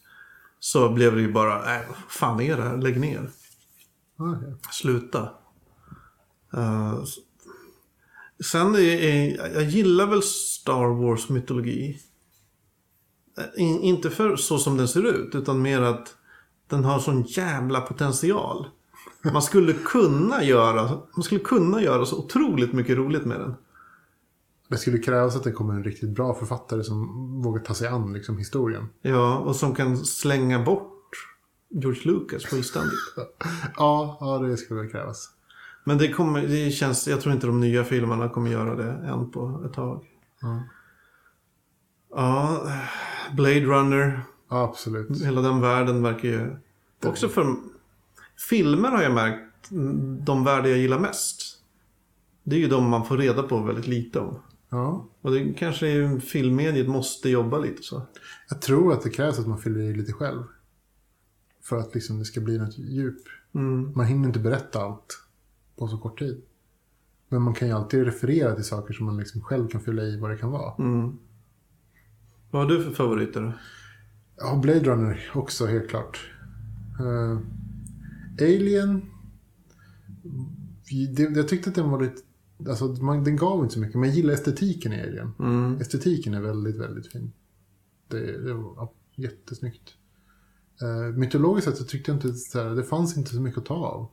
Så 0.60 0.90
blev 0.90 1.16
det 1.16 1.22
ju 1.22 1.32
bara, 1.32 1.66
nej 1.66 1.86
vad 1.88 1.98
fan 2.10 2.42
är 2.42 2.58
det 2.58 2.64
här? 2.64 2.78
Lägg 2.78 3.00
ner. 3.00 3.30
Ja. 4.18 4.40
Sluta. 4.72 5.30
S- 7.04 7.16
sen 8.52 8.76
är, 8.76 8.80
är, 8.80 9.54
jag 9.54 9.64
gillar 9.64 10.08
väl 10.08 10.22
Star 10.24 10.88
Wars 11.02 11.30
mytologi. 11.30 12.00
Eh, 13.38 13.64
In, 13.64 13.82
inte 13.82 14.10
för 14.10 14.36
så 14.36 14.58
som 14.58 14.78
den 14.78 14.88
ser 14.88 15.06
ut 15.06 15.36
utan 15.36 15.62
mer 15.62 15.82
att 15.82 16.16
den 16.68 16.84
har 16.84 17.00
sån 17.00 17.22
jävla 17.22 17.82
potential. 17.82 18.68
Man 19.34 19.42
skulle 19.42 19.74
kunna 19.74 20.44
göra, 20.44 21.00
man 21.16 21.24
skulle 21.24 21.42
kunna 21.42 21.82
göra 21.82 22.06
så 22.06 22.18
otroligt 22.18 22.74
mycket 22.74 22.98
roligt 22.98 23.26
med 23.26 23.40
den. 23.40 23.56
Det 24.68 24.78
skulle 24.78 24.98
krävas 24.98 25.36
att 25.36 25.44
det 25.44 25.52
kommer 25.52 25.74
en 25.74 25.84
riktigt 25.84 26.10
bra 26.10 26.34
författare 26.34 26.84
som 26.84 27.08
vågar 27.42 27.64
ta 27.64 27.74
sig 27.74 27.88
an 27.88 28.14
liksom, 28.14 28.38
historien. 28.38 28.90
Ja, 29.02 29.38
och 29.38 29.56
som 29.56 29.76
kan 29.76 29.98
slänga 29.98 30.64
bort 30.64 30.92
George 31.70 32.02
Lucas 32.04 32.46
fullständigt. 32.46 32.94
Ja, 33.78 34.18
ja 34.20 34.38
det 34.38 34.58
skulle 34.58 34.90
krävas. 34.90 35.30
Men 35.84 35.98
det, 35.98 36.12
kommer, 36.12 36.42
det 36.42 36.72
känns, 36.72 37.08
jag 37.08 37.22
tror 37.22 37.34
inte 37.34 37.48
de 37.48 37.60
nya 37.60 37.84
filmerna 37.84 38.30
kommer 38.30 38.52
göra 38.52 38.76
det 38.76 38.92
än 38.92 39.32
på 39.32 39.64
ett 39.66 39.74
tag. 39.74 40.06
Ja. 40.42 40.64
Ja, 42.16 42.62
Blade 43.34 43.66
Runner, 43.66 44.22
absolut. 44.48 45.22
hela 45.24 45.42
den 45.42 45.62
världen 45.62 46.04
verkar 46.04 46.30
ju... 46.30 46.56
Också 47.04 47.30
för 47.30 47.56
filmer 48.50 48.90
har 48.90 49.04
jag 49.04 49.14
märkt, 49.14 49.70
de 50.26 50.44
världar 50.44 50.70
jag 50.70 50.78
gillar 50.78 51.00
mest. 51.00 51.62
Det 52.44 52.56
är 52.56 52.60
ju 52.60 52.68
de 52.68 52.90
man 52.90 53.06
får 53.06 53.18
reda 53.18 53.44
på 53.44 53.62
väldigt 53.62 53.88
lite 53.88 54.20
om. 54.20 54.40
Ja. 54.70 55.08
Och 55.22 55.32
det 55.32 55.54
kanske 55.54 55.88
är 55.88 56.20
filmmediet 56.20 56.88
måste 56.88 57.30
jobba 57.30 57.60
lite 57.60 57.84
så. 57.84 58.02
Jag 58.50 58.62
tror 58.62 58.94
att 58.94 59.02
det 59.02 59.10
krävs 59.10 59.40
att 59.40 59.48
man 59.48 59.58
fyller 59.58 59.80
i 59.80 59.94
lite 59.94 60.14
själv. 60.14 60.44
För 61.62 61.78
att 61.78 61.96
liksom 61.96 62.20
det 62.20 62.26
ska 62.26 62.42
bli 62.42 62.58
något 62.58 62.78
djup. 62.78 63.22
Mm. 63.56 63.94
Man 63.96 64.06
hinner 64.06 64.28
inte 64.28 64.40
berätta 64.40 64.80
allt 64.80 65.20
på 65.76 65.88
så 65.88 65.98
kort 65.98 66.20
tid. 66.20 66.42
Men 67.30 67.42
man 67.42 67.54
kan 67.54 67.68
ju 67.68 67.74
alltid 67.74 68.04
referera 68.04 68.56
till 68.56 68.64
saker 68.64 68.94
som 68.94 69.06
man 69.06 69.18
liksom 69.18 69.42
själv 69.42 69.68
kan 69.68 69.82
fylla 69.82 70.04
i 70.04 70.20
vad 70.20 70.32
det 70.32 70.38
kan 70.38 70.52
vara. 70.52 70.74
Mm. 70.80 71.18
Vad 72.56 72.64
har 72.64 72.78
du 72.78 72.84
för 72.84 72.92
favoriter? 72.92 73.54
Ja, 74.38 74.60
Blade 74.62 74.80
Runner 74.80 75.32
också 75.34 75.66
helt 75.66 75.90
klart. 75.90 76.32
Eh, 77.00 77.40
Alien. 78.42 79.02
Det, 81.16 81.24
jag 81.24 81.48
tyckte 81.48 81.70
att 81.70 81.76
den 81.76 81.90
var 81.90 82.02
lite... 82.02 82.22
Alltså, 82.70 82.86
man, 82.86 83.24
den 83.24 83.36
gav 83.36 83.64
inte 83.64 83.74
så 83.74 83.80
mycket. 83.80 83.96
Men 83.96 84.10
jag 84.10 84.16
gillar 84.16 84.34
estetiken 84.34 84.94
i 84.94 85.02
Alien. 85.02 85.32
Mm. 85.40 85.82
Estetiken 85.82 86.34
är 86.34 86.42
väldigt, 86.42 86.76
väldigt 86.76 87.12
fin. 87.12 87.32
Det, 88.08 88.46
det 88.46 88.54
var 88.54 88.74
ja, 88.76 88.94
jättesnyggt. 89.16 89.94
Uh, 90.84 91.18
mytologiskt 91.18 91.70
sett 91.70 91.78
så 91.78 91.84
tyckte 91.84 92.12
jag 92.12 92.18
inte 92.18 92.34
så 92.34 92.64
här, 92.64 92.70
det 92.70 92.84
fanns 92.84 93.18
inte 93.18 93.30
så 93.30 93.42
mycket 93.42 93.58
att 93.58 93.66
ta 93.66 93.76
av. 93.76 94.08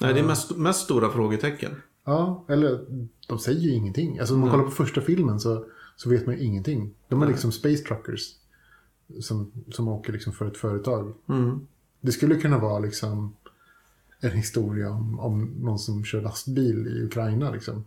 Nej, 0.00 0.14
det 0.14 0.20
är 0.20 0.24
mest, 0.24 0.56
mest 0.56 0.80
stora 0.80 1.10
frågetecken. 1.10 1.72
Ja, 2.04 2.44
eller 2.48 2.84
de 3.28 3.38
säger 3.38 3.60
ju 3.60 3.72
ingenting. 3.72 4.18
Alltså 4.18 4.34
om 4.34 4.40
man 4.40 4.48
Nej. 4.48 4.58
kollar 4.58 4.70
på 4.70 4.76
första 4.76 5.00
filmen 5.00 5.40
så, 5.40 5.66
så 5.96 6.10
vet 6.10 6.26
man 6.26 6.34
ju 6.34 6.40
ingenting. 6.42 6.94
De 7.08 7.22
är 7.22 7.26
liksom 7.26 7.52
space 7.52 7.84
truckers. 7.84 8.34
Som, 9.20 9.52
som 9.70 9.88
åker 9.88 10.12
liksom 10.12 10.32
för 10.32 10.46
ett 10.46 10.56
företag. 10.56 11.14
Mm. 11.28 11.66
Det 12.00 12.12
skulle 12.12 12.36
kunna 12.40 12.58
vara 12.58 12.78
liksom 12.78 13.36
en 14.20 14.30
historia 14.30 14.90
om, 14.90 15.18
om 15.20 15.44
någon 15.44 15.78
som 15.78 16.04
kör 16.04 16.20
lastbil 16.22 16.86
i 16.88 17.04
Ukraina. 17.04 17.50
Liksom. 17.50 17.84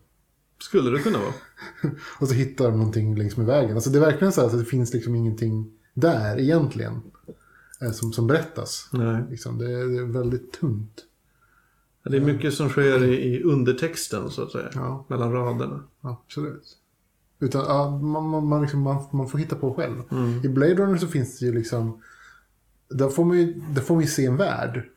Skulle 0.59 0.89
det 0.89 0.99
kunna 0.99 1.17
vara. 1.19 1.33
Och 2.19 2.27
så 2.27 2.33
hittar 2.33 2.65
de 2.65 2.77
någonting 2.77 3.15
längs 3.15 3.37
med 3.37 3.45
vägen. 3.45 3.75
Alltså 3.75 3.89
det 3.89 3.97
är 3.97 4.01
verkligen 4.01 4.31
så 4.33 4.41
att 4.45 4.51
det 4.59 4.65
finns 4.65 4.93
liksom 4.93 5.15
ingenting 5.15 5.71
där 5.93 6.39
egentligen. 6.39 7.01
eh, 7.81 7.91
Som, 7.91 8.13
som 8.13 8.27
berättas. 8.27 8.89
Nej. 8.93 9.23
Liksom. 9.29 9.57
Det, 9.57 9.65
är, 9.71 9.85
det 9.85 9.97
är 9.97 10.05
väldigt 10.05 10.51
tunt. 10.53 11.05
Det 12.03 12.17
är 12.17 12.21
mycket 12.21 12.53
som 12.53 12.69
sker 12.69 13.03
i, 13.03 13.35
i 13.35 13.43
undertexten 13.43 14.29
så 14.29 14.43
att 14.43 14.51
säga. 14.51 14.69
Ja. 14.73 15.05
Mellan 15.09 15.31
raderna. 15.31 15.83
Absolut. 16.01 16.77
Utan 17.39 17.61
ja, 17.61 17.99
man, 17.99 18.29
man, 18.29 18.47
man, 18.47 18.61
liksom, 18.61 18.81
man, 18.81 19.03
man 19.11 19.29
får 19.29 19.39
hitta 19.39 19.55
på 19.55 19.73
själv. 19.73 20.03
Mm. 20.11 20.45
I 20.45 20.49
Blade 20.49 20.75
Runner 20.75 20.97
så 20.97 21.07
finns 21.07 21.39
det 21.39 21.45
ju 21.45 21.53
liksom... 21.53 22.01
Där 22.89 23.09
får 23.09 23.25
man 23.25 23.37
ju, 23.37 23.53
där 23.53 23.81
får 23.81 23.95
man 23.95 24.03
ju 24.03 24.09
se 24.09 24.25
en 24.25 24.37
värld. 24.37 24.89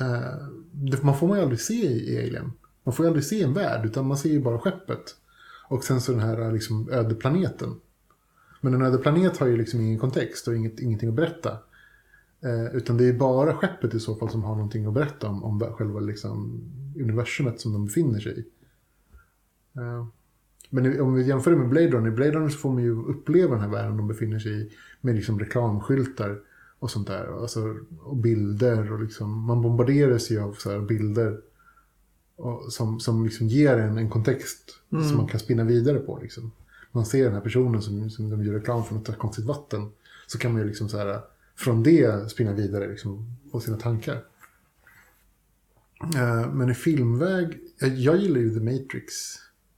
Eh, 0.00 0.46
det, 0.72 1.02
man 1.02 1.18
får 1.18 1.28
man 1.28 1.36
ju 1.36 1.42
aldrig 1.42 1.60
se 1.60 1.86
i, 1.86 2.18
Alien. 2.18 2.52
Man 2.84 2.94
får 2.94 3.04
ju 3.04 3.08
aldrig 3.08 3.24
se 3.24 3.42
en 3.42 3.54
värld, 3.54 3.86
utan 3.86 4.06
man 4.06 4.16
ser 4.16 4.28
ju 4.28 4.40
bara 4.40 4.58
skeppet. 4.58 5.16
Och 5.68 5.84
sen 5.84 6.00
så 6.00 6.12
den 6.12 6.20
här 6.20 6.52
liksom, 6.52 6.88
öde 6.90 7.14
planeten. 7.14 7.80
Men 8.60 8.74
en 8.74 8.82
öde 8.82 8.98
planet 8.98 9.36
har 9.38 9.46
ju 9.46 9.56
liksom 9.56 9.80
ingen 9.80 9.98
kontext 9.98 10.48
och 10.48 10.56
inget, 10.56 10.80
ingenting 10.80 11.08
att 11.08 11.14
berätta. 11.14 11.58
Eh, 12.40 12.76
utan 12.76 12.96
det 12.96 13.04
är 13.04 13.12
bara 13.12 13.54
skeppet 13.54 13.94
i 13.94 14.00
så 14.00 14.14
fall 14.14 14.30
som 14.30 14.44
har 14.44 14.54
någonting 14.54 14.86
att 14.86 14.94
berätta 14.94 15.28
om, 15.28 15.44
om 15.44 15.60
själva 15.60 16.00
liksom, 16.00 16.60
universumet 16.96 17.60
som 17.60 17.72
de 17.72 17.84
befinner 17.84 18.20
sig 18.20 18.38
i. 18.38 18.44
Eh, 19.78 20.06
men 20.70 21.00
om 21.00 21.14
vi 21.14 21.22
jämför 21.22 21.50
det 21.50 21.56
med 21.56 21.68
Blade 21.68 21.90
Runner, 21.90 22.08
i 22.08 22.10
Blade 22.10 22.32
Runner 22.32 22.48
så 22.48 22.58
får 22.58 22.72
man 22.72 22.82
ju 22.82 23.02
uppleva 23.02 23.54
den 23.54 23.60
här 23.64 23.70
världen 23.70 23.96
de 23.96 24.08
befinner 24.08 24.38
sig 24.38 24.52
i 24.52 24.70
med 25.00 25.14
liksom 25.14 25.38
reklamskyltar 25.40 26.40
och 26.78 26.90
sånt 26.90 27.06
där. 27.06 27.40
Alltså, 27.42 27.76
och 28.00 28.16
bilder 28.16 28.92
och 28.92 29.02
liksom, 29.02 29.44
man 29.44 29.62
bombarderas 29.62 30.30
ju 30.30 30.40
av 30.40 30.52
så 30.52 30.80
bilder 30.80 31.40
och, 32.36 32.72
som, 32.72 33.00
som 33.00 33.24
liksom 33.24 33.46
ger 33.46 33.78
en 33.78 33.98
en 33.98 34.10
kontext 34.10 34.80
som 34.90 35.16
man 35.16 35.26
kan 35.26 35.40
spinna 35.40 35.64
vidare 35.64 35.98
på. 35.98 36.18
Liksom. 36.22 36.52
Man 36.92 37.06
ser 37.06 37.24
den 37.24 37.34
här 37.34 37.40
personen 37.40 37.82
som, 37.82 38.10
som 38.10 38.30
de 38.30 38.44
gör 38.44 38.54
reklam 38.54 38.84
för 38.84 38.94
något 38.94 39.18
konstigt 39.18 39.44
vatten. 39.44 39.90
Så 40.26 40.38
kan 40.38 40.52
man 40.52 40.60
ju 40.60 40.66
liksom 40.68 40.88
så 40.88 40.98
här, 40.98 41.20
från 41.56 41.82
det 41.82 42.30
spinna 42.30 42.52
vidare 42.52 42.88
liksom, 42.88 43.36
på 43.50 43.60
sina 43.60 43.76
tankar. 43.76 44.24
Eh, 46.14 46.52
Men 46.52 46.70
i 46.70 46.74
filmväg, 46.74 47.58
jag, 47.78 47.90
jag 47.90 48.16
gillar 48.16 48.40
ju 48.40 48.54
The 48.54 48.60
Matrix, 48.60 49.12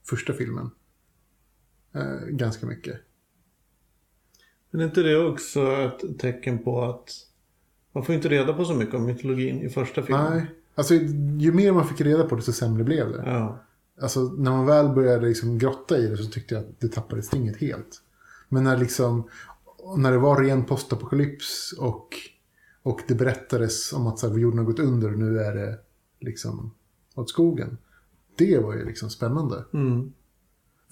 första 0.04 0.32
filmen. 0.32 0.70
Eh, 1.92 2.26
ganska 2.26 2.66
mycket. 2.66 3.00
Men 4.70 4.80
är 4.80 4.84
inte 4.84 5.02
det 5.02 5.26
också 5.26 5.60
ett 5.72 6.18
tecken 6.18 6.58
på 6.58 6.84
att 6.84 7.10
man 7.92 8.04
får 8.04 8.14
inte 8.14 8.28
reda 8.28 8.54
på 8.54 8.64
så 8.64 8.74
mycket 8.74 8.94
om 8.94 9.06
mytologin 9.06 9.62
i 9.62 9.68
första 9.68 10.02
filmen? 10.02 10.32
Nej, 10.32 10.46
alltså 10.74 10.94
ju 11.38 11.52
mer 11.52 11.72
man 11.72 11.88
fick 11.88 12.00
reda 12.00 12.24
på 12.24 12.36
det 12.36 12.42
så 12.42 12.52
sämre 12.52 12.84
blev 12.84 13.12
det. 13.12 13.22
Ja. 13.26 13.64
Alltså 14.00 14.20
när 14.20 14.50
man 14.50 14.66
väl 14.66 14.88
började 14.88 15.26
liksom 15.26 15.58
grotta 15.58 15.98
i 15.98 16.06
det 16.06 16.16
så 16.16 16.30
tyckte 16.30 16.54
jag 16.54 16.64
att 16.64 16.80
det 16.80 16.88
tappade 16.88 17.22
stinget 17.22 17.56
helt. 17.56 18.02
Men 18.48 18.64
när 18.64 18.76
liksom, 18.76 19.28
när 19.96 20.12
det 20.12 20.18
var 20.18 20.42
ren 20.42 20.64
postapokalyps 20.64 21.72
och, 21.78 22.08
och 22.82 23.00
det 23.08 23.14
berättades 23.14 23.92
om 23.92 24.06
att 24.06 24.18
så 24.18 24.28
här, 24.28 24.38
jorden 24.38 24.58
har 24.58 24.66
gått 24.66 24.78
under 24.78 25.12
och 25.12 25.18
nu 25.18 25.38
är 25.38 25.54
det 25.54 25.78
liksom 26.20 26.74
åt 27.14 27.30
skogen. 27.30 27.78
Det 28.36 28.58
var 28.58 28.74
ju 28.74 28.84
liksom 28.84 29.10
spännande. 29.10 29.64
Mm. 29.72 30.12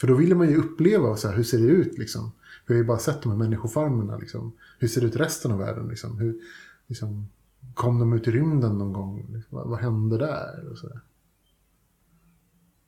För 0.01 0.07
då 0.07 0.15
ville 0.15 0.35
man 0.35 0.49
ju 0.49 0.57
uppleva 0.57 1.17
så 1.17 1.29
här, 1.29 1.37
hur 1.37 1.43
ser 1.43 1.59
det 1.59 1.65
ut 1.65 1.99
liksom. 1.99 2.33
Vi 2.67 2.75
har 2.75 2.79
ju 2.79 2.87
bara 2.87 2.99
sett 2.99 3.23
de 3.23 3.31
här 3.33 3.39
människofarmerna 3.39 4.17
liksom. 4.17 4.53
Hur 4.79 4.89
ser 4.89 5.01
det 5.01 5.07
ut 5.07 5.15
i 5.15 5.19
resten 5.19 5.53
av 5.53 5.59
världen 5.59 5.89
liksom. 5.89 6.19
Hur, 6.19 6.41
liksom 6.87 7.29
kom 7.75 7.99
de 7.99 8.13
ut 8.13 8.29
i 8.29 8.31
rymden 8.31 8.79
någon 8.79 8.93
gång? 8.93 9.19
Liksom, 9.19 9.59
vad, 9.59 9.69
vad 9.69 9.79
hände 9.79 10.19
där? 10.19 10.71
Och 10.71 10.79
så 10.79 10.89
där. 10.89 11.01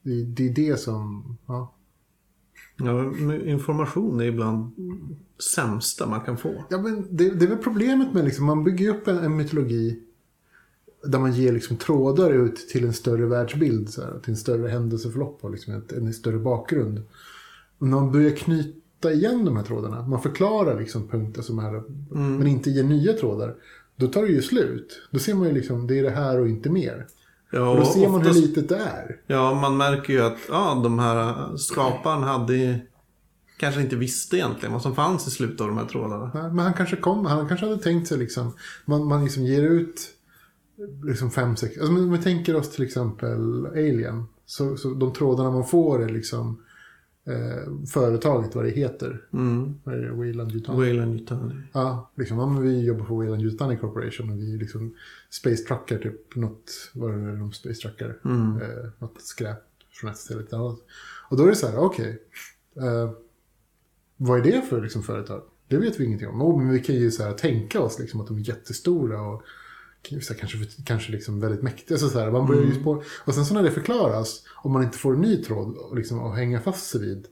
Det, 0.02 0.24
det 0.24 0.48
är 0.48 0.54
det 0.54 0.76
som, 0.80 1.36
ja. 1.46 1.74
Ja, 2.76 3.12
information 3.44 4.20
är 4.20 4.24
ibland 4.24 4.72
sämsta 5.54 6.06
man 6.06 6.20
kan 6.20 6.36
få. 6.36 6.64
Ja, 6.70 6.82
men 6.82 7.16
det, 7.16 7.30
det 7.30 7.44
är 7.44 7.48
väl 7.48 7.58
problemet 7.58 8.14
med 8.14 8.24
liksom, 8.24 8.46
man 8.46 8.64
bygger 8.64 8.88
upp 8.88 9.08
en, 9.08 9.18
en 9.18 9.36
mytologi 9.36 10.02
där 11.05 11.18
man 11.18 11.32
ger 11.32 11.53
liksom 11.53 11.76
trådar 11.76 12.30
ut 12.30 12.68
till 12.68 12.84
en 12.84 12.92
större 12.92 13.26
världsbild, 13.26 13.90
så 13.90 14.03
här, 14.03 14.18
till 14.22 14.30
en 14.30 14.36
större 14.36 14.68
händelseförlopp 14.68 15.38
och 15.44 15.51
liksom 15.51 15.82
en 15.96 16.14
större 16.14 16.38
bakgrund. 16.38 17.03
Och 17.78 17.86
när 17.86 17.96
man 17.96 18.12
börjar 18.12 18.36
knyta 18.36 19.12
igen 19.12 19.44
de 19.44 19.57
här 19.57 19.64
trådarna, 19.64 20.07
man 20.07 20.22
förklarar 20.22 20.80
liksom 20.80 21.09
punkter 21.09 21.42
som 21.42 21.59
är, 21.59 21.82
men 22.14 22.46
inte 22.46 22.70
ger 22.70 22.84
nya 22.84 23.12
trådar, 23.12 23.55
då 23.96 24.07
tar 24.07 24.22
det 24.22 24.28
ju 24.28 24.42
slut. 24.42 25.03
Då 25.11 25.18
ser 25.18 25.34
man 25.34 25.48
ju 25.48 25.55
liksom, 25.55 25.86
det 25.86 25.98
är 25.98 26.03
det 26.03 26.11
här 26.11 26.40
och 26.40 26.48
inte 26.48 26.70
mer. 26.70 27.07
Ja, 27.53 27.70
Och 27.70 27.76
då 27.76 27.84
ser 27.84 28.09
man 28.09 28.22
hur 28.22 28.34
litet 28.34 28.68
det 28.68 28.76
är. 28.76 29.20
Ja, 29.26 29.55
man 29.55 29.76
märker 29.76 30.12
ju 30.12 30.20
att 30.20 30.38
ja, 30.48 30.80
de 30.82 30.98
här 30.98 31.57
skaparen 31.57 32.22
hade 32.22 32.80
kanske 33.57 33.80
inte 33.80 33.96
visste 33.96 34.36
egentligen 34.36 34.72
vad 34.72 34.82
som 34.82 34.94
fanns 34.94 35.26
i 35.26 35.30
slutet 35.30 35.61
av 35.61 35.66
de 35.66 35.78
här 35.78 35.86
trådarna. 35.86 36.30
Nej, 36.34 36.42
Men 36.42 36.59
han 36.59 36.74
kanske 36.74 36.96
kom, 36.96 37.26
han 37.26 37.48
kanske 37.48 37.66
hade 37.66 37.82
tänkt 37.82 38.09
sig 38.09 38.18
liksom, 38.18 38.53
man, 38.84 39.05
man 39.05 39.24
liksom 39.24 39.44
ger 39.44 39.62
ut 39.62 40.11
liksom 41.05 41.31
fem, 41.31 41.57
sex, 41.57 41.78
alltså 41.78 41.95
om 41.95 42.12
vi 42.12 42.18
tänker 42.18 42.57
oss 42.57 42.70
till 42.70 42.85
exempel 42.85 43.66
Alien. 43.66 44.24
Så, 44.47 44.76
så 44.76 44.95
de 44.95 45.12
trådarna 45.12 45.51
man 45.51 45.66
får 45.66 46.03
är 46.03 46.09
liksom 46.09 46.62
eh, 47.24 47.87
företaget, 47.87 48.55
vad 48.55 48.64
det 48.64 48.70
heter. 48.70 49.24
Mm. 49.33 49.74
Vad 49.85 49.95
är 49.95 49.99
det? 49.99 50.12
Wayland 50.12 50.53
Yutani. 50.53 50.78
Wayland 50.78 51.20
Yutani. 51.20 51.55
Ja, 51.72 52.11
liksom, 52.16 52.39
ja, 52.39 52.47
men 52.47 52.62
vi 52.62 52.85
jobbar 52.85 53.05
på 53.05 53.16
Wayland 53.16 53.43
Yutani 53.43 53.76
Corporation 53.76 54.31
och 54.31 54.39
vi 54.39 54.55
är 54.55 54.59
liksom 54.59 54.95
Space 55.31 55.64
Truckar, 55.64 55.99
typ 55.99 56.37
något, 56.37 56.91
vad 56.95 57.14
är 57.14 57.18
det 57.18 57.37
de 57.37 57.53
Space 57.53 57.81
Truckar? 57.81 58.18
Mm. 58.24 58.62
Eh, 58.62 58.91
något 58.99 59.20
skräp 59.20 59.59
från 59.91 60.11
ett 60.11 60.16
ställe 60.16 60.41
till 60.41 60.47
ett 60.47 60.53
annat. 60.53 60.78
Och 61.31 61.37
då 61.37 61.45
är 61.45 61.49
det 61.49 61.57
så 61.57 61.66
här, 61.66 61.78
okej. 61.78 62.22
eh, 62.76 63.11
vad 64.16 64.39
är 64.39 64.53
det 64.53 64.62
för 64.62 64.83
liksom, 64.83 65.03
företag? 65.03 65.43
Det 65.68 65.76
vet 65.76 66.01
vi 66.01 66.05
ingenting 66.05 66.28
om. 66.28 66.43
Oh, 66.43 66.62
men 66.62 66.72
vi 66.72 66.81
kan 66.81 66.95
ju 66.95 67.11
så 67.11 67.22
här, 67.22 67.33
tänka 67.33 67.81
oss 67.81 67.99
liksom, 67.99 68.20
att 68.20 68.26
de 68.26 68.37
är 68.37 68.49
jättestora 68.49 69.22
och 69.22 69.43
här, 70.11 70.34
kanske, 70.34 70.59
kanske 70.84 71.12
liksom 71.12 71.40
väldigt 71.40 71.62
mäktiga. 71.62 71.98
Så, 71.98 72.09
så 72.09 72.18
här, 72.18 72.30
man 72.30 72.46
börjar 72.46 72.62
ju 72.62 72.74
spå- 72.74 73.03
och 73.24 73.34
sen 73.34 73.44
så 73.44 73.55
när 73.55 73.62
det 73.62 73.70
förklaras, 73.70 74.42
om 74.62 74.72
man 74.72 74.82
inte 74.82 74.98
får 74.98 75.14
en 75.14 75.20
ny 75.20 75.36
tråd 75.44 75.96
liksom, 75.96 76.20
att 76.20 76.36
hänga 76.36 76.61
fast 76.61 76.90
sig 76.90 77.01
vid 77.01 77.26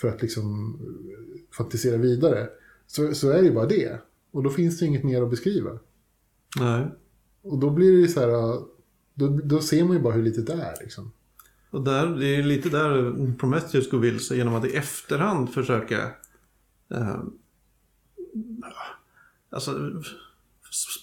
för 0.00 0.08
att 0.08 0.22
liksom 0.22 0.74
eh, 0.80 1.40
fantisera 1.56 1.96
vidare, 1.96 2.48
så, 2.86 3.14
så 3.14 3.30
är 3.30 3.38
det 3.38 3.48
ju 3.48 3.54
bara 3.54 3.66
det. 3.66 4.00
Och 4.30 4.42
då 4.42 4.50
finns 4.50 4.78
det 4.78 4.86
inget 4.86 5.04
mer 5.04 5.22
att 5.22 5.30
beskriva. 5.30 5.78
Nej. 6.58 6.86
Och 7.42 7.58
då 7.58 7.70
blir 7.70 7.92
det 7.92 7.98
ju 7.98 8.08
så 8.08 8.20
här, 8.20 8.30
då, 9.14 9.28
då 9.44 9.60
ser 9.60 9.84
man 9.84 9.96
ju 9.96 10.02
bara 10.02 10.14
hur 10.14 10.22
litet 10.22 10.46
det 10.46 10.52
är. 10.52 10.74
Liksom. 10.80 11.12
Och 11.70 11.84
där, 11.84 12.06
det 12.06 12.26
är 12.26 12.42
lite 12.42 12.68
där 12.68 13.12
Prometheus 13.38 13.90
går 13.90 13.98
vilse 13.98 14.36
genom 14.36 14.54
att 14.54 14.64
i 14.64 14.76
efterhand 14.76 15.54
försöka 15.54 16.12
eh, 16.90 17.20
alltså, 19.50 19.92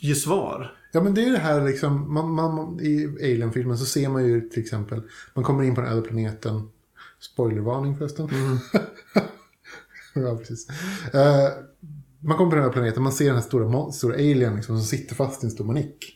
ge 0.01 0.15
svar. 0.15 0.76
Ja 0.91 1.01
men 1.01 1.13
det 1.13 1.25
är 1.25 1.31
det 1.31 1.37
här 1.37 1.65
liksom, 1.65 2.13
man, 2.13 2.31
man, 2.31 2.79
i 2.79 3.17
Alien-filmen 3.21 3.77
så 3.77 3.85
ser 3.85 4.09
man 4.09 4.25
ju 4.25 4.49
till 4.49 4.63
exempel, 4.63 5.01
man 5.33 5.43
kommer 5.43 5.63
in 5.63 5.75
på 5.75 5.81
den 5.81 5.91
äldre 5.91 6.07
planeten, 6.07 6.69
spoilervarning 7.19 7.97
förresten. 7.97 8.29
ja, 10.13 10.37
precis. 10.37 10.67
Eh, 11.13 11.49
man 12.19 12.37
kommer 12.37 12.49
på 12.49 12.55
den 12.55 12.65
här 12.65 12.71
planeten, 12.71 13.03
man 13.03 13.11
ser 13.11 13.25
den 13.25 13.35
här 13.35 13.41
stora, 13.41 13.91
stora 13.91 14.13
alien 14.13 14.55
liksom, 14.55 14.77
som 14.77 14.85
sitter 14.85 15.15
fast 15.15 15.43
i 15.43 15.47
en 15.47 15.51
stor 15.51 15.65
manik. 15.65 16.13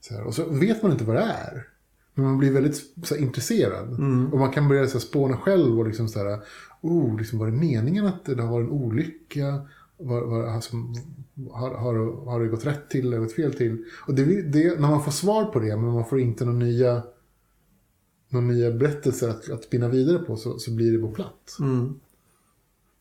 Så 0.00 0.14
här, 0.14 0.22
och 0.22 0.34
så 0.34 0.44
vet 0.44 0.82
man 0.82 0.92
inte 0.92 1.04
vad 1.04 1.16
det 1.16 1.22
är. 1.22 1.68
Men 2.14 2.24
man 2.24 2.38
blir 2.38 2.52
väldigt 2.52 2.76
så 3.04 3.14
här, 3.14 3.22
intresserad. 3.22 3.88
Och 4.32 4.38
man 4.38 4.52
kan 4.52 4.68
börja 4.68 4.86
så 4.86 4.92
här, 4.92 5.00
spåna 5.00 5.36
själv 5.36 5.78
och 5.78 5.86
liksom 5.86 6.08
så 6.08 6.18
här, 6.18 6.40
oh, 6.80 7.18
liksom, 7.18 7.38
var 7.38 7.46
det 7.46 7.52
meningen 7.52 8.06
att 8.06 8.24
det 8.24 8.42
har 8.42 8.50
varit 8.50 8.66
en 8.66 8.72
olycka? 8.72 9.68
Var, 9.96 10.20
var, 10.20 10.46
alltså, 10.46 10.76
har, 11.52 11.70
har, 11.74 12.24
har 12.30 12.40
det 12.40 12.48
gått 12.48 12.66
rätt 12.66 12.90
till 12.90 13.06
eller 13.06 13.18
gått 13.18 13.32
fel 13.32 13.54
till? 13.54 13.84
Och 14.06 14.14
det, 14.14 14.42
det, 14.42 14.80
när 14.80 14.88
man 14.90 15.04
får 15.04 15.12
svar 15.12 15.44
på 15.44 15.58
det, 15.58 15.76
men 15.76 15.92
man 15.92 16.04
får 16.06 16.20
inte 16.20 16.44
några 16.44 16.58
nya, 16.58 17.02
några 18.28 18.46
nya 18.46 18.70
berättelser 18.70 19.28
att, 19.28 19.50
att 19.50 19.64
spinna 19.64 19.88
vidare 19.88 20.18
på, 20.18 20.36
så, 20.36 20.58
så 20.58 20.70
blir 20.70 20.92
det 20.92 20.98
på 20.98 21.12
platt. 21.12 21.56
Mm. 21.60 22.00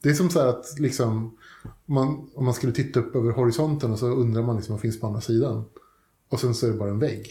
Det 0.04 0.10
är 0.10 0.14
som 0.14 0.30
så 0.30 0.40
här 0.40 0.48
att 0.48 0.80
liksom, 0.80 1.38
man, 1.86 2.30
om 2.36 2.46
man 2.46 2.54
skulle 2.54 2.74
titta 2.74 3.00
upp 3.00 3.16
över 3.16 3.32
horisonten 3.32 3.92
och 3.92 4.00
så 4.00 4.08
undrar 4.08 4.42
man 4.44 4.56
liksom 4.56 4.74
vad 4.74 4.82
finns 4.82 5.00
på 5.00 5.08
andra 5.08 5.22
sidan. 5.22 5.66
Och 6.30 6.40
sen 6.40 6.56
så 6.56 6.68
är 6.68 6.72
det 6.72 6.78
bara 6.78 6.90
en 6.90 7.00
vägg. 7.00 7.28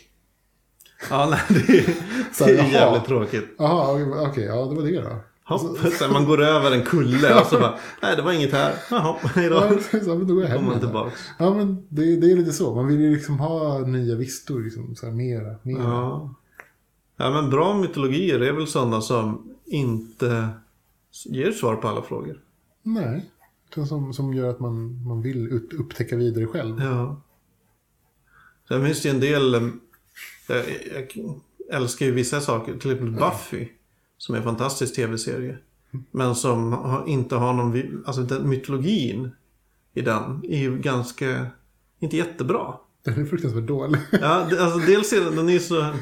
Ja, 1.11 1.29
nej, 1.31 1.65
det 1.67 1.79
är, 1.79 1.95
Så 2.33 2.45
det 2.47 2.53
här, 2.53 2.53
är 2.53 2.57
jaha. 2.57 2.69
jävligt 2.71 3.05
tråkigt. 3.05 3.45
Jaha, 3.59 4.29
okej, 4.29 4.45
ja 4.45 4.65
det 4.67 4.75
var 4.75 4.83
det 4.83 5.01
då. 5.01 5.17
Hopp, 5.53 5.79
så 5.99 6.09
man 6.09 6.25
går 6.25 6.43
över 6.43 6.73
en 6.73 6.83
kulle 6.83 7.41
och 7.41 7.47
så 7.47 7.59
bara, 7.61 7.79
nej 8.03 8.17
det 8.17 8.23
var 8.23 8.33
inget 8.33 8.53
här. 8.53 8.75
Jaha, 8.91 9.17
hej 9.35 9.45
Ja, 9.47 9.71
då. 9.93 10.01
så, 10.01 10.15
men 10.15 10.27
då 10.27 10.35
går 10.35 10.43
jag 10.43 10.51
hem 10.51 10.59
Kommer 10.59 10.71
man 10.71 10.81
tillbaks. 10.81 11.21
Ja, 11.39 11.55
men 11.55 11.87
det, 11.89 12.17
det 12.17 12.33
är 12.33 12.37
lite 12.37 12.53
så. 12.53 12.75
Man 12.75 12.87
vill 12.87 13.01
ju 13.01 13.15
liksom 13.15 13.39
ha 13.39 13.79
nya 13.79 14.15
vistor, 14.17 14.61
liksom, 14.61 14.97
så 14.97 15.07
här, 15.07 15.13
mera, 15.13 15.57
mera. 15.63 15.83
Ja. 15.83 16.35
ja, 17.17 17.31
men 17.31 17.51
bra 17.51 17.75
mytologier 17.79 18.41
är 18.41 18.53
väl 18.53 18.67
sådana 18.67 19.01
som 19.01 19.49
inte 19.67 20.49
ger 21.25 21.53
svar 21.53 21.77
på 21.77 21.89
alla 21.89 22.03
frågor. 22.03 22.39
Nej, 22.83 23.31
som, 23.89 24.13
som 24.13 24.35
gör 24.35 24.51
att 24.51 24.61
man, 24.61 25.07
man 25.07 25.23
vill 25.23 25.47
ut, 25.47 25.73
upptäcka 25.73 26.17
vidare 26.17 26.47
själv. 26.47 26.81
Ja. 26.83 27.23
Sen 28.69 28.85
finns 28.87 29.03
det 29.03 29.09
ju 29.09 29.15
en 29.15 29.21
del, 29.21 29.55
eh, 29.55 29.61
jag, 30.49 31.13
jag 31.15 31.77
älskar 31.83 32.07
ju 32.07 32.13
vissa 32.13 32.41
saker, 32.41 32.77
till 32.79 32.91
exempel 32.91 33.11
Buffy. 33.11 33.69
Som 34.23 34.35
är 34.35 34.39
en 34.39 34.45
fantastisk 34.45 34.95
tv-serie. 34.95 35.59
Men 36.11 36.35
som 36.35 36.77
inte 37.07 37.35
har 37.35 37.53
någon, 37.53 38.03
alltså 38.07 38.23
den 38.23 38.49
mytologin 38.49 39.31
i 39.95 40.01
den 40.01 40.45
är 40.49 40.59
ju 40.59 40.79
ganska, 40.79 41.47
inte 41.99 42.17
jättebra. 42.17 42.75
Den 43.05 43.21
är 43.21 43.25
fruktansvärt 43.25 43.67
dålig. 43.67 44.01
Ja, 44.13 44.49
alltså 44.61 44.79
dels 44.79 45.13
är 45.13 45.21
den, 45.25 45.37
den 45.37 45.49
är 45.49 45.59
så... 45.59 45.95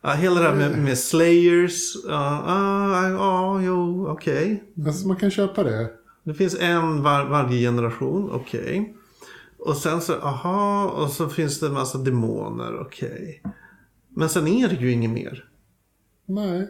Ja, 0.00 0.10
hela 0.10 0.40
det 0.40 0.48
här 0.48 0.56
med, 0.56 0.78
med 0.78 0.98
Slayers. 0.98 2.04
Ja, 2.08 2.42
ah, 2.46 3.08
ja, 3.08 3.62
jo, 3.62 4.08
okej. 4.08 4.64
alltså, 4.86 5.08
man 5.08 5.16
kan 5.16 5.30
köpa 5.30 5.62
det. 5.62 5.90
Det 6.24 6.34
finns 6.34 6.56
en 6.60 7.02
var, 7.02 7.24
varje 7.24 7.58
generation, 7.58 8.30
okej. 8.30 8.96
Och 9.58 9.76
sen 9.76 10.00
så, 10.00 10.14
aha, 10.14 10.88
och 10.88 11.10
så 11.10 11.28
finns 11.28 11.60
det 11.60 11.66
en 11.66 11.74
massa 11.74 11.98
demoner, 11.98 12.80
okej. 12.80 13.42
Men 14.08 14.28
sen 14.28 14.48
är 14.48 14.68
det 14.68 14.74
ju 14.74 14.92
inget 14.92 15.10
mer. 15.10 15.44
Nej. 16.26 16.68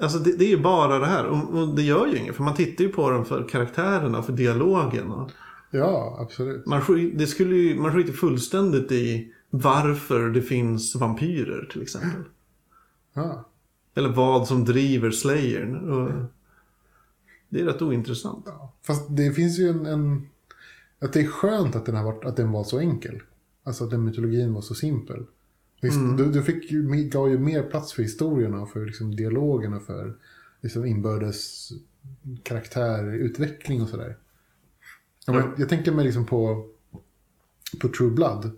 Alltså 0.00 0.18
det, 0.18 0.36
det 0.36 0.44
är 0.44 0.48
ju 0.48 0.62
bara 0.62 0.98
det 0.98 1.06
här. 1.06 1.26
Och, 1.26 1.58
och 1.58 1.74
det 1.74 1.82
gör 1.82 2.06
ju 2.06 2.18
inget. 2.18 2.36
För 2.36 2.42
man 2.42 2.54
tittar 2.54 2.84
ju 2.84 2.92
på 2.92 3.10
den 3.10 3.24
för 3.24 3.48
karaktärerna, 3.48 4.22
för 4.22 4.32
dialogen. 4.32 5.10
Och 5.10 5.30
Ja, 5.70 6.16
absolut. 6.20 6.66
man, 6.66 6.82
det 7.14 7.26
skulle 7.26 7.56
ju, 7.56 7.80
man 7.80 7.92
skiter 7.92 8.12
fullständigt 8.12 8.92
i 8.92 9.32
varför 9.50 10.30
det 10.30 10.42
finns 10.42 10.96
vampyrer 10.96 11.68
till 11.72 11.82
exempel. 11.82 12.22
Ja. 13.14 13.48
Eller 13.94 14.08
vad 14.08 14.48
som 14.48 14.64
driver 14.64 15.10
Slayern. 15.10 15.90
Och 15.90 16.12
det 17.48 17.60
är 17.60 17.64
rätt 17.64 17.82
ointressant. 17.82 18.46
Fast 18.86 19.16
det 19.16 19.32
finns 19.32 19.58
ju 19.58 19.68
en, 19.68 19.86
en... 19.86 20.28
Att 20.98 21.12
det 21.12 21.20
är 21.20 21.26
skönt 21.26 21.76
att 21.76 21.86
den, 21.86 21.96
har 21.96 22.04
varit, 22.04 22.24
att 22.24 22.36
den 22.36 22.52
var 22.52 22.64
så 22.64 22.78
enkel. 22.78 23.22
Alltså 23.64 23.84
att 23.84 23.90
den 23.90 24.04
mytologin 24.04 24.54
var 24.54 24.60
så 24.60 24.74
simpel. 24.74 25.24
Visst, 25.80 25.98
du, 26.18 26.32
du 26.32 26.42
fick 26.42 26.70
ju, 26.70 27.08
gav 27.08 27.30
ju 27.30 27.38
mer 27.38 27.62
plats 27.62 27.92
för 27.92 28.02
historierna, 28.02 28.66
för 28.66 28.86
liksom 28.86 29.16
dialogerna, 29.16 29.80
för 29.80 30.16
liksom 30.60 30.84
inbördes 30.84 31.72
karaktärutveckling 32.42 33.82
och 33.82 33.88
sådär. 33.88 34.16
Ja, 35.26 35.32
men 35.32 35.44
jag 35.56 35.68
tänker 35.68 35.92
mig 35.92 36.04
liksom 36.04 36.26
på, 36.26 36.66
på 37.80 37.88
True 37.88 38.10
Blood. 38.10 38.50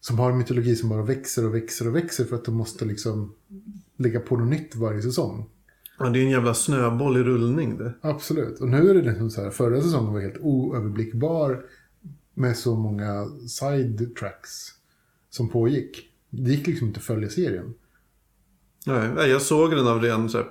Som 0.00 0.18
har 0.18 0.30
en 0.30 0.38
mytologi 0.38 0.76
som 0.76 0.88
bara 0.88 1.02
växer 1.02 1.46
och 1.46 1.54
växer 1.54 1.88
och 1.88 1.96
växer 1.96 2.24
för 2.24 2.36
att 2.36 2.44
de 2.44 2.54
måste 2.54 2.84
liksom 2.84 3.34
lägga 3.96 4.20
på 4.20 4.36
något 4.36 4.48
nytt 4.48 4.76
varje 4.76 5.02
säsong. 5.02 5.50
Ja, 5.98 6.08
det 6.08 6.18
är 6.18 6.22
en 6.22 6.30
jävla 6.30 6.54
snöboll 6.54 7.16
i 7.16 7.22
rullning 7.22 7.78
det. 7.78 7.92
Absolut. 8.00 8.60
Och 8.60 8.68
nu 8.68 8.90
är 8.90 8.94
det 8.94 9.02
liksom 9.02 9.30
så 9.30 9.42
här, 9.42 9.50
förra 9.50 9.82
säsongen 9.82 10.12
var 10.12 10.20
helt 10.20 10.38
oöverblickbar 10.40 11.64
med 12.34 12.56
så 12.56 12.76
många 12.76 13.26
side 13.48 14.16
tracks 14.16 14.50
som 15.30 15.48
pågick. 15.48 16.07
Det 16.30 16.50
gick 16.50 16.66
liksom 16.66 16.86
inte 16.88 16.98
att 16.98 17.04
följa 17.04 17.28
serien. 17.28 17.74
Nej, 18.86 19.30
jag 19.30 19.42
såg 19.42 19.70
den 19.70 19.86
av 19.86 20.02
ren 20.02 20.28
så 20.28 20.38
här, 20.38 20.46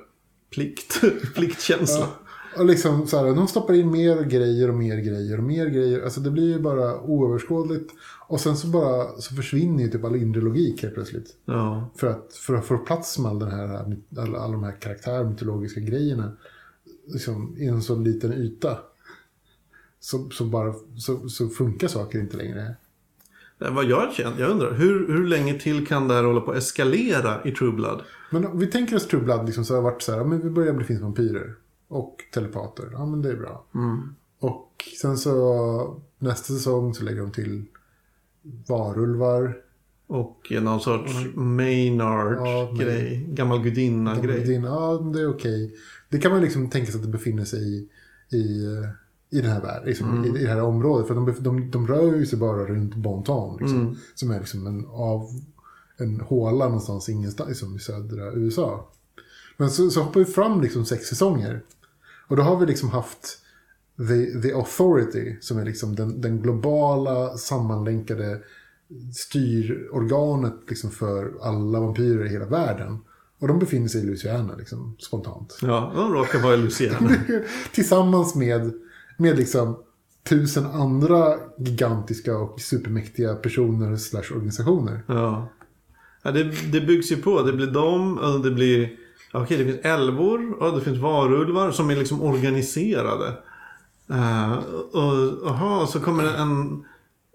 plikt, 0.50 1.02
pliktkänsla. 1.36 2.08
Och 2.58 2.66
liksom 2.66 3.08
så 3.08 3.18
här, 3.18 3.36
de 3.36 3.48
stoppar 3.48 3.74
in 3.74 3.92
mer 3.92 4.24
grejer 4.24 4.70
och 4.70 4.76
mer 4.76 4.98
grejer 4.98 5.38
och 5.38 5.44
mer 5.44 5.66
grejer. 5.66 6.02
Alltså 6.02 6.20
det 6.20 6.32
blir 6.32 6.54
ju 6.54 6.60
bara 6.60 7.02
oöverskådligt. 7.02 7.94
Och 8.28 8.40
sen 8.40 8.58
så 8.58 8.68
bara 8.68 9.22
så 9.22 9.36
försvinner 9.36 9.84
ju 9.84 9.90
typ 9.90 10.04
all 10.04 10.16
inre 10.16 10.42
logik 10.42 10.84
helt 10.84 10.94
plötsligt. 10.94 11.36
Ja. 11.46 11.90
För 11.96 12.08
att, 12.08 12.34
för 12.34 12.56
att 12.56 12.66
få 12.66 12.78
plats 12.78 13.20
med 13.20 13.32
all 13.32 13.40
den 13.40 13.52
här, 13.52 13.98
alla, 14.18 14.40
alla 14.40 14.52
de 14.52 14.64
här 14.64 14.82
karaktär 14.82 15.24
mytologiska 15.24 15.80
grejerna. 15.80 16.32
Liksom, 17.08 17.56
i 17.58 17.66
en 17.66 17.82
så 17.82 17.96
liten 17.96 18.34
yta. 18.34 18.80
Så, 20.00 20.30
så, 20.30 20.46
bara, 20.46 20.74
så, 20.98 21.30
så 21.30 21.50
funkar 21.50 21.88
saker 21.88 22.20
inte 22.20 22.38
längre. 22.38 22.76
Det 23.60 23.70
Vad 23.70 23.86
jag 23.86 24.14
känner, 24.14 24.40
jag 24.40 24.50
undrar, 24.52 24.74
hur, 24.74 25.08
hur 25.08 25.28
länge 25.28 25.60
till 25.60 25.88
kan 25.88 26.08
det 26.08 26.14
här 26.14 26.24
hålla 26.24 26.42
på 26.42 26.52
att 26.52 26.58
eskalera 26.58 27.44
i 27.44 27.52
True 27.52 27.72
Blood? 27.72 28.02
Men 28.32 28.46
om 28.46 28.60
vi 28.60 28.68
tänker 28.68 28.96
oss 28.96 29.08
True 29.08 29.24
Blood 29.24 29.46
liksom, 29.46 29.66
så 29.66 29.74
har 29.74 29.82
det 29.82 29.84
varit 29.84 30.02
så 30.02 30.12
här, 30.12 30.20
ja, 30.20 30.26
men 30.26 30.42
vi 30.42 30.50
börjar 30.50 30.74
bli 30.74 30.86
finns 30.86 31.02
vampyrer. 31.02 31.56
Och 31.88 32.18
telepater. 32.34 32.90
Ja 32.92 33.06
men 33.06 33.22
det 33.22 33.30
är 33.30 33.36
bra. 33.36 33.66
Och 34.40 34.86
sen 35.02 35.18
så 35.18 36.02
nästa 36.20 36.54
säsong 36.54 36.94
så 36.94 37.04
lägger 37.04 37.22
de 37.22 37.32
till 37.32 37.66
varulvar. 38.68 39.58
Och 40.08 40.52
någon 40.62 40.80
sorts 40.80 41.14
Maynard-grej, 41.36 43.26
gammal 43.30 43.64
gudinna-grej. 43.64 44.44
Din, 44.44 44.64
ja 44.64 45.12
det 45.14 45.22
är 45.22 45.30
okej. 45.30 45.76
Det 46.10 46.18
kan 46.18 46.32
man 46.32 46.42
liksom 46.42 46.70
tänka 46.70 46.92
sig 46.92 47.00
att 47.00 47.06
det 47.06 47.12
befinner 47.12 47.46
sig 47.46 47.60
i, 47.60 47.90
i, 48.38 48.66
eh, 48.66 48.90
i 49.30 49.42
den 49.42 49.52
här 49.52 49.62
världen, 49.62 49.86
liksom, 49.86 50.26
i, 50.26 50.40
i 50.40 50.44
det 50.44 50.50
här 50.50 50.62
området. 50.62 51.08
För 51.08 51.16
de, 51.16 51.36
de, 51.40 51.72
de 51.72 51.88
rör 51.88 52.26
sig 52.26 52.40
bara 52.40 52.66
runt 52.66 52.96
Bonton. 52.96 53.58
Liksom, 53.60 53.98
Som 54.16 54.32
är 54.32 54.40
liksom 54.40 54.68
en, 54.68 54.86
av, 54.86 55.30
en 55.98 56.22
håla 56.22 56.66
någonstans 56.66 57.10
ingenstans 57.10 57.50
liksom, 57.50 57.76
i 57.76 57.80
södra 57.80 58.34
USA. 58.34 58.90
Men 59.58 59.70
så, 59.70 59.90
så 59.90 60.02
hoppar 60.02 60.20
vi 60.20 60.26
fram 60.26 60.62
liksom 60.62 60.86
sex 60.86 61.06
säsonger. 61.06 61.62
Och 62.28 62.36
då 62.36 62.44
har 62.44 62.60
vi 62.60 62.66
liksom 62.66 62.90
haft 62.90 63.42
The, 63.98 64.42
the 64.42 64.54
Authority 64.54 65.36
som 65.42 65.58
är 65.58 65.66
liksom 65.66 65.96
den, 65.96 66.22
den 66.22 66.42
globala 66.42 67.38
sammanlänkade 67.38 68.40
styrorganet 69.14 70.54
liksom 70.70 70.92
för 70.92 71.34
alla 71.42 71.80
vampyrer 71.80 72.26
i 72.26 72.30
hela 72.30 72.46
världen. 72.46 73.00
Och 73.40 73.48
de 73.48 73.60
befinner 73.60 73.88
sig 73.88 74.02
i 74.02 74.06
Louisiana 74.06 74.56
liksom, 74.56 74.96
spontant. 75.00 75.58
Ja, 75.62 75.92
de 75.96 76.14
råkar 76.14 76.40
vara 76.40 76.54
i 76.54 76.58
Luciana. 76.58 77.16
Tillsammans 77.74 78.36
med, 78.36 78.74
med 79.18 79.38
liksom 79.38 79.78
tusen 80.30 80.66
andra 80.66 81.36
gigantiska 81.58 82.38
och 82.38 82.62
supermäktiga 82.62 83.36
personer 83.36 83.98
slash 83.98 84.32
organisationer. 84.32 85.02
Ja. 85.08 85.50
ja 86.24 86.32
det, 86.32 86.44
det 86.72 86.82
byggs 86.82 87.12
ju 87.12 87.18
på. 87.18 87.42
Det 87.42 87.54
blir 87.54 87.68
dem 87.68 88.18
och 88.18 88.42
det 88.42 88.52
blir... 88.52 88.90
Okej, 89.34 89.58
det 89.58 89.66
finns 89.66 89.86
älvor 89.86 90.64
och 90.64 90.76
det 90.76 90.82
finns 90.82 90.98
varulvar 90.98 91.72
som 91.72 91.90
är 91.90 91.96
liksom 91.96 92.22
organiserade. 92.22 93.34
Uh, 94.12 94.58
och 94.92 95.48
aha, 95.50 95.88
så 95.88 96.00
kommer 96.00 96.24
det 96.24 96.32
en, 96.32 96.86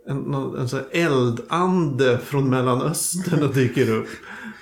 en, 0.06 0.34
en, 0.34 0.68
så 0.68 0.76
här 0.76 0.86
eldande 0.90 2.18
från 2.18 2.50
Mellanöstern 2.50 3.42
och 3.42 3.54
dyker 3.54 3.90
upp. 3.90 4.08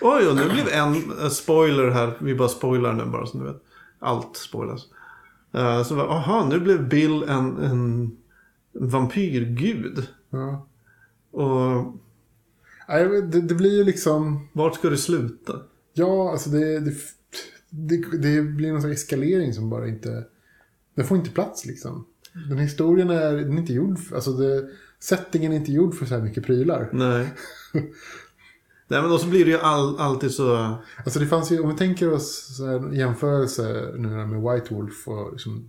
Oj, 0.00 0.28
och 0.28 0.36
nu 0.36 0.48
blev 0.48 0.68
en 0.68 1.30
spoiler 1.30 1.90
här. 1.90 2.16
Vi 2.18 2.34
bara 2.34 2.48
spoilar 2.48 2.92
nu 2.92 3.04
bara 3.04 3.26
så 3.26 3.38
ni 3.38 3.44
vet. 3.44 3.62
Allt 3.98 4.36
spoilas. 4.36 4.86
Uh, 5.54 5.82
så 5.82 5.96
bara, 5.96 6.08
aha, 6.08 6.48
nu 6.48 6.60
blev 6.60 6.88
Bill 6.88 7.22
en, 7.22 7.56
en 7.56 8.16
vampyrgud. 8.72 10.06
Ja. 10.30 10.66
Och 11.30 11.94
Det, 13.30 13.40
det 13.40 13.54
blir 13.54 13.76
ju 13.76 13.84
liksom... 13.84 14.48
vart 14.52 14.74
ska 14.74 14.90
det 14.90 14.96
sluta? 14.96 15.60
Ja, 15.92 16.30
alltså 16.32 16.50
det, 16.50 16.80
det, 16.80 16.94
det, 17.70 17.96
det 18.18 18.42
blir 18.42 18.72
någon 18.72 18.80
slags 18.82 19.02
eskalering 19.02 19.52
som 19.54 19.70
bara 19.70 19.88
inte... 19.88 20.24
Den 20.94 21.06
får 21.06 21.16
inte 21.16 21.30
plats 21.30 21.66
liksom. 21.66 22.04
Den 22.48 22.58
historien 22.58 23.10
är, 23.10 23.32
den 23.32 23.52
är 23.52 23.58
inte 23.60 23.72
gjord... 23.72 23.98
för- 23.98 24.14
Alltså 24.14 24.32
det, 24.32 24.68
settingen 24.98 25.52
är 25.52 25.56
inte 25.56 25.72
gjord 25.72 25.94
för 25.94 26.06
så 26.06 26.14
här 26.14 26.22
mycket 26.22 26.44
prylar. 26.46 26.88
Nej. 26.92 27.28
Nej 28.90 29.00
men 29.00 29.10
då 29.10 29.18
så 29.18 29.28
blir 29.28 29.44
det 29.44 29.50
ju 29.50 29.58
all, 29.58 29.98
alltid 29.98 30.30
så... 30.30 30.74
Alltså 31.04 31.18
det 31.18 31.26
fanns 31.26 31.52
ju, 31.52 31.60
om 31.60 31.68
vi 31.68 31.76
tänker 31.76 32.12
oss 32.12 32.56
så 32.56 32.66
här, 32.66 32.92
jämförelse 32.92 33.92
nu 33.96 34.08
med 34.08 34.42
White 34.42 34.74
Wolf 34.74 35.08
och 35.08 35.32
liksom, 35.32 35.68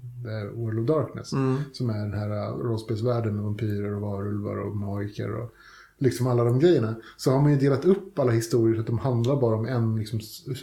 World 0.54 0.80
of 0.80 0.88
Darkness. 0.88 1.34
Mm. 1.34 1.58
Som 1.74 1.90
är 1.90 2.00
den 2.00 2.14
här 2.14 2.30
äh, 2.30 2.58
rollspelsvärlden 2.58 3.36
med 3.36 3.44
vampyrer 3.44 3.96
och 3.96 4.02
varulvar 4.02 4.58
och 4.58 4.76
magiker 4.76 5.36
och 5.36 5.54
liksom 5.98 6.28
alla 6.28 6.44
de 6.44 6.60
grejerna. 6.60 6.96
Så 7.18 7.32
har 7.32 7.42
man 7.42 7.52
ju 7.52 7.58
delat 7.58 7.86
upp 7.86 8.20
alla 8.20 8.32
historier 8.32 8.76
så 8.76 8.82
att 8.82 8.88
de 8.88 9.00
handlar 9.00 9.42
bara 9.42 9.56
om 9.56 9.66
en 9.66 9.96
liksom, 9.96 10.20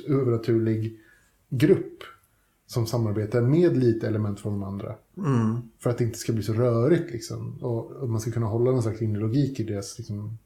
övernaturlig 0.08 1.00
grupp. 1.48 2.02
Som 2.66 2.86
samarbetar 2.86 3.42
med 3.42 3.76
lite 3.76 4.08
element 4.08 4.40
från 4.40 4.52
de 4.52 4.62
andra. 4.62 4.94
Mm. 5.16 5.56
För 5.78 5.90
att 5.90 5.98
det 5.98 6.04
inte 6.04 6.18
ska 6.18 6.32
bli 6.32 6.42
så 6.42 6.52
rörigt 6.52 7.12
liksom. 7.12 7.58
Och, 7.60 7.90
och 7.90 8.08
man 8.08 8.20
ska 8.20 8.30
kunna 8.30 8.46
hålla 8.46 8.70
någon 8.70 8.82
slags 8.82 9.02
inre 9.02 9.20
logik 9.20 9.60
i 9.60 9.64
deras, 9.64 9.98
liksom, 9.98 10.38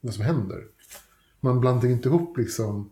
vad 0.00 0.14
som 0.14 0.24
händer. 0.24 0.64
Man 1.44 1.60
blandar 1.60 1.88
ju 1.88 1.92
inte 1.94 2.08
ihop 2.08 2.38
liksom 2.38 2.90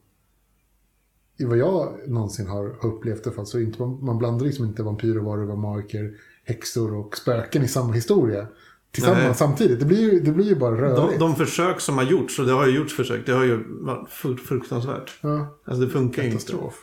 i 1.36 1.44
vad 1.44 1.59
jag 1.59 1.94
någonsin 2.09 2.46
har 2.46 2.76
har 2.80 2.86
upplevt 2.90 3.18
i 3.18 3.22
alla 3.28 3.36
fall, 3.36 3.46
så 3.46 3.59
är 3.59 3.62
inte, 3.62 3.82
man, 3.82 4.05
man 4.05 4.18
blandar 4.18 4.46
liksom 4.46 4.64
inte 4.64 4.82
vampyrer, 4.82 5.20
varulvar, 5.20 5.57
magiker, 5.57 6.14
häxor 6.44 6.94
och 6.94 7.16
spöken 7.16 7.62
i 7.62 7.68
samma 7.68 7.92
historia. 7.92 8.46
Tillsammans 8.90 9.22
Nej. 9.24 9.34
samtidigt. 9.34 9.80
Det 9.80 9.86
blir 9.86 10.12
ju, 10.12 10.20
det 10.20 10.32
blir 10.32 10.44
ju 10.46 10.55
bara 10.57 10.70
De, 10.74 10.80
rörigt. 10.80 11.20
de 11.20 11.36
försök 11.36 11.80
som 11.80 11.98
har 11.98 12.05
gjorts, 12.05 12.38
och 12.38 12.46
det 12.46 12.53
har 12.53 12.66
ju 12.66 12.76
gjorts 12.76 12.96
försök, 12.96 13.26
det 13.26 13.32
har 13.32 13.44
ju 13.44 13.64
varit 13.80 14.09
fru- 14.11 14.36
fruktansvärt. 14.36 15.18
Ja, 15.22 15.59
Alltså 15.64 15.84
det 15.84 15.90
funkar 15.90 16.22
inte. 16.22 16.32
katastrof. 16.32 16.74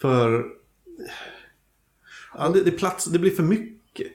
För... 0.00 0.44
Ja, 2.34 2.48
det, 2.48 2.62
det, 2.62 2.70
plats, 2.70 3.04
det 3.04 3.18
blir 3.18 3.30
för 3.30 3.42
mycket. 3.42 4.06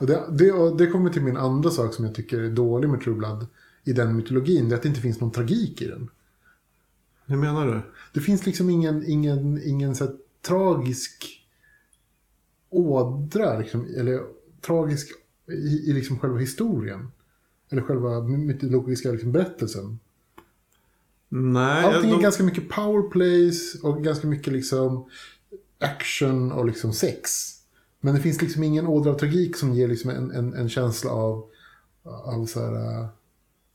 Och 0.00 0.06
det, 0.06 0.24
det, 0.38 0.52
och 0.52 0.76
det 0.76 0.86
kommer 0.86 1.10
till 1.10 1.22
min 1.22 1.36
andra 1.36 1.70
sak 1.70 1.94
som 1.94 2.04
jag 2.04 2.14
tycker 2.14 2.40
är 2.40 2.50
dålig 2.50 2.88
med 2.88 3.00
True 3.00 3.14
Blood 3.16 3.46
i 3.84 3.92
den 3.92 4.16
mytologin. 4.16 4.68
Det 4.68 4.74
är 4.74 4.76
att 4.76 4.82
det 4.82 4.88
inte 4.88 5.00
finns 5.00 5.20
någon 5.20 5.30
tragik 5.32 5.82
i 5.82 5.86
den. 5.86 6.10
Hur 7.30 7.36
menar 7.36 7.66
du? 7.66 7.82
Det 8.12 8.20
finns 8.20 8.46
liksom 8.46 8.70
ingen, 8.70 9.04
ingen, 9.06 9.62
ingen 9.64 9.94
så 9.94 10.08
tragisk 10.42 11.44
ådra, 12.70 13.58
liksom, 13.58 13.86
eller 13.98 14.20
tragisk 14.60 15.08
i, 15.48 15.90
i 15.90 15.92
liksom 15.92 16.18
själva 16.18 16.38
historien. 16.38 17.10
Eller 17.70 17.82
själva 17.82 18.20
mytologiska 18.20 19.12
liksom 19.12 19.32
berättelsen. 19.32 19.98
Nej, 21.28 21.84
Allting 21.84 22.10
de, 22.10 22.16
är 22.16 22.22
ganska 22.22 22.42
mycket 22.42 22.68
powerplays 22.68 23.74
och 23.82 24.04
ganska 24.04 24.26
mycket 24.26 24.52
liksom 24.52 25.08
action 25.78 26.52
och 26.52 26.66
liksom 26.66 26.92
sex. 26.92 27.30
Men 28.00 28.14
det 28.14 28.20
finns 28.20 28.42
liksom 28.42 28.62
ingen 28.62 28.86
ådra 28.86 29.10
av 29.10 29.18
tragik 29.18 29.56
som 29.56 29.74
ger 29.74 29.88
liksom 29.88 30.10
en, 30.10 30.30
en, 30.30 30.54
en 30.54 30.68
känsla 30.68 31.10
av, 31.10 31.44
av 32.02 32.46
så 32.46 32.60
här, 32.60 33.08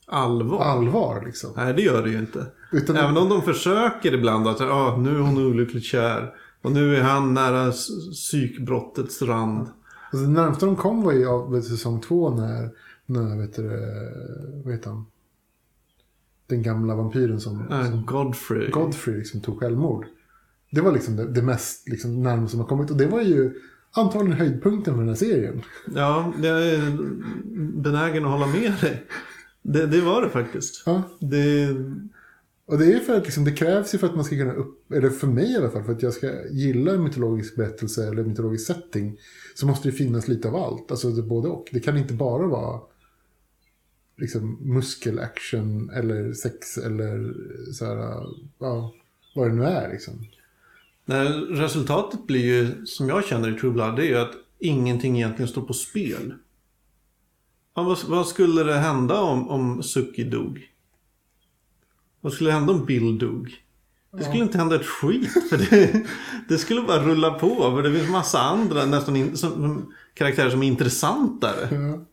allvar. 0.08 0.64
allvar. 0.64 1.24
Liksom. 1.26 1.51
Nej, 1.56 1.74
det 1.74 1.82
gör 1.82 2.03
det 2.03 2.10
ju 2.10 2.20
inte. 2.20 2.45
Utan 2.72 2.95
Även 2.95 3.18
om 3.18 3.30
de 3.30 3.41
försöker 3.41 4.14
ibland 4.14 4.47
att 4.47 4.62
ah, 4.62 4.97
nu 4.97 5.16
är 5.16 5.20
hon 5.20 5.38
olyckligt 5.38 5.84
kär. 5.84 6.34
Och 6.62 6.72
nu 6.72 6.95
är 6.95 7.01
han 7.01 7.34
nära 7.34 7.72
psykbrottets 8.12 9.22
rand. 9.22 9.68
Alltså, 10.12 10.28
det 10.28 10.34
närmsta 10.34 10.66
de 10.66 10.76
kom 10.76 11.03
var 11.03 11.12
ju 11.14 11.28
av 11.28 11.62
säsong 11.62 12.01
två 12.01 12.30
när, 12.30 12.70
när 13.06 13.38
vet 13.41 13.56
du, 13.56 13.70
vad 14.64 14.74
heter 14.74 14.89
han? 14.89 15.06
Den 16.47 16.64
gamla 16.64 16.95
vampyren 16.95 17.39
som, 17.39 17.72
Äh, 17.72 17.89
som 17.89 18.06
Godfrey. 18.06 18.72
Godfrey 18.72 19.18
liksom 19.18 19.41
tog 19.41 19.60
självmord. 19.60 20.06
Det 20.72 20.82
var 20.82 20.91
liksom 20.91 21.16
det, 21.16 21.32
det 21.32 21.41
mest 21.41 21.89
liksom, 21.89 22.24
närmast 22.24 22.51
som 22.51 22.60
har 22.60 22.68
kommit. 22.68 22.91
Och 22.91 22.97
det 22.97 23.08
var 23.08 23.22
ju 23.22 23.53
antagligen 23.91 24.38
höjdpunkten 24.38 24.93
för 24.93 24.99
den 24.99 25.10
här 25.10 25.16
serien. 25.16 25.62
Ja, 25.95 26.34
jag 26.43 26.68
är 26.68 26.97
benägen 27.82 28.26
att 28.26 28.32
hålla 28.32 28.47
med 28.47 28.74
dig. 28.82 29.03
Det, 29.68 29.88
det 29.88 30.01
var 30.01 30.22
det 30.22 30.30
faktiskt. 30.30 30.84
Ja. 30.86 31.03
Det, 31.20 31.76
Och 32.66 32.78
det 32.78 32.93
är 32.93 32.99
för 32.99 33.18
att 33.18 33.24
liksom, 33.24 33.43
det 33.43 33.51
krävs 33.51 33.93
ju 33.93 33.97
för 33.97 34.07
att 34.07 34.16
man 34.16 34.24
ska 34.24 34.36
kunna 34.36 34.53
upp, 34.53 34.91
eller 34.91 35.09
för 35.09 35.28
mig 35.28 35.51
i 35.51 35.57
alla 35.57 35.70
fall, 35.70 35.84
för 35.84 35.91
att 35.91 36.01
jag 36.01 36.13
ska 36.13 36.47
gilla 36.51 36.93
en 36.93 37.03
mytologisk 37.03 37.55
berättelse 37.55 38.07
eller 38.07 38.24
mytologisk 38.24 38.68
setting. 38.68 39.18
Så 39.55 39.66
måste 39.66 39.88
det 39.88 39.91
finnas 39.91 40.28
lite 40.28 40.47
av 40.47 40.55
allt, 40.55 40.91
alltså 40.91 41.09
det, 41.09 41.22
både 41.22 41.47
och. 41.47 41.70
Det 41.72 41.80
kan 41.80 41.97
inte 41.97 42.13
bara 42.13 42.47
vara 42.47 42.82
liksom 44.18 44.57
muskelaction 44.61 45.89
eller 45.89 46.34
sex 46.34 46.78
eller 46.78 47.34
så 47.74 47.86
här, 47.86 48.24
ja, 48.59 48.93
vad 49.36 49.49
det 49.49 49.53
nu 49.53 49.63
är 49.63 49.91
liksom. 49.91 50.13
nej, 51.05 51.28
resultatet 51.49 52.28
blir 52.28 52.45
ju, 52.45 52.86
som 52.86 53.09
jag 53.09 53.26
känner 53.26 53.55
i 53.55 53.59
True 53.59 53.72
Blood, 53.72 53.95
det 53.95 54.03
är 54.03 54.09
ju 54.09 54.18
att 54.18 54.34
ingenting 54.59 55.16
egentligen 55.18 55.49
står 55.49 55.61
på 55.61 55.74
spel. 55.74 56.34
Ja, 57.76 57.84
vad, 57.84 57.97
vad 58.07 58.28
skulle 58.28 58.63
det 58.63 58.73
hända 58.73 59.21
om, 59.21 59.49
om 59.49 59.84
Suki 59.84 60.23
dog? 60.23 60.71
Vad 62.21 62.34
skulle 62.34 62.51
hända 62.51 62.73
om 62.73 62.86
Bill 62.86 63.17
dog? 63.17 63.61
Det 64.11 64.23
skulle 64.23 64.43
inte 64.43 64.57
hända 64.57 64.76
ett 64.76 64.86
skit. 64.86 65.32
För 65.49 65.57
det, 65.57 66.05
det 66.49 66.57
skulle 66.57 66.82
bara 66.82 67.03
rulla 67.03 67.32
på. 67.34 67.55
För 67.55 67.84
det 67.84 67.93
finns 67.93 68.09
massa 68.09 68.39
andra 68.39 68.86
nästan 68.86 69.15
in, 69.15 69.38
som, 69.38 69.93
karaktärer 70.13 70.49
som 70.49 70.63
är 70.63 70.67
intressantare. 70.67 71.67
Ja. 71.71 72.05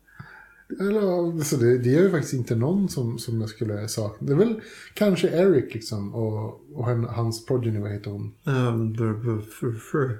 Eller, 0.79 1.43
så 1.43 1.55
det, 1.57 1.77
det 1.77 1.95
är 1.95 2.01
ju 2.01 2.11
faktiskt 2.11 2.33
inte 2.33 2.55
någon 2.55 2.89
som, 2.89 3.19
som 3.19 3.41
jag 3.41 3.49
skulle 3.49 3.87
sakna. 3.87 4.27
Det 4.27 4.33
är 4.33 4.37
väl 4.37 4.61
kanske 4.93 5.27
Eric 5.29 5.73
liksom 5.73 6.13
och, 6.15 6.61
och 6.73 6.85
hans 7.09 7.45
progeny, 7.45 7.79
vad 7.79 7.91
heter 7.91 8.11
hon? 8.11 8.33
Um, 8.43 8.95
fr- 8.95 9.79
fr. 9.79 10.11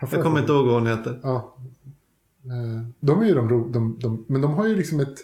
Ja, 0.00 0.08
Jag 0.12 0.22
kommer 0.22 0.40
inte 0.40 0.52
ihåg 0.52 0.66
vad 0.66 0.74
hon 0.74 0.86
heter. 0.86 1.20
Ja. 1.22 1.56
Eh, 2.44 2.88
De 3.00 3.20
är 3.20 3.26
ju 3.26 3.34
de, 3.34 3.72
de, 3.72 3.98
de 4.00 4.24
men 4.28 4.40
de 4.40 4.54
har 4.54 4.66
ju 4.66 4.76
liksom 4.76 5.00
ett, 5.00 5.18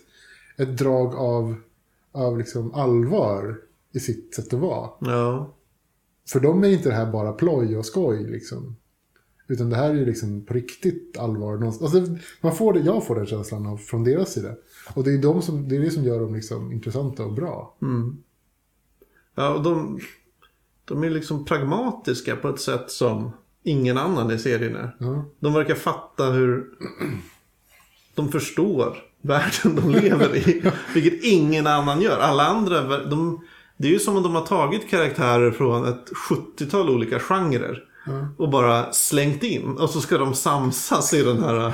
ett 0.57 0.79
drag 0.79 1.14
av, 1.14 1.55
av 2.12 2.39
liksom 2.39 2.75
allvar 2.75 3.59
i 3.93 4.01
sitt 4.01 4.35
sätt 4.35 4.55
att 4.55 4.61
vara. 4.61 4.91
Ja. 4.99 5.55
För 6.29 6.41
dem 6.41 6.64
är 6.64 6.68
inte 6.68 6.89
det 6.89 6.95
här 6.95 7.12
bara 7.12 7.33
ploj 7.33 7.77
och 7.77 7.87
skoj 7.87 8.31
liksom. 8.31 8.77
Utan 9.47 9.71
det 9.71 9.77
här 9.77 9.91
är 9.91 9.95
ju 9.95 10.07
liksom 10.07 10.45
på 10.45 10.55
riktigt 10.55 11.18
allvar. 11.18 11.64
Alltså, 11.64 12.07
man 12.41 12.55
får 12.55 12.73
det, 12.73 12.81
jag 12.81 13.07
får 13.07 13.14
den 13.14 13.27
känslan 13.27 13.66
av, 13.66 13.77
från 13.77 14.05
deras 14.05 14.33
sida. 14.33 14.55
Och 14.95 15.05
det 15.05 15.14
är, 15.14 15.18
de 15.18 15.43
som, 15.43 15.68
det 15.68 15.77
är 15.77 15.81
det 15.81 15.91
som 15.91 16.05
gör 16.05 16.21
dem 16.21 16.35
liksom 16.35 16.73
intressanta 16.73 17.25
och 17.25 17.33
bra. 17.33 17.77
Mm. 17.83 18.16
Ja, 19.35 19.55
och 19.55 19.62
de, 19.62 20.01
de 20.85 21.05
är 21.05 21.11
liksom 21.11 21.45
pragmatiska 21.45 22.37
på 22.37 22.49
ett 22.49 22.61
sätt 22.61 22.91
som 22.91 23.31
ingen 23.64 23.98
annan 23.98 24.30
i 24.30 24.38
serien 24.38 24.76
är. 24.76 24.96
Ja. 24.98 25.24
De 25.40 25.54
verkar 25.54 25.74
fatta 25.74 26.24
hur... 26.24 26.64
De 28.14 28.32
förstår 28.32 28.96
världen 29.22 29.76
de 29.76 29.90
lever 29.90 30.36
i. 30.36 30.62
Vilket 30.94 31.24
ingen 31.24 31.66
annan 31.66 32.00
gör. 32.00 32.18
Alla 32.18 32.46
andra, 32.46 33.04
de, 33.04 33.44
det 33.76 33.88
är 33.88 33.92
ju 33.92 33.98
som 33.98 34.16
om 34.16 34.22
de 34.22 34.34
har 34.34 34.46
tagit 34.46 34.90
karaktärer 34.90 35.50
från 35.50 35.88
ett 35.88 36.11
70-tal 36.30 36.90
olika 36.90 37.18
genrer. 37.18 37.84
Ja. 38.06 38.28
Och 38.38 38.50
bara 38.50 38.92
slängt 38.92 39.42
in. 39.42 39.78
Och 39.78 39.90
så 39.90 40.00
ska 40.00 40.18
de 40.18 40.34
samsas 40.34 41.14
i 41.14 41.22
den 41.22 41.42
här 41.42 41.72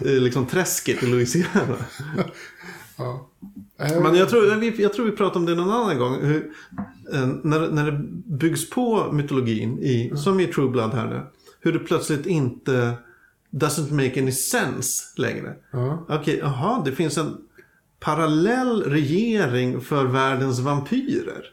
eh, 0.00 0.06
liksom 0.06 0.46
träsket 0.46 1.02
i 1.02 1.06
Louisiana. 1.06 1.76
Ja. 2.96 3.28
Eh, 3.78 4.02
Men 4.02 4.14
jag 4.14 4.28
tror, 4.28 4.56
vi- 4.60 4.82
jag 4.82 4.92
tror 4.92 5.06
vi 5.06 5.12
pratade 5.12 5.38
om 5.38 5.46
det 5.46 5.54
någon 5.54 5.70
annan 5.70 5.98
gång. 5.98 6.24
Hur, 6.24 6.50
eh, 7.12 7.28
när, 7.42 7.70
när 7.70 7.90
det 7.90 7.98
byggs 8.38 8.70
på 8.70 9.12
mytologin, 9.12 9.78
i, 9.78 10.12
som 10.16 10.40
i 10.40 10.46
True 10.46 10.70
Blood 10.70 10.90
här 10.94 11.06
nu. 11.06 11.20
Hur 11.60 11.72
det 11.72 11.78
plötsligt 11.78 12.26
inte 12.26 12.92
doesn't 13.50 13.92
make 13.92 14.20
any 14.20 14.32
sense 14.32 15.02
längre. 15.16 15.54
Ja. 15.72 16.06
Okej, 16.08 16.38
jaha, 16.42 16.82
det 16.84 16.92
finns 16.92 17.18
en 17.18 17.36
parallell 18.00 18.82
regering 18.82 19.80
för 19.80 20.04
världens 20.04 20.60
vampyrer. 20.60 21.44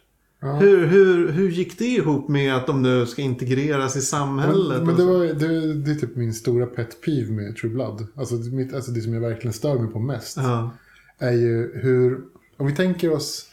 Ja. 0.42 0.56
Hur, 0.56 0.86
hur, 0.86 1.32
hur 1.32 1.50
gick 1.50 1.80
det 1.80 1.86
ihop 1.86 2.30
med 2.30 2.56
att 2.56 2.68
de 2.68 2.82
nu 2.82 3.06
ska 3.06 3.22
integreras 3.22 3.96
i 3.96 4.02
samhället? 4.02 4.78
Men, 4.78 4.88
men 4.88 4.96
det, 4.96 5.06
var, 5.06 5.20
det, 5.26 5.74
det 5.74 5.92
är 5.92 5.96
typ 5.96 6.16
min 6.16 6.34
stora 6.34 6.66
pet 6.66 7.02
peeve 7.06 7.32
med 7.32 7.56
True 7.56 7.74
Blood. 7.74 8.08
Alltså 8.16 8.36
det, 8.36 8.56
mitt, 8.56 8.74
alltså 8.74 8.92
det 8.92 9.02
som 9.02 9.14
jag 9.14 9.22
verkligen 9.22 9.54
stör 9.54 9.80
mig 9.80 9.92
på 9.94 10.00
mest. 10.00 10.38
Ja. 10.38 10.72
Är 11.20 11.32
ju 11.32 11.80
hur, 11.80 12.22
om 12.58 12.68
vi 12.68 12.76
tänker 12.76 13.14
oss 13.14 13.50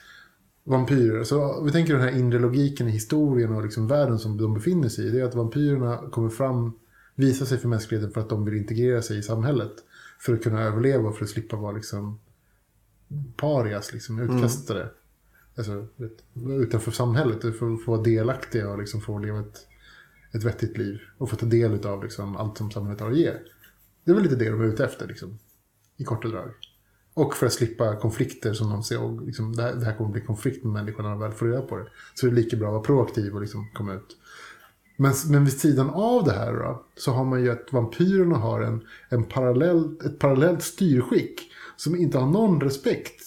vampyrer, 0.64 1.24
så 1.24 1.62
vi 1.64 1.72
tänker 1.72 1.92
den 1.92 2.02
här 2.02 2.18
inre 2.18 2.38
logiken 2.38 2.88
i 2.88 2.90
historien 2.90 3.52
och 3.52 3.62
liksom 3.62 3.86
världen 3.88 4.18
som 4.18 4.36
de 4.36 4.54
befinner 4.54 4.88
sig 4.88 5.06
i. 5.06 5.10
Det 5.10 5.20
är 5.20 5.24
att 5.24 5.34
vampyrerna 5.34 6.10
kommer 6.10 6.28
fram, 6.28 6.72
visar 7.14 7.46
sig 7.46 7.58
för 7.58 7.68
mänskligheten 7.68 8.12
för 8.12 8.20
att 8.20 8.28
de 8.28 8.44
vill 8.44 8.56
integrera 8.56 9.02
sig 9.02 9.18
i 9.18 9.22
samhället. 9.22 9.72
För 10.18 10.34
att 10.34 10.42
kunna 10.42 10.62
överleva 10.62 11.08
och 11.08 11.16
för 11.16 11.24
att 11.24 11.30
slippa 11.30 11.56
vara 11.56 11.72
liksom 11.72 12.18
parias, 13.36 13.92
liksom 13.92 14.20
utkastade. 14.20 14.88
Alltså, 15.56 15.86
vet, 15.96 16.24
utanför 16.60 16.90
samhället, 16.90 17.40
för 17.40 17.74
att 17.74 17.84
få 17.84 17.90
vara 17.90 18.02
delaktiga 18.02 18.70
och 18.70 18.78
liksom 18.78 19.00
få 19.00 19.18
leva 19.18 19.40
ett, 19.40 19.66
ett 20.32 20.44
vettigt 20.44 20.78
liv. 20.78 21.00
Och 21.18 21.30
få 21.30 21.36
ta 21.36 21.46
del 21.46 21.86
av 21.86 22.02
liksom 22.02 22.36
allt 22.36 22.58
som 22.58 22.70
samhället 22.70 23.00
har 23.00 23.10
att 23.10 23.18
ge. 23.18 23.32
Det 24.04 24.10
är 24.10 24.14
väl 24.14 24.22
lite 24.22 24.36
det 24.36 24.50
de 24.50 24.60
är 24.60 24.64
ute 24.64 24.84
efter, 24.84 25.06
liksom, 25.06 25.38
i 25.96 26.04
korta 26.04 26.28
drag. 26.28 26.50
Och 27.16 27.36
för 27.36 27.46
att 27.46 27.52
slippa 27.52 27.96
konflikter 27.96 28.52
som 28.52 28.70
de 28.70 28.82
ser. 28.82 29.02
Och 29.02 29.26
liksom, 29.26 29.56
det, 29.56 29.62
här, 29.62 29.74
det 29.74 29.84
här 29.84 29.96
kommer 29.96 30.10
bli 30.10 30.20
konflikt 30.20 30.64
med 30.64 30.72
människorna 30.72 31.08
när 31.08 31.14
de 31.14 31.20
väl 31.20 31.32
får 31.32 31.46
reda 31.46 31.62
på 31.62 31.76
det. 31.76 31.86
Så 32.14 32.26
är 32.26 32.30
det 32.30 32.36
lika 32.36 32.56
bra 32.56 32.66
att 32.66 32.72
vara 32.72 32.82
proaktiv 32.82 33.34
och 33.34 33.40
liksom 33.40 33.70
komma 33.74 33.94
ut. 33.94 34.16
Men, 34.96 35.12
men 35.30 35.44
vid 35.44 35.60
sidan 35.60 35.90
av 35.90 36.24
det 36.24 36.32
här 36.32 36.52
då, 36.52 36.84
så 36.96 37.12
har 37.12 37.24
man 37.24 37.42
ju 37.42 37.50
att 37.50 37.72
vampyrerna 37.72 38.36
har 38.36 38.60
en, 38.60 38.80
en 39.08 39.24
parallell, 39.24 39.96
ett 40.06 40.18
parallellt 40.18 40.62
styrskick 40.62 41.40
som 41.76 41.96
inte 41.96 42.18
har 42.18 42.26
någon 42.26 42.60
respekt 42.60 43.22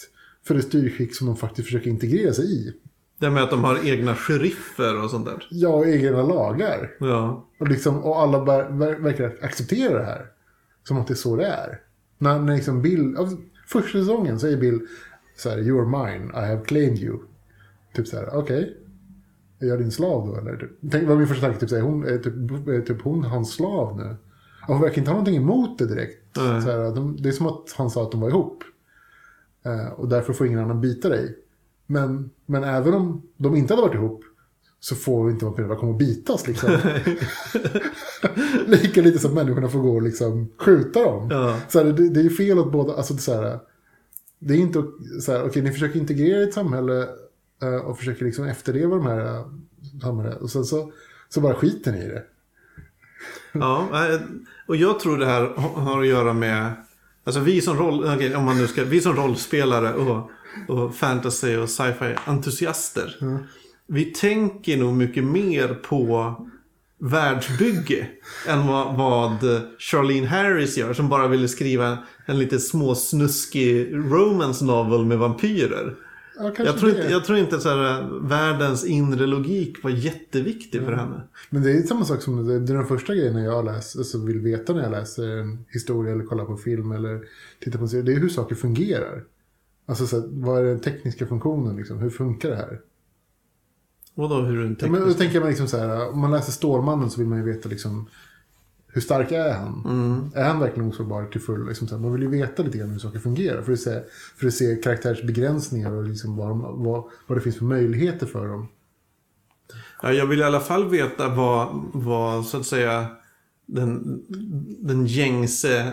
för 0.48 0.56
det 0.56 0.62
styrskick 0.62 1.16
som 1.16 1.28
de 1.28 1.38
faktiskt 1.38 1.66
försöker 1.68 1.90
integrera 1.90 2.34
sig 2.34 2.46
i. 2.46 2.74
Det 3.20 3.30
med 3.30 3.44
att 3.44 3.50
de 3.50 3.64
har 3.64 3.88
egna 3.88 4.16
sheriffer 4.16 5.04
och 5.04 5.10
sånt 5.10 5.26
där. 5.26 5.48
Ja, 5.50 5.70
och 5.70 5.88
egna 5.88 6.24
lagar. 6.24 6.92
Ja. 7.00 7.48
Och, 7.60 7.68
liksom, 7.68 8.04
och 8.04 8.20
alla 8.20 8.44
ver, 8.44 8.70
ver, 8.70 8.96
verkar 8.96 9.38
acceptera 9.42 10.00
det 10.00 10.06
här. 10.06 10.26
Som 10.84 10.98
att 10.98 11.08
det 11.08 11.14
är 11.14 11.16
så 11.16 11.36
det 11.36 11.46
är. 11.46 11.82
När, 12.18 12.40
när 12.40 12.56
liksom 12.56 12.82
Bill, 12.82 13.16
första 13.72 14.00
säsongen 14.00 14.40
säger 14.40 14.58
Bill 14.58 14.88
så 15.38 15.50
här, 15.50 15.60
You 15.60 15.80
are 15.80 15.88
mine, 15.88 16.32
I 16.34 16.50
have 16.50 16.66
claimed 16.66 17.00
you. 17.00 17.20
Typ 17.94 18.08
så 18.08 18.18
här, 18.18 18.30
okej. 18.34 18.40
Okay. 18.40 18.74
Är 19.60 19.66
jag 19.66 19.80
din 19.80 19.92
slav 19.92 20.28
då 20.28 20.36
eller? 20.36 20.58
Typ. 20.58 20.72
Tänk, 20.92 21.08
vad 21.08 21.18
min 21.18 21.28
första 21.28 21.46
tanke, 21.46 21.60
typ, 21.60 21.70
så 21.70 21.76
här, 21.76 21.84
hon, 21.84 22.04
är 22.04 22.18
typ, 22.18 22.68
är 22.68 22.82
typ 22.82 23.02
hon 23.02 23.24
hans 23.24 23.54
slav 23.54 23.98
nu? 23.98 24.16
Och 24.68 24.74
hon 24.74 24.82
verkar 24.82 24.98
inte 24.98 25.12
ha 25.12 25.16
någonting 25.16 25.36
emot 25.36 25.78
det 25.78 25.88
direkt. 25.88 26.36
Så 26.36 26.42
här, 26.42 26.96
de, 26.96 27.18
det 27.22 27.30
är 27.30 27.34
som 27.34 27.48
att 27.48 27.74
han 27.78 27.90
sa 27.90 28.04
att 28.04 28.12
de 28.12 28.22
var 28.22 28.30
ihop. 28.30 28.64
Uh, 29.66 29.88
och 29.88 30.08
därför 30.10 30.34
får 30.34 30.48
ingen 30.48 30.60
annan 30.60 30.82
bita 30.82 31.10
dig. 31.10 31.38
Men, 31.86 32.30
men 32.46 32.64
även 32.64 32.94
om 32.94 33.22
de 33.38 33.56
inte 33.56 33.74
hade 33.74 33.88
varit 33.88 33.96
ihop 33.96 34.24
så 34.80 34.96
får 34.96 35.26
vi 35.26 35.32
inte 35.32 35.46
vampyrerna 35.46 35.76
komma 35.76 35.92
och 35.92 35.98
bitas 35.98 36.48
liksom. 36.48 36.70
Lika 38.66 39.02
lite 39.02 39.20
som 39.20 39.34
människorna 39.34 39.70
får 39.70 39.80
gå 39.80 39.96
och 39.96 40.02
liksom 40.02 40.50
skjuta 40.58 41.04
dem. 41.04 41.28
Ja. 41.32 41.60
Så 41.70 41.84
här, 41.84 41.86
det, 41.86 42.10
det 42.10 42.22
är 42.22 42.30
fel 42.30 42.60
åt 42.60 42.72
båda, 42.72 42.94
alltså 42.94 43.18
så 43.18 43.34
här, 43.34 43.60
det 44.40 44.54
är 44.54 44.58
inte 44.58 44.84
så 45.22 45.32
här, 45.32 45.46
okay, 45.46 45.62
ni 45.62 45.72
försöker 45.72 46.00
integrera 46.00 46.44
ett 46.44 46.54
samhälle 46.54 47.08
uh, 47.64 47.76
och 47.76 47.98
försöker 47.98 48.26
liksom 48.26 48.46
efterleva 48.46 48.96
de 48.96 49.06
här 49.06 49.40
uh, 49.40 49.46
samhället 50.02 50.42
och 50.42 50.50
sen 50.50 50.66
så, 50.66 50.92
så 51.30 51.42
bara 51.42 51.54
skiter 51.54 51.92
ni 51.92 51.98
i 51.98 52.08
det. 52.08 52.24
ja, 53.52 54.08
eh, 54.10 54.20
och 54.68 54.76
jag 54.76 55.00
tror 55.00 55.18
det 55.18 55.26
här 55.26 55.48
har 55.58 56.02
att 56.02 56.08
göra 56.08 56.34
med, 56.34 56.74
alltså 57.24 57.42
vi 57.42 57.62
som, 57.62 57.78
roll, 57.78 58.00
okay, 58.00 58.36
om 58.36 58.46
man 58.46 58.58
nu 58.58 58.68
ska, 58.68 58.84
vi 58.84 59.02
som 59.02 59.16
rollspelare 59.16 59.94
och, 59.94 60.30
och 60.68 60.96
fantasy 60.96 61.56
och 61.56 61.70
sci-fi 61.70 62.16
entusiaster. 62.26 63.18
Mm. 63.22 63.44
Vi 63.90 64.06
tänker 64.06 64.78
nog 64.78 64.94
mycket 64.94 65.24
mer 65.24 65.68
på 65.74 66.36
världsbygge 67.00 68.08
än 68.48 68.68
vad, 68.68 68.98
vad 68.98 69.62
Charlene 69.80 70.28
Harris 70.28 70.78
gör 70.78 70.94
som 70.94 71.10
bara 71.10 71.28
ville 71.28 71.48
skriva 71.48 71.98
en 72.26 72.40
lite 72.40 72.60
småsnuskig 72.60 73.94
romance 73.94 74.66
novel 74.66 75.06
med 75.06 75.18
vampyrer. 75.18 75.96
Ja, 76.38 76.54
jag, 76.58 76.78
tror 76.78 76.92
inte, 76.92 77.12
jag 77.12 77.26
tror 77.26 77.38
inte 77.38 77.60
så 77.60 77.70
här, 77.70 78.20
världens 78.28 78.86
inre 78.86 79.26
logik 79.26 79.84
var 79.84 79.92
jätteviktig 79.92 80.82
ja. 80.82 80.86
för 80.86 80.92
henne. 80.94 81.22
Men 81.50 81.64
det 81.64 81.72
är 81.72 81.82
samma 81.82 82.06
sak 82.06 82.22
som 82.22 82.48
det, 82.48 82.60
det 82.60 82.74
är 82.74 82.78
den 82.78 82.88
första 82.88 83.16
grejen 83.16 83.44
jag 83.44 83.66
läser, 83.66 84.00
alltså 84.00 84.18
vill 84.18 84.40
veta 84.40 84.74
när 84.74 84.84
jag 84.84 84.92
läser 84.92 85.28
en 85.28 85.66
historia 85.70 86.14
eller 86.14 86.26
kollar 86.26 86.46
på 86.46 86.58
film 86.58 86.92
eller 86.92 87.22
tittar 87.60 87.78
på 87.78 87.84
en 87.84 87.90
serie. 87.90 88.04
Det 88.04 88.14
är 88.14 88.20
hur 88.20 88.30
saker 88.30 88.56
fungerar. 88.56 89.24
Alltså 89.86 90.08
så 90.08 90.20
här, 90.20 90.28
vad 90.32 90.60
är 90.60 90.64
den 90.64 90.80
tekniska 90.80 91.28
funktionen 91.28 91.76
liksom? 91.76 92.00
Hur 92.00 92.10
funkar 92.10 92.50
det 92.50 92.56
här? 92.56 92.80
Vadå 94.16 94.42
hur 94.42 94.64
den 94.64 94.76
tekniska? 94.76 94.86
Ja, 94.86 95.00
men 95.00 95.14
då 95.14 95.14
tänker 95.14 95.40
man 95.40 95.50
liksom 95.50 95.68
så 95.68 95.78
här, 95.78 96.10
om 96.10 96.20
man 96.20 96.32
läser 96.32 96.52
Stålmannen 96.52 97.10
så 97.10 97.20
vill 97.20 97.28
man 97.28 97.38
ju 97.38 97.44
veta 97.44 97.70
liksom 97.70 98.10
hur 98.94 99.02
stark 99.02 99.32
är 99.32 99.54
han? 99.54 99.86
Mm. 99.86 100.32
Är 100.36 100.44
han 100.44 100.60
verkligen 100.60 100.90
osårbar 100.90 101.26
till 101.26 101.42
full? 101.42 101.68
Liksom 101.68 101.88
så 101.88 101.96
här, 101.96 102.02
man 102.02 102.14
vill 102.14 102.22
ju 102.22 102.30
veta 102.30 102.64
lite 102.64 102.78
grann 102.78 102.90
hur 102.90 103.00
saker 103.00 103.20
fungerar. 103.20 103.62
För 103.62 103.74
att 103.74 103.80
se, 103.80 104.02
för 104.38 104.48
att 104.48 104.54
se 104.54 104.76
karaktärsbegränsningar 104.76 105.92
och 105.92 106.04
liksom 106.04 106.38
vad, 106.38 106.50
de, 106.50 106.84
vad, 106.84 107.04
vad 107.28 107.38
det 107.38 107.42
finns 107.42 107.58
för 107.58 107.66
möjligheter 107.66 108.26
för 108.26 108.48
dem. 108.48 108.68
Ja, 110.02 110.14
jag 110.14 110.26
vill 110.26 110.40
i 110.40 110.44
alla 110.44 110.60
fall 110.60 110.90
veta 110.90 111.30
vad, 111.30 111.82
vad 111.94 112.46
så 112.46 112.58
att 112.58 112.66
säga 112.66 113.08
den, 113.66 114.24
den 114.80 115.06
gängse 115.06 115.92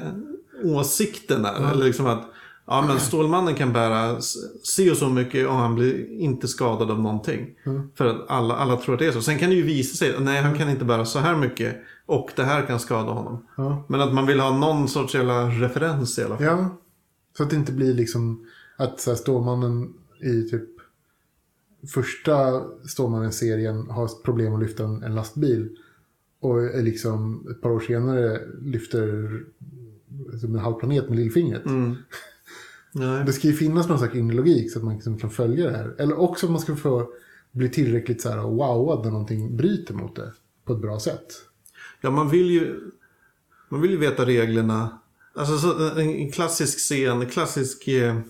åsikten 0.64 1.44
är. 1.44 1.56
Mm. 1.56 1.70
Eller 1.70 1.84
liksom 1.84 2.06
att 2.06 2.30
Ja 2.66 2.84
men 2.88 3.00
Stålmannen 3.00 3.54
kan 3.54 3.72
bära 3.72 4.20
se 4.62 4.90
och 4.90 4.96
så 4.96 5.08
mycket 5.08 5.46
och 5.46 5.54
han 5.54 5.74
blir 5.74 6.20
inte 6.20 6.48
skadad 6.48 6.90
av 6.90 7.00
någonting. 7.00 7.54
Mm. 7.66 7.90
För 7.94 8.06
att 8.06 8.30
alla, 8.30 8.54
alla 8.54 8.76
tror 8.76 8.94
att 8.94 8.98
det 8.98 9.06
är 9.06 9.12
så. 9.12 9.22
Sen 9.22 9.38
kan 9.38 9.50
det 9.50 9.56
ju 9.56 9.62
visa 9.62 9.96
sig 9.96 10.16
att 10.16 10.22
nej 10.22 10.42
han 10.42 10.58
kan 10.58 10.70
inte 10.70 10.84
bära 10.84 11.04
så 11.04 11.18
här 11.18 11.36
mycket. 11.36 11.76
Och 12.06 12.30
det 12.36 12.44
här 12.44 12.66
kan 12.66 12.80
skada 12.80 13.12
honom. 13.12 13.46
Ja. 13.56 13.84
Men 13.88 14.00
att 14.00 14.14
man 14.14 14.26
vill 14.26 14.40
ha 14.40 14.58
någon 14.58 14.88
sorts 14.88 15.14
jävla 15.14 15.48
referens 15.48 16.18
i 16.18 16.22
alla 16.22 16.36
fall. 16.36 16.46
Ja. 16.46 16.76
Så 17.36 17.42
att 17.42 17.50
det 17.50 17.56
inte 17.56 17.72
blir 17.72 17.94
liksom 17.94 18.46
att 18.76 19.00
så 19.00 19.10
här, 19.10 19.16
Stålmannen 19.16 19.94
i 20.20 20.42
typ 20.42 20.68
första 21.88 22.62
Stålmannen-serien 22.88 23.90
har 23.90 24.22
problem 24.24 24.54
att 24.54 24.60
lyfta 24.60 24.84
en, 24.84 25.02
en 25.02 25.14
lastbil. 25.14 25.76
Och 26.40 26.64
är 26.64 26.82
liksom 26.82 27.46
ett 27.50 27.60
par 27.60 27.70
år 27.70 27.80
senare 27.80 28.40
lyfter 28.62 29.30
som 30.40 30.54
en 30.54 30.60
halv 30.60 30.74
planet 30.74 31.08
med 31.08 31.18
lillfingret. 31.18 31.66
Mm. 31.66 31.96
Nej. 32.98 33.24
Det 33.24 33.32
ska 33.32 33.48
ju 33.48 33.54
finnas 33.54 33.88
någon 33.88 33.98
slags 33.98 34.14
inre 34.14 34.36
logik 34.36 34.72
så 34.72 34.78
att 34.78 34.84
man 34.84 34.94
liksom 34.94 35.18
kan 35.18 35.30
följa 35.30 35.70
det 35.70 35.76
här. 35.76 35.94
Eller 35.98 36.20
också 36.20 36.46
att 36.46 36.52
man 36.52 36.60
ska 36.60 36.76
få 36.76 37.08
bli 37.52 37.68
tillräckligt 37.68 38.22
så 38.22 38.28
här 38.28 38.36
wowad 38.36 39.04
när 39.04 39.10
någonting 39.10 39.56
bryter 39.56 39.94
mot 39.94 40.16
det 40.16 40.32
på 40.64 40.72
ett 40.72 40.78
bra 40.78 41.00
sätt. 41.00 41.34
Ja, 42.00 42.10
man 42.10 42.30
vill 42.30 42.50
ju, 42.50 42.80
man 43.68 43.80
vill 43.80 43.90
ju 43.90 43.96
veta 43.96 44.26
reglerna. 44.26 44.98
Alltså 45.34 45.58
så, 45.58 45.98
en 45.98 46.32
klassisk 46.32 46.78
scen, 46.78 47.20
en 47.20 47.28
klassisk 47.28 47.88
eh, 47.88 48.20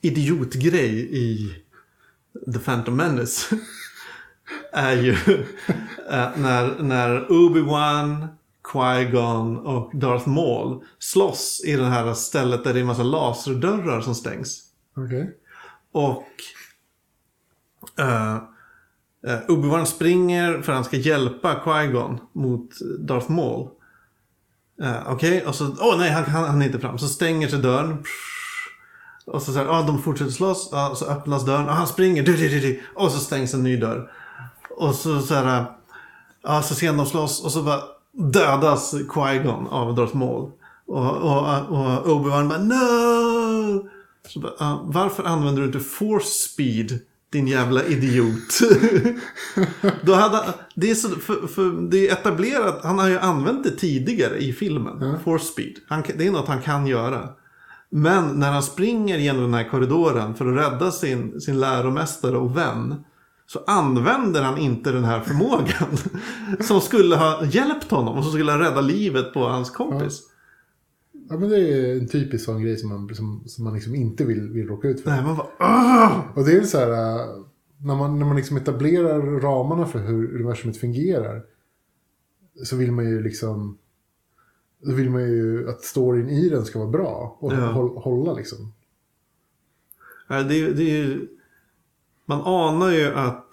idiotgrej 0.00 1.08
i 1.18 1.54
The 2.52 2.58
Phantom 2.58 2.96
Menace. 2.96 3.56
är 4.72 4.96
ju 4.96 5.12
eh, 6.10 6.30
när, 6.36 6.82
när 6.82 7.26
Obi-Wan 7.28 8.26
Qui-Gon 8.72 9.58
och 9.58 9.90
Darth 9.94 10.28
Maul 10.28 10.84
slåss 10.98 11.62
i 11.64 11.76
det 11.76 11.86
här 11.86 12.14
stället 12.14 12.64
där 12.64 12.72
det 12.72 12.78
är 12.78 12.80
en 12.80 12.86
massa 12.86 13.02
laserdörrar 13.02 14.00
som 14.00 14.14
stängs. 14.14 14.62
Okej. 14.96 15.22
Okay. 15.22 15.32
Och 15.92 16.24
uh, 18.00 18.36
uh, 19.26 19.40
Obi-Wan 19.48 19.84
springer 19.84 20.62
för 20.62 20.72
att 20.72 20.76
han 20.76 20.84
ska 20.84 20.96
hjälpa 20.96 21.54
Qui-Gon 21.64 22.18
mot 22.32 22.70
Darth 22.98 23.30
Maul. 23.30 23.68
Uh, 24.82 25.12
Okej, 25.12 25.36
okay. 25.36 25.48
och 25.48 25.54
så, 25.54 25.64
åh 25.64 25.94
oh, 25.94 25.98
nej 25.98 26.10
han, 26.10 26.24
han, 26.24 26.44
han 26.44 26.62
är 26.62 26.66
inte 26.66 26.78
fram. 26.78 26.98
Så 26.98 27.08
stänger 27.08 27.48
sig 27.48 27.58
dörren. 27.58 28.04
Och 29.26 29.42
så, 29.42 29.52
så 29.52 29.58
här, 29.58 29.66
ah, 29.66 29.82
de 29.82 30.02
fortsätter 30.02 30.32
slåss. 30.32 30.72
Ah, 30.72 30.94
så 30.94 31.06
öppnas 31.06 31.44
dörren. 31.44 31.68
Och 31.68 31.74
han 31.74 31.86
springer. 31.86 32.22
Du, 32.22 32.36
du, 32.36 32.48
du, 32.48 32.60
du, 32.60 32.80
och 32.94 33.10
så 33.10 33.18
stängs 33.18 33.54
en 33.54 33.62
ny 33.62 33.76
dörr. 33.76 34.12
Och 34.70 34.94
så 34.94 35.20
så 35.20 35.34
här. 35.34 35.64
Ja, 36.42 36.62
så 36.62 36.74
ser 36.74 36.92
de 36.92 37.06
slåss. 37.06 37.44
Och 37.44 37.52
så 37.52 37.62
bara 37.62 37.82
dödas 38.12 38.94
Qui-Gon 38.94 39.68
av 39.68 39.94
Darth 39.94 40.16
Maul. 40.16 40.50
Och, 40.86 41.16
och, 41.16 41.38
och 41.68 42.06
Obi-Wan 42.06 42.48
bara 42.48 42.58
no! 42.58 43.88
Så 44.28 44.40
uh, 44.40 44.82
varför 44.84 45.24
använder 45.24 45.62
du 45.62 45.66
inte 45.66 45.80
force 45.80 46.28
speed? 46.28 46.98
Din 47.32 47.46
jävla 47.46 47.84
idiot. 47.84 48.60
Då 50.02 50.14
hade, 50.14 50.54
det, 50.74 50.90
är 50.90 50.94
så, 50.94 51.08
för, 51.08 51.46
för 51.46 51.90
det 51.90 52.08
är 52.08 52.12
etablerat, 52.12 52.80
han 52.84 52.98
har 52.98 53.08
ju 53.08 53.18
använt 53.18 53.64
det 53.64 53.70
tidigare 53.70 54.38
i 54.38 54.52
filmen. 54.52 55.02
Mm. 55.02 55.20
Force 55.20 55.44
speed. 55.44 55.74
Han, 55.88 56.02
det 56.18 56.26
är 56.26 56.30
något 56.30 56.48
han 56.48 56.62
kan 56.62 56.86
göra. 56.86 57.28
Men 57.90 58.28
när 58.28 58.52
han 58.52 58.62
springer 58.62 59.18
genom 59.18 59.42
den 59.42 59.54
här 59.54 59.68
korridoren 59.68 60.34
för 60.34 60.46
att 60.46 60.72
rädda 60.72 60.90
sin, 60.90 61.40
sin 61.40 61.60
läromästare 61.60 62.36
och 62.36 62.56
vän 62.56 63.04
så 63.52 63.60
använder 63.66 64.42
han 64.42 64.58
inte 64.58 64.92
den 64.92 65.04
här 65.04 65.20
förmågan. 65.20 65.96
som 66.60 66.80
skulle 66.80 67.16
ha 67.16 67.44
hjälpt 67.44 67.90
honom 67.90 68.18
och 68.18 68.24
som 68.24 68.32
skulle 68.32 68.52
ha 68.52 68.58
räddat 68.58 68.84
livet 68.84 69.32
på 69.32 69.40
hans 69.40 69.70
kompis. 69.70 70.22
Ja. 71.12 71.20
ja 71.28 71.38
men 71.38 71.48
det 71.48 71.56
är 71.58 71.98
en 71.98 72.08
typisk 72.08 72.44
sån 72.44 72.62
grej 72.62 72.76
som 72.76 72.88
man, 72.88 73.14
som, 73.14 73.42
som 73.46 73.64
man 73.64 73.74
liksom 73.74 73.94
inte 73.94 74.24
vill, 74.24 74.48
vill 74.48 74.68
råka 74.68 74.88
ut 74.88 75.00
för. 75.00 75.10
Nej, 75.10 75.22
man 75.22 75.36
bara, 75.36 76.32
Och 76.34 76.44
det 76.44 76.52
är 76.52 76.62
så 76.62 76.78
här, 76.78 76.90
äh, 76.90 77.26
när 77.78 77.94
man, 77.94 78.18
när 78.18 78.26
man 78.26 78.36
liksom 78.36 78.56
etablerar 78.56 79.40
ramarna 79.40 79.86
för 79.86 79.98
hur 79.98 80.34
universumet 80.34 80.76
fungerar. 80.76 81.42
Så 82.64 82.76
vill 82.76 82.92
man 82.92 83.04
ju 83.04 83.22
liksom, 83.22 83.78
då 84.82 84.94
vill 84.94 85.10
man 85.10 85.22
ju 85.22 85.68
att 85.68 85.82
storyn 85.82 86.28
i 86.28 86.48
den 86.48 86.64
ska 86.64 86.78
vara 86.78 86.90
bra. 86.90 87.36
Och 87.40 87.52
Ja. 87.52 87.72
hålla 87.96 88.32
liksom. 88.32 88.72
Nej, 90.28 90.44
det, 90.44 90.72
det 90.72 90.82
är 90.82 90.96
ju... 91.04 91.28
Man 92.36 92.42
anar 92.46 92.90
ju 92.90 93.06
att... 93.14 93.48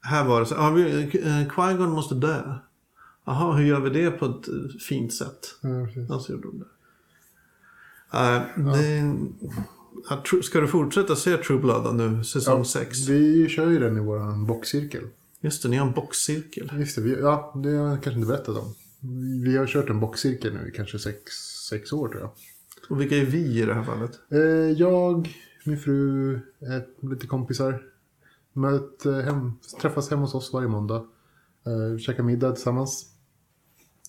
Här 0.00 0.24
var 0.24 0.40
det 0.40 0.46
så. 0.46 0.54
Ja, 0.54 0.70
vi- 0.70 1.02
eh, 1.02 1.48
Qui-Gon 1.48 1.88
måste 1.90 2.14
dö. 2.14 2.42
Jaha, 3.26 3.52
hur 3.56 3.64
gör 3.64 3.80
vi 3.80 3.90
det 3.90 4.10
på 4.10 4.24
ett 4.26 4.48
eh, 4.48 4.54
fint 4.88 5.14
sätt? 5.14 5.54
Ja, 5.60 5.68
precis. 5.86 6.06
Ja, 6.08 6.18
så 6.18 6.32
gjorde 6.32 6.48
de 6.48 6.58
det. 6.58 6.64
Det 8.72 9.16
ja, 10.10 10.22
Tru- 10.30 10.42
ska 10.42 10.60
du 10.60 10.66
fortsätta 10.68 11.16
se 11.16 11.36
True 11.36 11.58
Blood 11.58 11.94
nu, 11.94 12.24
säsong 12.24 12.58
Ja, 12.58 12.64
6? 12.64 13.08
Vi 13.08 13.48
kör 13.48 13.70
ju 13.70 13.78
den 13.78 13.96
i 13.96 14.00
vår 14.00 14.46
boxcirkel. 14.46 15.02
Just 15.40 15.62
det, 15.62 15.68
ni 15.68 15.76
har 15.76 15.86
en 15.86 15.92
boxcirkel. 15.92 16.70
Just 16.78 16.96
det, 16.96 17.02
vi, 17.02 17.20
ja, 17.20 17.52
det 17.64 17.68
har 17.70 17.88
jag 17.88 18.02
kanske 18.02 18.20
inte 18.20 18.28
berättat 18.28 18.56
om. 18.56 18.74
Vi 19.44 19.56
har 19.56 19.66
kört 19.66 19.90
en 19.90 20.00
boxcirkel 20.00 20.54
nu 20.54 20.68
i 20.68 20.76
kanske 20.76 20.98
sex, 20.98 21.32
sex 21.70 21.92
år 21.92 22.08
tror 22.08 22.20
jag. 22.20 22.30
Och 22.88 23.00
vilka 23.00 23.16
är 23.16 23.24
vi 23.24 23.38
i 23.62 23.66
det 23.66 23.74
här 23.74 23.82
fallet? 23.84 24.10
Jag, 24.78 25.34
min 25.64 25.78
fru, 25.78 26.34
ett, 26.76 27.10
lite 27.10 27.26
kompisar. 27.26 27.82
Möt, 28.56 29.06
eh, 29.06 29.18
hem, 29.18 29.52
träffas 29.80 30.10
hemma 30.10 30.22
hos 30.22 30.34
oss 30.34 30.52
varje 30.52 30.68
måndag. 30.68 31.06
Uh, 31.66 31.98
käkar 31.98 32.22
middag 32.22 32.52
tillsammans. 32.52 33.10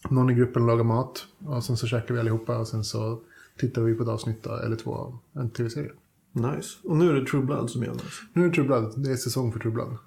Någon 0.09 0.29
i 0.29 0.33
gruppen 0.33 0.65
lagar 0.65 0.83
mat. 0.83 1.25
Och 1.45 1.63
sen 1.63 1.77
så 1.77 1.87
käkar 1.87 2.13
vi 2.13 2.19
allihopa 2.19 2.57
och 2.57 2.67
sen 2.67 2.83
så 2.83 3.21
tittar 3.57 3.81
vi 3.81 3.93
på 3.93 4.03
ett 4.03 4.09
avsnitt 4.09 4.45
eller 4.45 4.75
två 4.75 4.95
av 4.95 5.17
en 5.33 5.49
tv-serie. 5.49 5.91
Nice. 6.31 6.77
Och 6.83 6.97
nu 6.97 7.09
är 7.09 7.13
det 7.13 7.25
True 7.25 7.45
Blood 7.45 7.69
som 7.69 7.83
gäller. 7.83 8.03
Nu 8.33 8.43
är 8.43 8.49
det 8.49 8.55
True 8.55 8.67
Blood. 8.67 8.93
Det 8.97 9.11
är 9.11 9.15
säsong 9.15 9.51
för 9.51 9.59
True 9.59 9.73
Blood. 9.73 9.97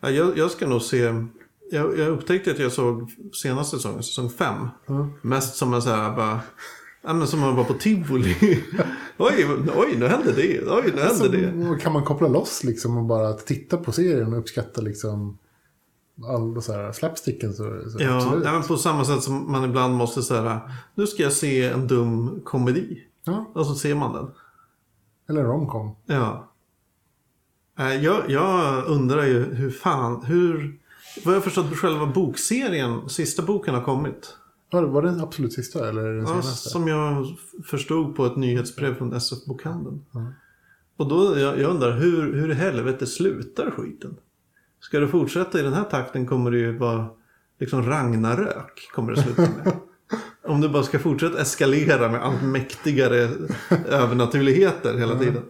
Ja, 0.00 0.10
jag, 0.10 0.38
jag 0.38 0.50
ska 0.50 0.66
nog 0.66 0.82
se... 0.82 1.24
Jag, 1.70 1.98
jag 1.98 2.08
upptäckte 2.08 2.50
att 2.50 2.58
jag 2.58 2.72
såg 2.72 3.10
senaste 3.32 3.76
säsongen, 3.76 4.02
säsong 4.02 4.30
5. 4.30 4.68
Mest 5.22 5.56
som 5.56 5.74
en 5.74 5.82
så 5.82 5.90
här 5.90 6.16
bara... 6.16 6.40
Ja, 7.06 7.12
men 7.12 7.26
som 7.28 7.40
man 7.40 7.56
var 7.56 7.64
på 7.64 7.74
tivoli. 7.74 8.36
oj, 9.18 9.46
oj, 9.76 9.96
nu 9.98 10.06
hände 10.06 10.32
det. 10.32 10.60
Oj, 10.68 10.92
nu 10.96 11.00
hände 11.02 11.28
det. 11.28 11.66
Så 11.68 11.76
kan 11.82 11.92
man 11.92 12.04
koppla 12.04 12.28
loss 12.28 12.64
liksom 12.64 12.96
och 12.96 13.04
bara 13.04 13.32
titta 13.32 13.76
på 13.76 13.92
serien 13.92 14.32
och 14.32 14.38
uppskatta 14.38 14.80
liksom 14.80 15.38
all 16.28 16.62
så 16.62 16.72
här 16.72 16.92
slapsticken 16.92 17.52
så, 17.54 17.62
så 17.90 17.98
Ja, 18.02 18.16
absolut. 18.16 18.44
ja, 18.44 18.62
på 18.68 18.76
samma 18.76 19.04
sätt 19.04 19.22
som 19.22 19.52
man 19.52 19.64
ibland 19.64 19.94
måste 19.94 20.22
säga 20.22 20.60
nu 20.94 21.06
ska 21.06 21.22
jag 21.22 21.32
se 21.32 21.64
en 21.64 21.86
dum 21.86 22.40
komedi. 22.44 23.02
Ja, 23.24 23.50
Och 23.54 23.66
så 23.66 23.74
ser 23.74 23.94
man 23.94 24.12
den. 24.12 24.30
eller 25.28 25.44
romcom. 25.44 25.96
Ja. 26.06 26.52
Eh, 27.78 27.94
Jag, 28.04 28.30
jag 28.30 28.84
undrar 28.86 29.24
ju 29.24 29.54
hur 29.54 29.70
fan, 29.70 30.24
hur... 30.24 30.80
Vad 31.24 31.34
jag 31.34 31.44
förstått 31.44 31.76
själva 31.76 32.06
bokserien, 32.06 33.08
sista 33.08 33.42
boken 33.42 33.74
har 33.74 33.82
kommit. 33.82 34.36
Var, 34.70 35.02
det 35.02 35.10
den 35.10 35.20
absolut 35.20 35.52
sista 35.52 35.88
eller 35.88 36.02
den 36.08 36.20
Ja, 36.20 36.26
senaste? 36.26 36.68
som 36.68 36.88
jag 36.88 37.26
förstod 37.64 38.16
på 38.16 38.26
ett 38.26 38.36
nyhetsbrev 38.36 38.94
från 38.94 39.12
SF-bokhandeln. 39.12 40.04
Och 40.96 41.08
då, 41.08 41.38
jag, 41.38 41.60
jag 41.60 41.70
undrar, 41.70 41.98
hur, 41.98 42.34
hur 42.34 42.50
i 42.50 42.54
helvete 42.54 43.06
slutar 43.06 43.70
skiten? 43.70 44.16
Ska 44.80 45.00
det 45.00 45.08
fortsätta 45.08 45.60
i 45.60 45.62
den 45.62 45.72
här 45.72 45.84
takten 45.84 46.26
kommer 46.26 46.50
det 46.50 46.58
ju 46.58 46.78
vara 46.78 47.08
liksom 47.58 47.82
Ragnarök 47.82 48.90
kommer 48.94 49.12
det 49.14 49.22
sluta 49.22 49.42
med. 49.42 49.72
Om 50.44 50.60
det 50.60 50.68
bara 50.68 50.82
ska 50.82 50.98
fortsätta 50.98 51.40
eskalera 51.40 52.08
med 52.10 52.22
allt 52.22 52.42
mäktigare 52.42 53.30
övernaturligheter 53.86 54.98
hela 54.98 55.18
tiden. 55.18 55.42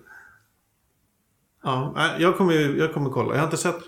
Ja, 1.62 1.92
nej, 1.96 2.22
jag 2.22 2.36
kommer, 2.36 2.54
jag 2.54 2.94
kommer 2.94 3.10
kolla. 3.10 3.34
Jag 3.34 3.38
har 3.40 3.44
inte 3.44 3.56
sett 3.56 3.82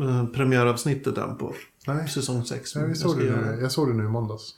eh, 0.00 0.26
premiäravsnittet 0.26 1.18
än 1.18 1.36
på 1.36 1.54
Nej. 1.86 2.08
säsong 2.08 2.44
6. 2.44 2.74
Ja, 2.74 2.86
vi 2.86 2.94
såg 2.94 3.18
det 3.18 3.24
nu, 3.24 3.58
jag 3.60 3.72
såg 3.72 3.88
det 3.88 3.94
nu 3.94 4.04
i 4.04 4.08
måndags. 4.08 4.54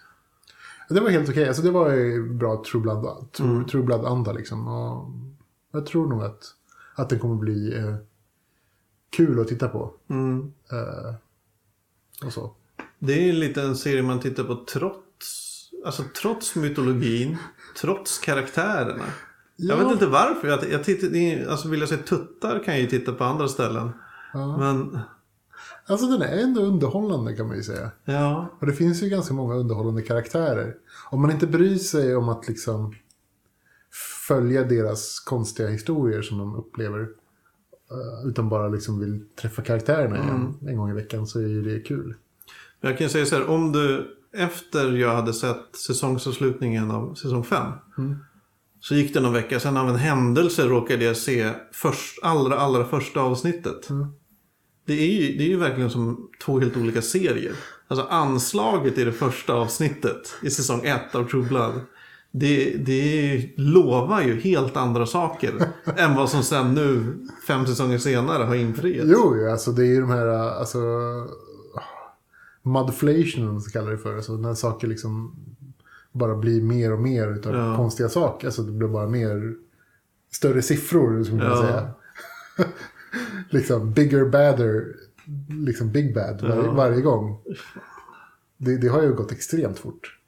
Det 0.88 1.00
var 1.00 1.10
helt 1.10 1.28
okej. 1.28 1.48
Alltså, 1.48 1.62
det 1.62 1.70
var 1.70 1.92
ju 1.92 2.28
bra 2.34 2.62
True 2.70 2.82
Blood, 2.82 3.32
True, 3.32 3.48
Mm. 3.48 3.64
True 3.66 3.82
Blood-anda 3.82 4.32
liksom. 4.32 4.68
Och 4.68 5.10
jag 5.72 5.86
tror 5.86 6.08
nog 6.08 6.22
att, 6.22 6.44
att 6.94 7.08
den 7.08 7.18
kommer 7.18 7.34
bli 7.36 7.76
eh, 7.78 7.94
kul 9.10 9.40
att 9.40 9.48
titta 9.48 9.68
på. 9.68 9.92
Mm. 10.10 10.52
Eh, 10.72 11.14
och 12.26 12.32
så. 12.32 12.52
Det 12.98 13.28
är 13.28 13.32
lite 13.32 13.62
en 13.62 13.76
serie 13.76 14.02
man 14.02 14.20
tittar 14.20 14.44
på 14.44 14.64
trots, 14.72 15.70
alltså 15.86 16.02
trots 16.22 16.56
mytologin, 16.56 17.36
trots 17.80 18.18
karaktärerna. 18.18 19.04
Jag 19.56 19.78
Ja. 19.78 19.82
vet 19.84 19.92
inte 19.92 20.06
varför. 20.06 20.48
Jag, 20.48 20.70
jag 20.70 20.84
tittar, 20.84 21.50
alltså 21.50 21.68
vill 21.68 21.80
jag 21.80 21.88
se 21.88 21.96
tuttar 21.96 22.62
kan 22.64 22.74
jag 22.74 22.80
ju 22.82 22.88
titta 22.88 23.12
på 23.12 23.24
andra 23.24 23.48
ställen. 23.48 23.90
Ja. 24.32 24.56
Men 24.58 24.98
Alltså 25.88 26.06
den 26.06 26.22
är 26.22 26.42
ändå 26.42 26.60
underhållande 26.60 27.36
kan 27.36 27.46
man 27.46 27.56
ju 27.56 27.62
säga. 27.62 27.90
ja, 28.04 28.48
Och 28.60 28.66
det 28.66 28.72
finns 28.72 29.02
ju 29.02 29.08
ganska 29.08 29.34
många 29.34 29.54
underhållande 29.54 30.02
karaktärer. 30.02 30.74
Om 31.10 31.22
man 31.22 31.30
inte 31.30 31.46
bryr 31.46 31.76
sig 31.78 32.16
om 32.16 32.28
att 32.28 32.48
liksom 32.48 32.94
följa 34.28 34.64
deras 34.64 35.20
konstiga 35.20 35.68
historier 35.68 36.22
som 36.22 36.38
de 36.38 36.54
upplever. 36.56 37.00
eh, 37.00 38.28
Utan 38.28 38.48
bara 38.48 38.68
liksom 38.68 39.00
vill 39.00 39.24
träffa 39.40 39.62
karaktärerna 39.62 40.16
igen 40.16 40.54
en 40.66 40.76
gång 40.76 40.90
i 40.90 40.94
veckan 40.94 41.26
så 41.26 41.38
är 41.38 41.46
ju 41.46 41.62
det 41.62 41.80
kul. 41.80 42.14
jag 42.80 42.98
kan 42.98 43.08
säga 43.08 43.26
så 43.26 43.36
här. 43.36 43.50
Om 43.50 43.72
du 43.72 44.12
efter 44.32 44.92
jag 44.92 45.14
hade 45.14 45.32
sett 45.32 45.76
säsongsavslutningen 45.86 46.90
av 46.90 47.14
säsong 47.14 47.44
5. 47.44 47.72
Så 48.80 48.94
gick 48.94 49.14
det 49.14 49.20
någon 49.20 49.32
vecka, 49.32 49.60
sen 49.60 49.76
av 49.76 49.88
en 49.88 49.96
händelse 49.96 50.62
råkade 50.68 51.04
jag 51.04 51.16
se 51.16 51.50
först, 51.72 52.18
allra, 52.22 52.58
allra 52.58 52.84
första 52.84 53.20
avsnittet. 53.20 53.88
Det, 54.86 54.92
är 54.92 55.06
ju, 55.22 55.38
det 55.38 55.44
är 55.44 55.48
ju 55.48 55.56
verkligen 55.56 55.90
som 55.90 56.30
två 56.44 56.60
helt 56.60 56.76
olika 56.76 57.02
serier. 57.02 57.52
Alltså 57.88 58.06
anslaget 58.10 58.98
i 58.98 59.04
det 59.04 59.12
första 59.12 59.52
avsnittet 59.54 60.34
i 60.42 60.50
säsong 60.50 60.80
1 60.84 61.14
av 61.14 61.24
True 61.28 61.48
Blood. 61.48 61.80
Det, 62.30 62.70
det 62.76 63.50
lovar 63.56 64.22
ju 64.22 64.40
helt 64.40 64.76
andra 64.76 65.06
saker 65.06 65.54
än 65.96 66.14
vad 66.14 66.30
som 66.30 66.42
sen 66.42 66.74
nu, 66.74 67.04
fem 67.46 67.66
säsonger 67.66 67.98
senare, 67.98 68.42
har 68.44 68.54
infriats. 68.54 69.08
Jo, 69.12 69.50
alltså 69.50 69.72
det 69.72 69.82
är 69.82 69.86
ju 69.86 70.00
de 70.00 70.10
här, 70.10 70.26
alltså... 70.26 70.78
Mudflation, 72.62 73.60
så 73.60 73.70
kallar 73.70 73.90
det 73.90 73.98
för. 73.98 74.16
Alltså 74.16 74.32
när 74.36 74.54
saker 74.54 74.86
liksom 74.88 75.34
bara 76.12 76.34
blir 76.36 76.62
mer 76.62 76.92
och 76.92 77.00
mer 77.00 77.28
utav 77.32 77.54
Ja. 77.54 77.76
konstiga 77.76 78.08
saker. 78.08 78.46
Alltså 78.46 78.62
det 78.62 78.72
blir 78.72 78.88
bara 78.88 79.06
mer 79.08 79.54
större 80.32 80.62
siffror, 80.62 81.24
skulle 81.24 81.38
man 81.42 81.50
Ja. 81.50 81.62
säga. 81.62 81.88
Liksom 83.50 83.92
bigger, 83.92 84.24
badder, 84.24 84.94
liksom 85.48 85.92
big 85.92 86.14
bad 86.14 86.42
var, 86.42 86.48
Ja. 86.64 86.72
varje 86.72 87.00
gång. 87.00 87.38
Det, 88.56 88.76
det 88.76 88.88
har 88.88 89.02
ju 89.02 89.14
gått 89.14 89.32
extremt 89.32 89.78
fort. 89.78 90.18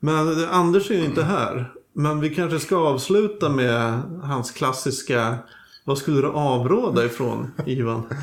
Men 0.00 0.44
Anders 0.44 0.90
är 0.90 0.94
ju 0.94 1.04
inte 1.04 1.22
här. 1.22 1.72
Men 1.92 2.20
vi 2.20 2.34
kanske 2.34 2.58
ska 2.58 2.76
avsluta 2.76 3.48
med 3.48 3.92
hans 4.22 4.50
klassiska 4.50 5.38
Vad 5.84 5.98
skulle 5.98 6.20
du 6.20 6.26
avråda 6.28 7.04
ifrån, 7.04 7.50
Ivan? 7.66 8.02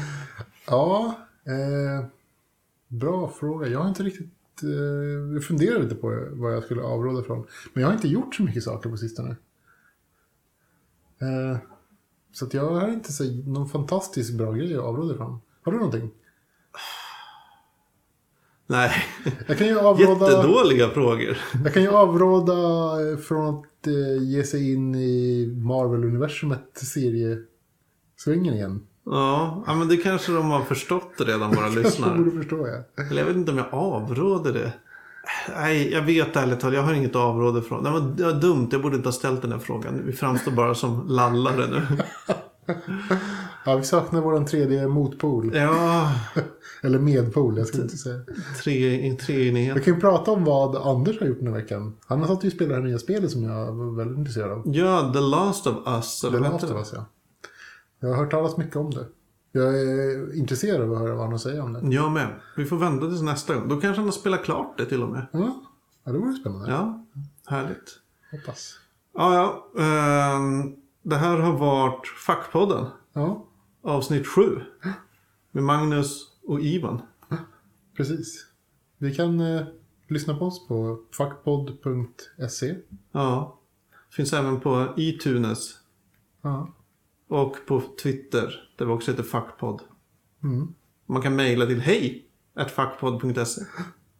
Ja, 0.67 1.19
eh, 1.45 2.05
bra 2.87 3.33
fråga. 3.39 3.67
Jag 3.67 3.79
har 3.79 3.89
inte 3.89 4.03
riktigt... 4.03 4.29
Eh, 4.63 5.33
jag 5.33 5.43
funderar 5.43 5.79
lite 5.79 5.95
på 5.95 6.27
vad 6.31 6.53
jag 6.53 6.63
skulle 6.63 6.81
avråda 6.81 7.23
från. 7.23 7.45
Men 7.73 7.81
jag 7.81 7.87
har 7.89 7.93
inte 7.95 8.07
gjort 8.07 8.35
så 8.35 8.43
mycket 8.43 8.63
saker 8.63 8.89
på 8.89 8.97
sistone. 8.97 9.35
Eh, 11.21 11.57
så 12.33 12.45
att 12.45 12.53
jag 12.53 12.69
har 12.69 12.87
inte 12.87 13.13
så, 13.13 13.23
någon 13.45 13.69
fantastiskt 13.69 14.33
bra 14.37 14.51
grej 14.51 14.75
att 14.75 14.83
avråda 14.83 15.13
ifrån. 15.13 15.41
Har 15.63 15.71
du 15.71 15.77
någonting? 15.77 16.11
Nej, 18.67 18.91
Jag 19.47 19.57
kan 19.57 19.67
ju 19.67 19.79
avråda, 19.79 20.31
jättedåliga 20.31 20.89
frågor. 20.89 21.37
jag 21.63 21.73
kan 21.73 21.83
ju 21.83 21.89
avråda 21.89 22.53
eh, 23.11 23.17
från 23.17 23.55
att 23.55 23.87
eh, 23.87 24.23
ge 24.23 24.43
sig 24.43 24.73
in 24.73 24.95
i 24.95 25.47
Marvel-universumet 25.47 26.63
seriesvängen 26.73 28.53
igen. 28.53 28.87
Ja, 29.05 29.63
ja, 29.67 29.75
men 29.75 29.87
det 29.87 29.97
kanske 29.97 30.31
de 30.31 30.49
har 30.51 30.61
förstått 30.61 31.11
redan, 31.17 31.55
våra 31.55 31.69
lyssnare. 31.83 32.17
borde 32.17 32.31
förstå 32.31 32.67
jag. 32.67 33.07
Eller 33.07 33.21
jag 33.21 33.25
vet 33.27 33.35
inte 33.35 33.51
om 33.51 33.57
jag 33.57 33.67
avråder 33.73 34.53
det. 34.53 34.73
Nej, 35.55 35.91
jag 35.91 36.01
vet 36.01 36.35
ärligt 36.35 36.59
talat, 36.59 36.75
jag 36.75 36.83
har 36.83 36.93
inget 36.93 37.09
att 37.09 37.15
avråda 37.15 37.59
ifrån. 37.59 37.83
Det 37.83 37.89
var, 37.89 37.99
det 37.99 38.23
var 38.23 38.33
dumt, 38.33 38.69
jag 38.71 38.81
borde 38.81 38.95
inte 38.95 39.07
ha 39.07 39.13
ställt 39.13 39.41
den 39.41 39.51
här 39.51 39.59
frågan. 39.59 40.01
Vi 40.05 40.13
framstår 40.13 40.51
bara 40.51 40.75
som 40.75 41.07
lallare 41.07 41.67
nu. 41.67 41.81
Ja, 43.65 43.75
vi 43.75 43.83
saknar 43.83 44.21
vår 44.21 44.43
tredje 44.43 44.87
motpol. 44.87 45.55
Ja, 45.55 46.11
Eller 46.83 46.99
medpol, 46.99 47.57
jag 47.57 47.67
ska 47.67 47.81
inte 47.81 47.97
säga. 47.97 48.19
tre, 48.63 49.13
treenighet. 49.17 49.77
Vi 49.77 49.81
kan 49.81 49.93
ju 49.93 49.99
prata 49.99 50.31
om 50.31 50.43
vad 50.43 50.75
Anders 50.75 51.19
har 51.19 51.27
gjort 51.27 51.39
den 51.39 51.47
här 51.47 51.53
veckan. 51.53 51.97
Han 52.05 52.19
har 52.19 52.27
satt 52.27 52.43
och 52.43 52.51
spelat 52.51 52.69
det 52.69 52.75
här 52.75 52.81
nya 52.81 52.99
spelet 52.99 53.31
som 53.31 53.43
jag 53.43 53.73
var 53.73 53.97
väldigt 53.97 54.17
intresserad 54.17 54.51
av. 54.51 54.61
Ja, 54.65 55.11
The 55.13 55.19
Last 55.19 55.67
of 55.67 55.75
Us. 55.87 56.21
The 56.21 56.29
Last 56.29 56.63
of? 56.63 56.71
Us, 56.71 56.91
ja. 56.95 57.05
Jag 57.99 58.09
har 58.09 58.15
hört 58.15 58.31
talas 58.31 58.57
mycket 58.57 58.75
om 58.75 58.91
det. 58.91 59.05
Jag 59.51 59.79
är 59.81 60.35
intresserad 60.35 60.81
av 60.81 60.93
att 60.93 60.99
höra 60.99 61.11
vad 61.11 61.19
han 61.19 61.27
har 61.27 61.35
att 61.35 61.41
säga 61.41 61.63
om 61.63 61.73
det. 61.73 61.95
Jag 61.95 62.11
med. 62.11 62.39
Vi 62.57 62.65
får 62.65 62.77
vänta 62.77 63.07
tills 63.07 63.21
nästa 63.21 63.55
gång. 63.55 63.67
Då 63.69 63.81
kanske 63.81 63.99
han 63.99 64.07
har 64.07 64.11
spelat 64.11 64.43
klart 64.43 64.77
det 64.77 64.85
till 64.85 65.03
och 65.03 65.09
med. 65.09 65.27
Ja, 65.31 65.63
ja 66.03 66.11
det 66.11 66.17
vore 66.17 66.33
spännande. 66.33 66.71
Ja, 66.71 67.05
härligt. 67.45 67.99
Hoppas. 68.31 68.79
Ja, 69.13 69.35
ja. 69.75 69.81
ehm, 69.83 70.75
det 71.01 71.15
här 71.15 71.37
har 71.37 71.57
varit 71.57 72.07
Fackpodden. 72.07 72.85
Ja, 73.13 73.45
Avsnitt 73.81 74.27
7. 74.27 74.41
Med 75.51 75.63
Magnus 75.63 76.27
och 76.47 76.61
Ivan. 76.61 77.01
precis. 77.97 78.47
Vi 78.97 79.15
kan 79.15 79.39
eh, 79.39 79.61
lyssna 80.07 80.37
på 80.37 80.45
oss 80.45 80.67
på 80.67 80.99
fuckpod.se. 81.11 82.75
Ja. 83.11 83.59
Finns 84.09 84.33
även 84.33 84.59
på 84.59 84.93
iTunes. 84.97 85.77
Ja. 86.41 86.73
Och 87.31 87.55
på 87.65 87.83
Twitter. 88.03 88.69
Där 88.77 88.85
vi 88.85 88.91
också 88.91 89.11
heter 89.11 89.23
Fackpodd. 89.23 89.81
Mm. 90.43 90.73
Man 91.05 91.21
kan 91.21 91.35
mejla 91.35 91.65
till 91.65 91.81
hej 91.81 92.25
fackpodd.se. 92.75 93.61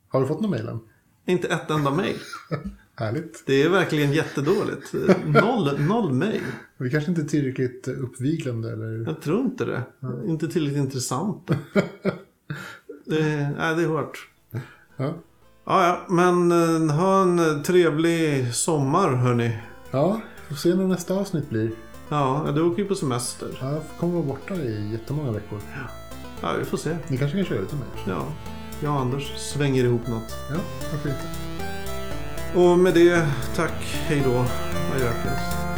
Har 0.08 0.22
du 0.22 0.28
fått 0.28 0.42
någon 0.42 0.52
mejl 0.52 0.68
än? 0.68 0.80
Inte 1.26 1.48
ett 1.48 1.70
enda 1.70 1.92
mejl. 1.92 2.18
Härligt. 2.96 3.44
Det 3.46 3.64
är 3.64 3.70
verkligen 3.70 4.14
jättedåligt. 4.14 4.94
Noll, 5.26 5.82
noll 5.82 6.14
mejl. 6.14 6.42
Vi 6.78 6.90
kanske 6.90 7.12
inte 7.12 7.22
är 7.22 7.26
tillräckligt 7.26 7.88
uppviglande 7.88 8.72
eller... 8.72 9.06
Jag 9.08 9.22
tror 9.22 9.42
inte 9.42 9.66
det. 9.66 9.84
Inte 10.26 10.48
tillräckligt 10.48 10.84
intressant. 10.84 11.48
det, 13.06 13.50
nej, 13.58 13.76
det 13.76 13.84
är 13.84 13.88
hårt. 13.88 14.30
Ja. 14.98 15.14
Ja, 15.66 15.88
ja, 15.88 16.06
men 16.10 16.52
eh, 16.52 16.96
ha 16.96 17.22
en 17.22 17.64
trevlig 17.64 18.54
sommar 18.54 19.16
hörni. 19.16 19.60
Ja, 19.92 20.22
får 20.48 20.56
se 20.56 20.76
när 20.76 20.88
nästa 20.88 21.14
avsnitt 21.14 21.50
blir. 21.50 21.72
Ja, 22.14 22.52
du 22.56 22.62
åker 22.62 22.82
ju 22.82 22.88
på 22.88 22.96
semester. 22.96 23.58
Jag 23.62 23.82
kommer 24.00 24.14
vara 24.14 24.24
borta 24.24 24.54
i 24.56 24.92
jättemånga 24.92 25.32
veckor. 25.32 25.60
Ja, 26.42 26.54
vi 26.60 26.66
får 26.66 26.78
se. 26.78 26.98
Ni 27.08 27.18
kanske 27.18 27.38
kan 27.38 27.46
köra 27.46 27.62
lite 27.62 27.76
mer? 27.76 28.14
Ja, 28.14 28.26
jag 28.84 28.94
och 28.94 29.00
Anders 29.00 29.38
svänger 29.38 29.84
ihop 29.84 30.08
något. 30.08 30.36
Ja, 30.50 30.56
varför 30.92 31.10
inte? 31.10 31.28
Och 32.60 32.80
med 32.80 32.94
det, 32.94 33.28
tack, 33.56 33.84
hej 33.84 34.22
då, 34.26 34.46
adjökes. 34.96 35.70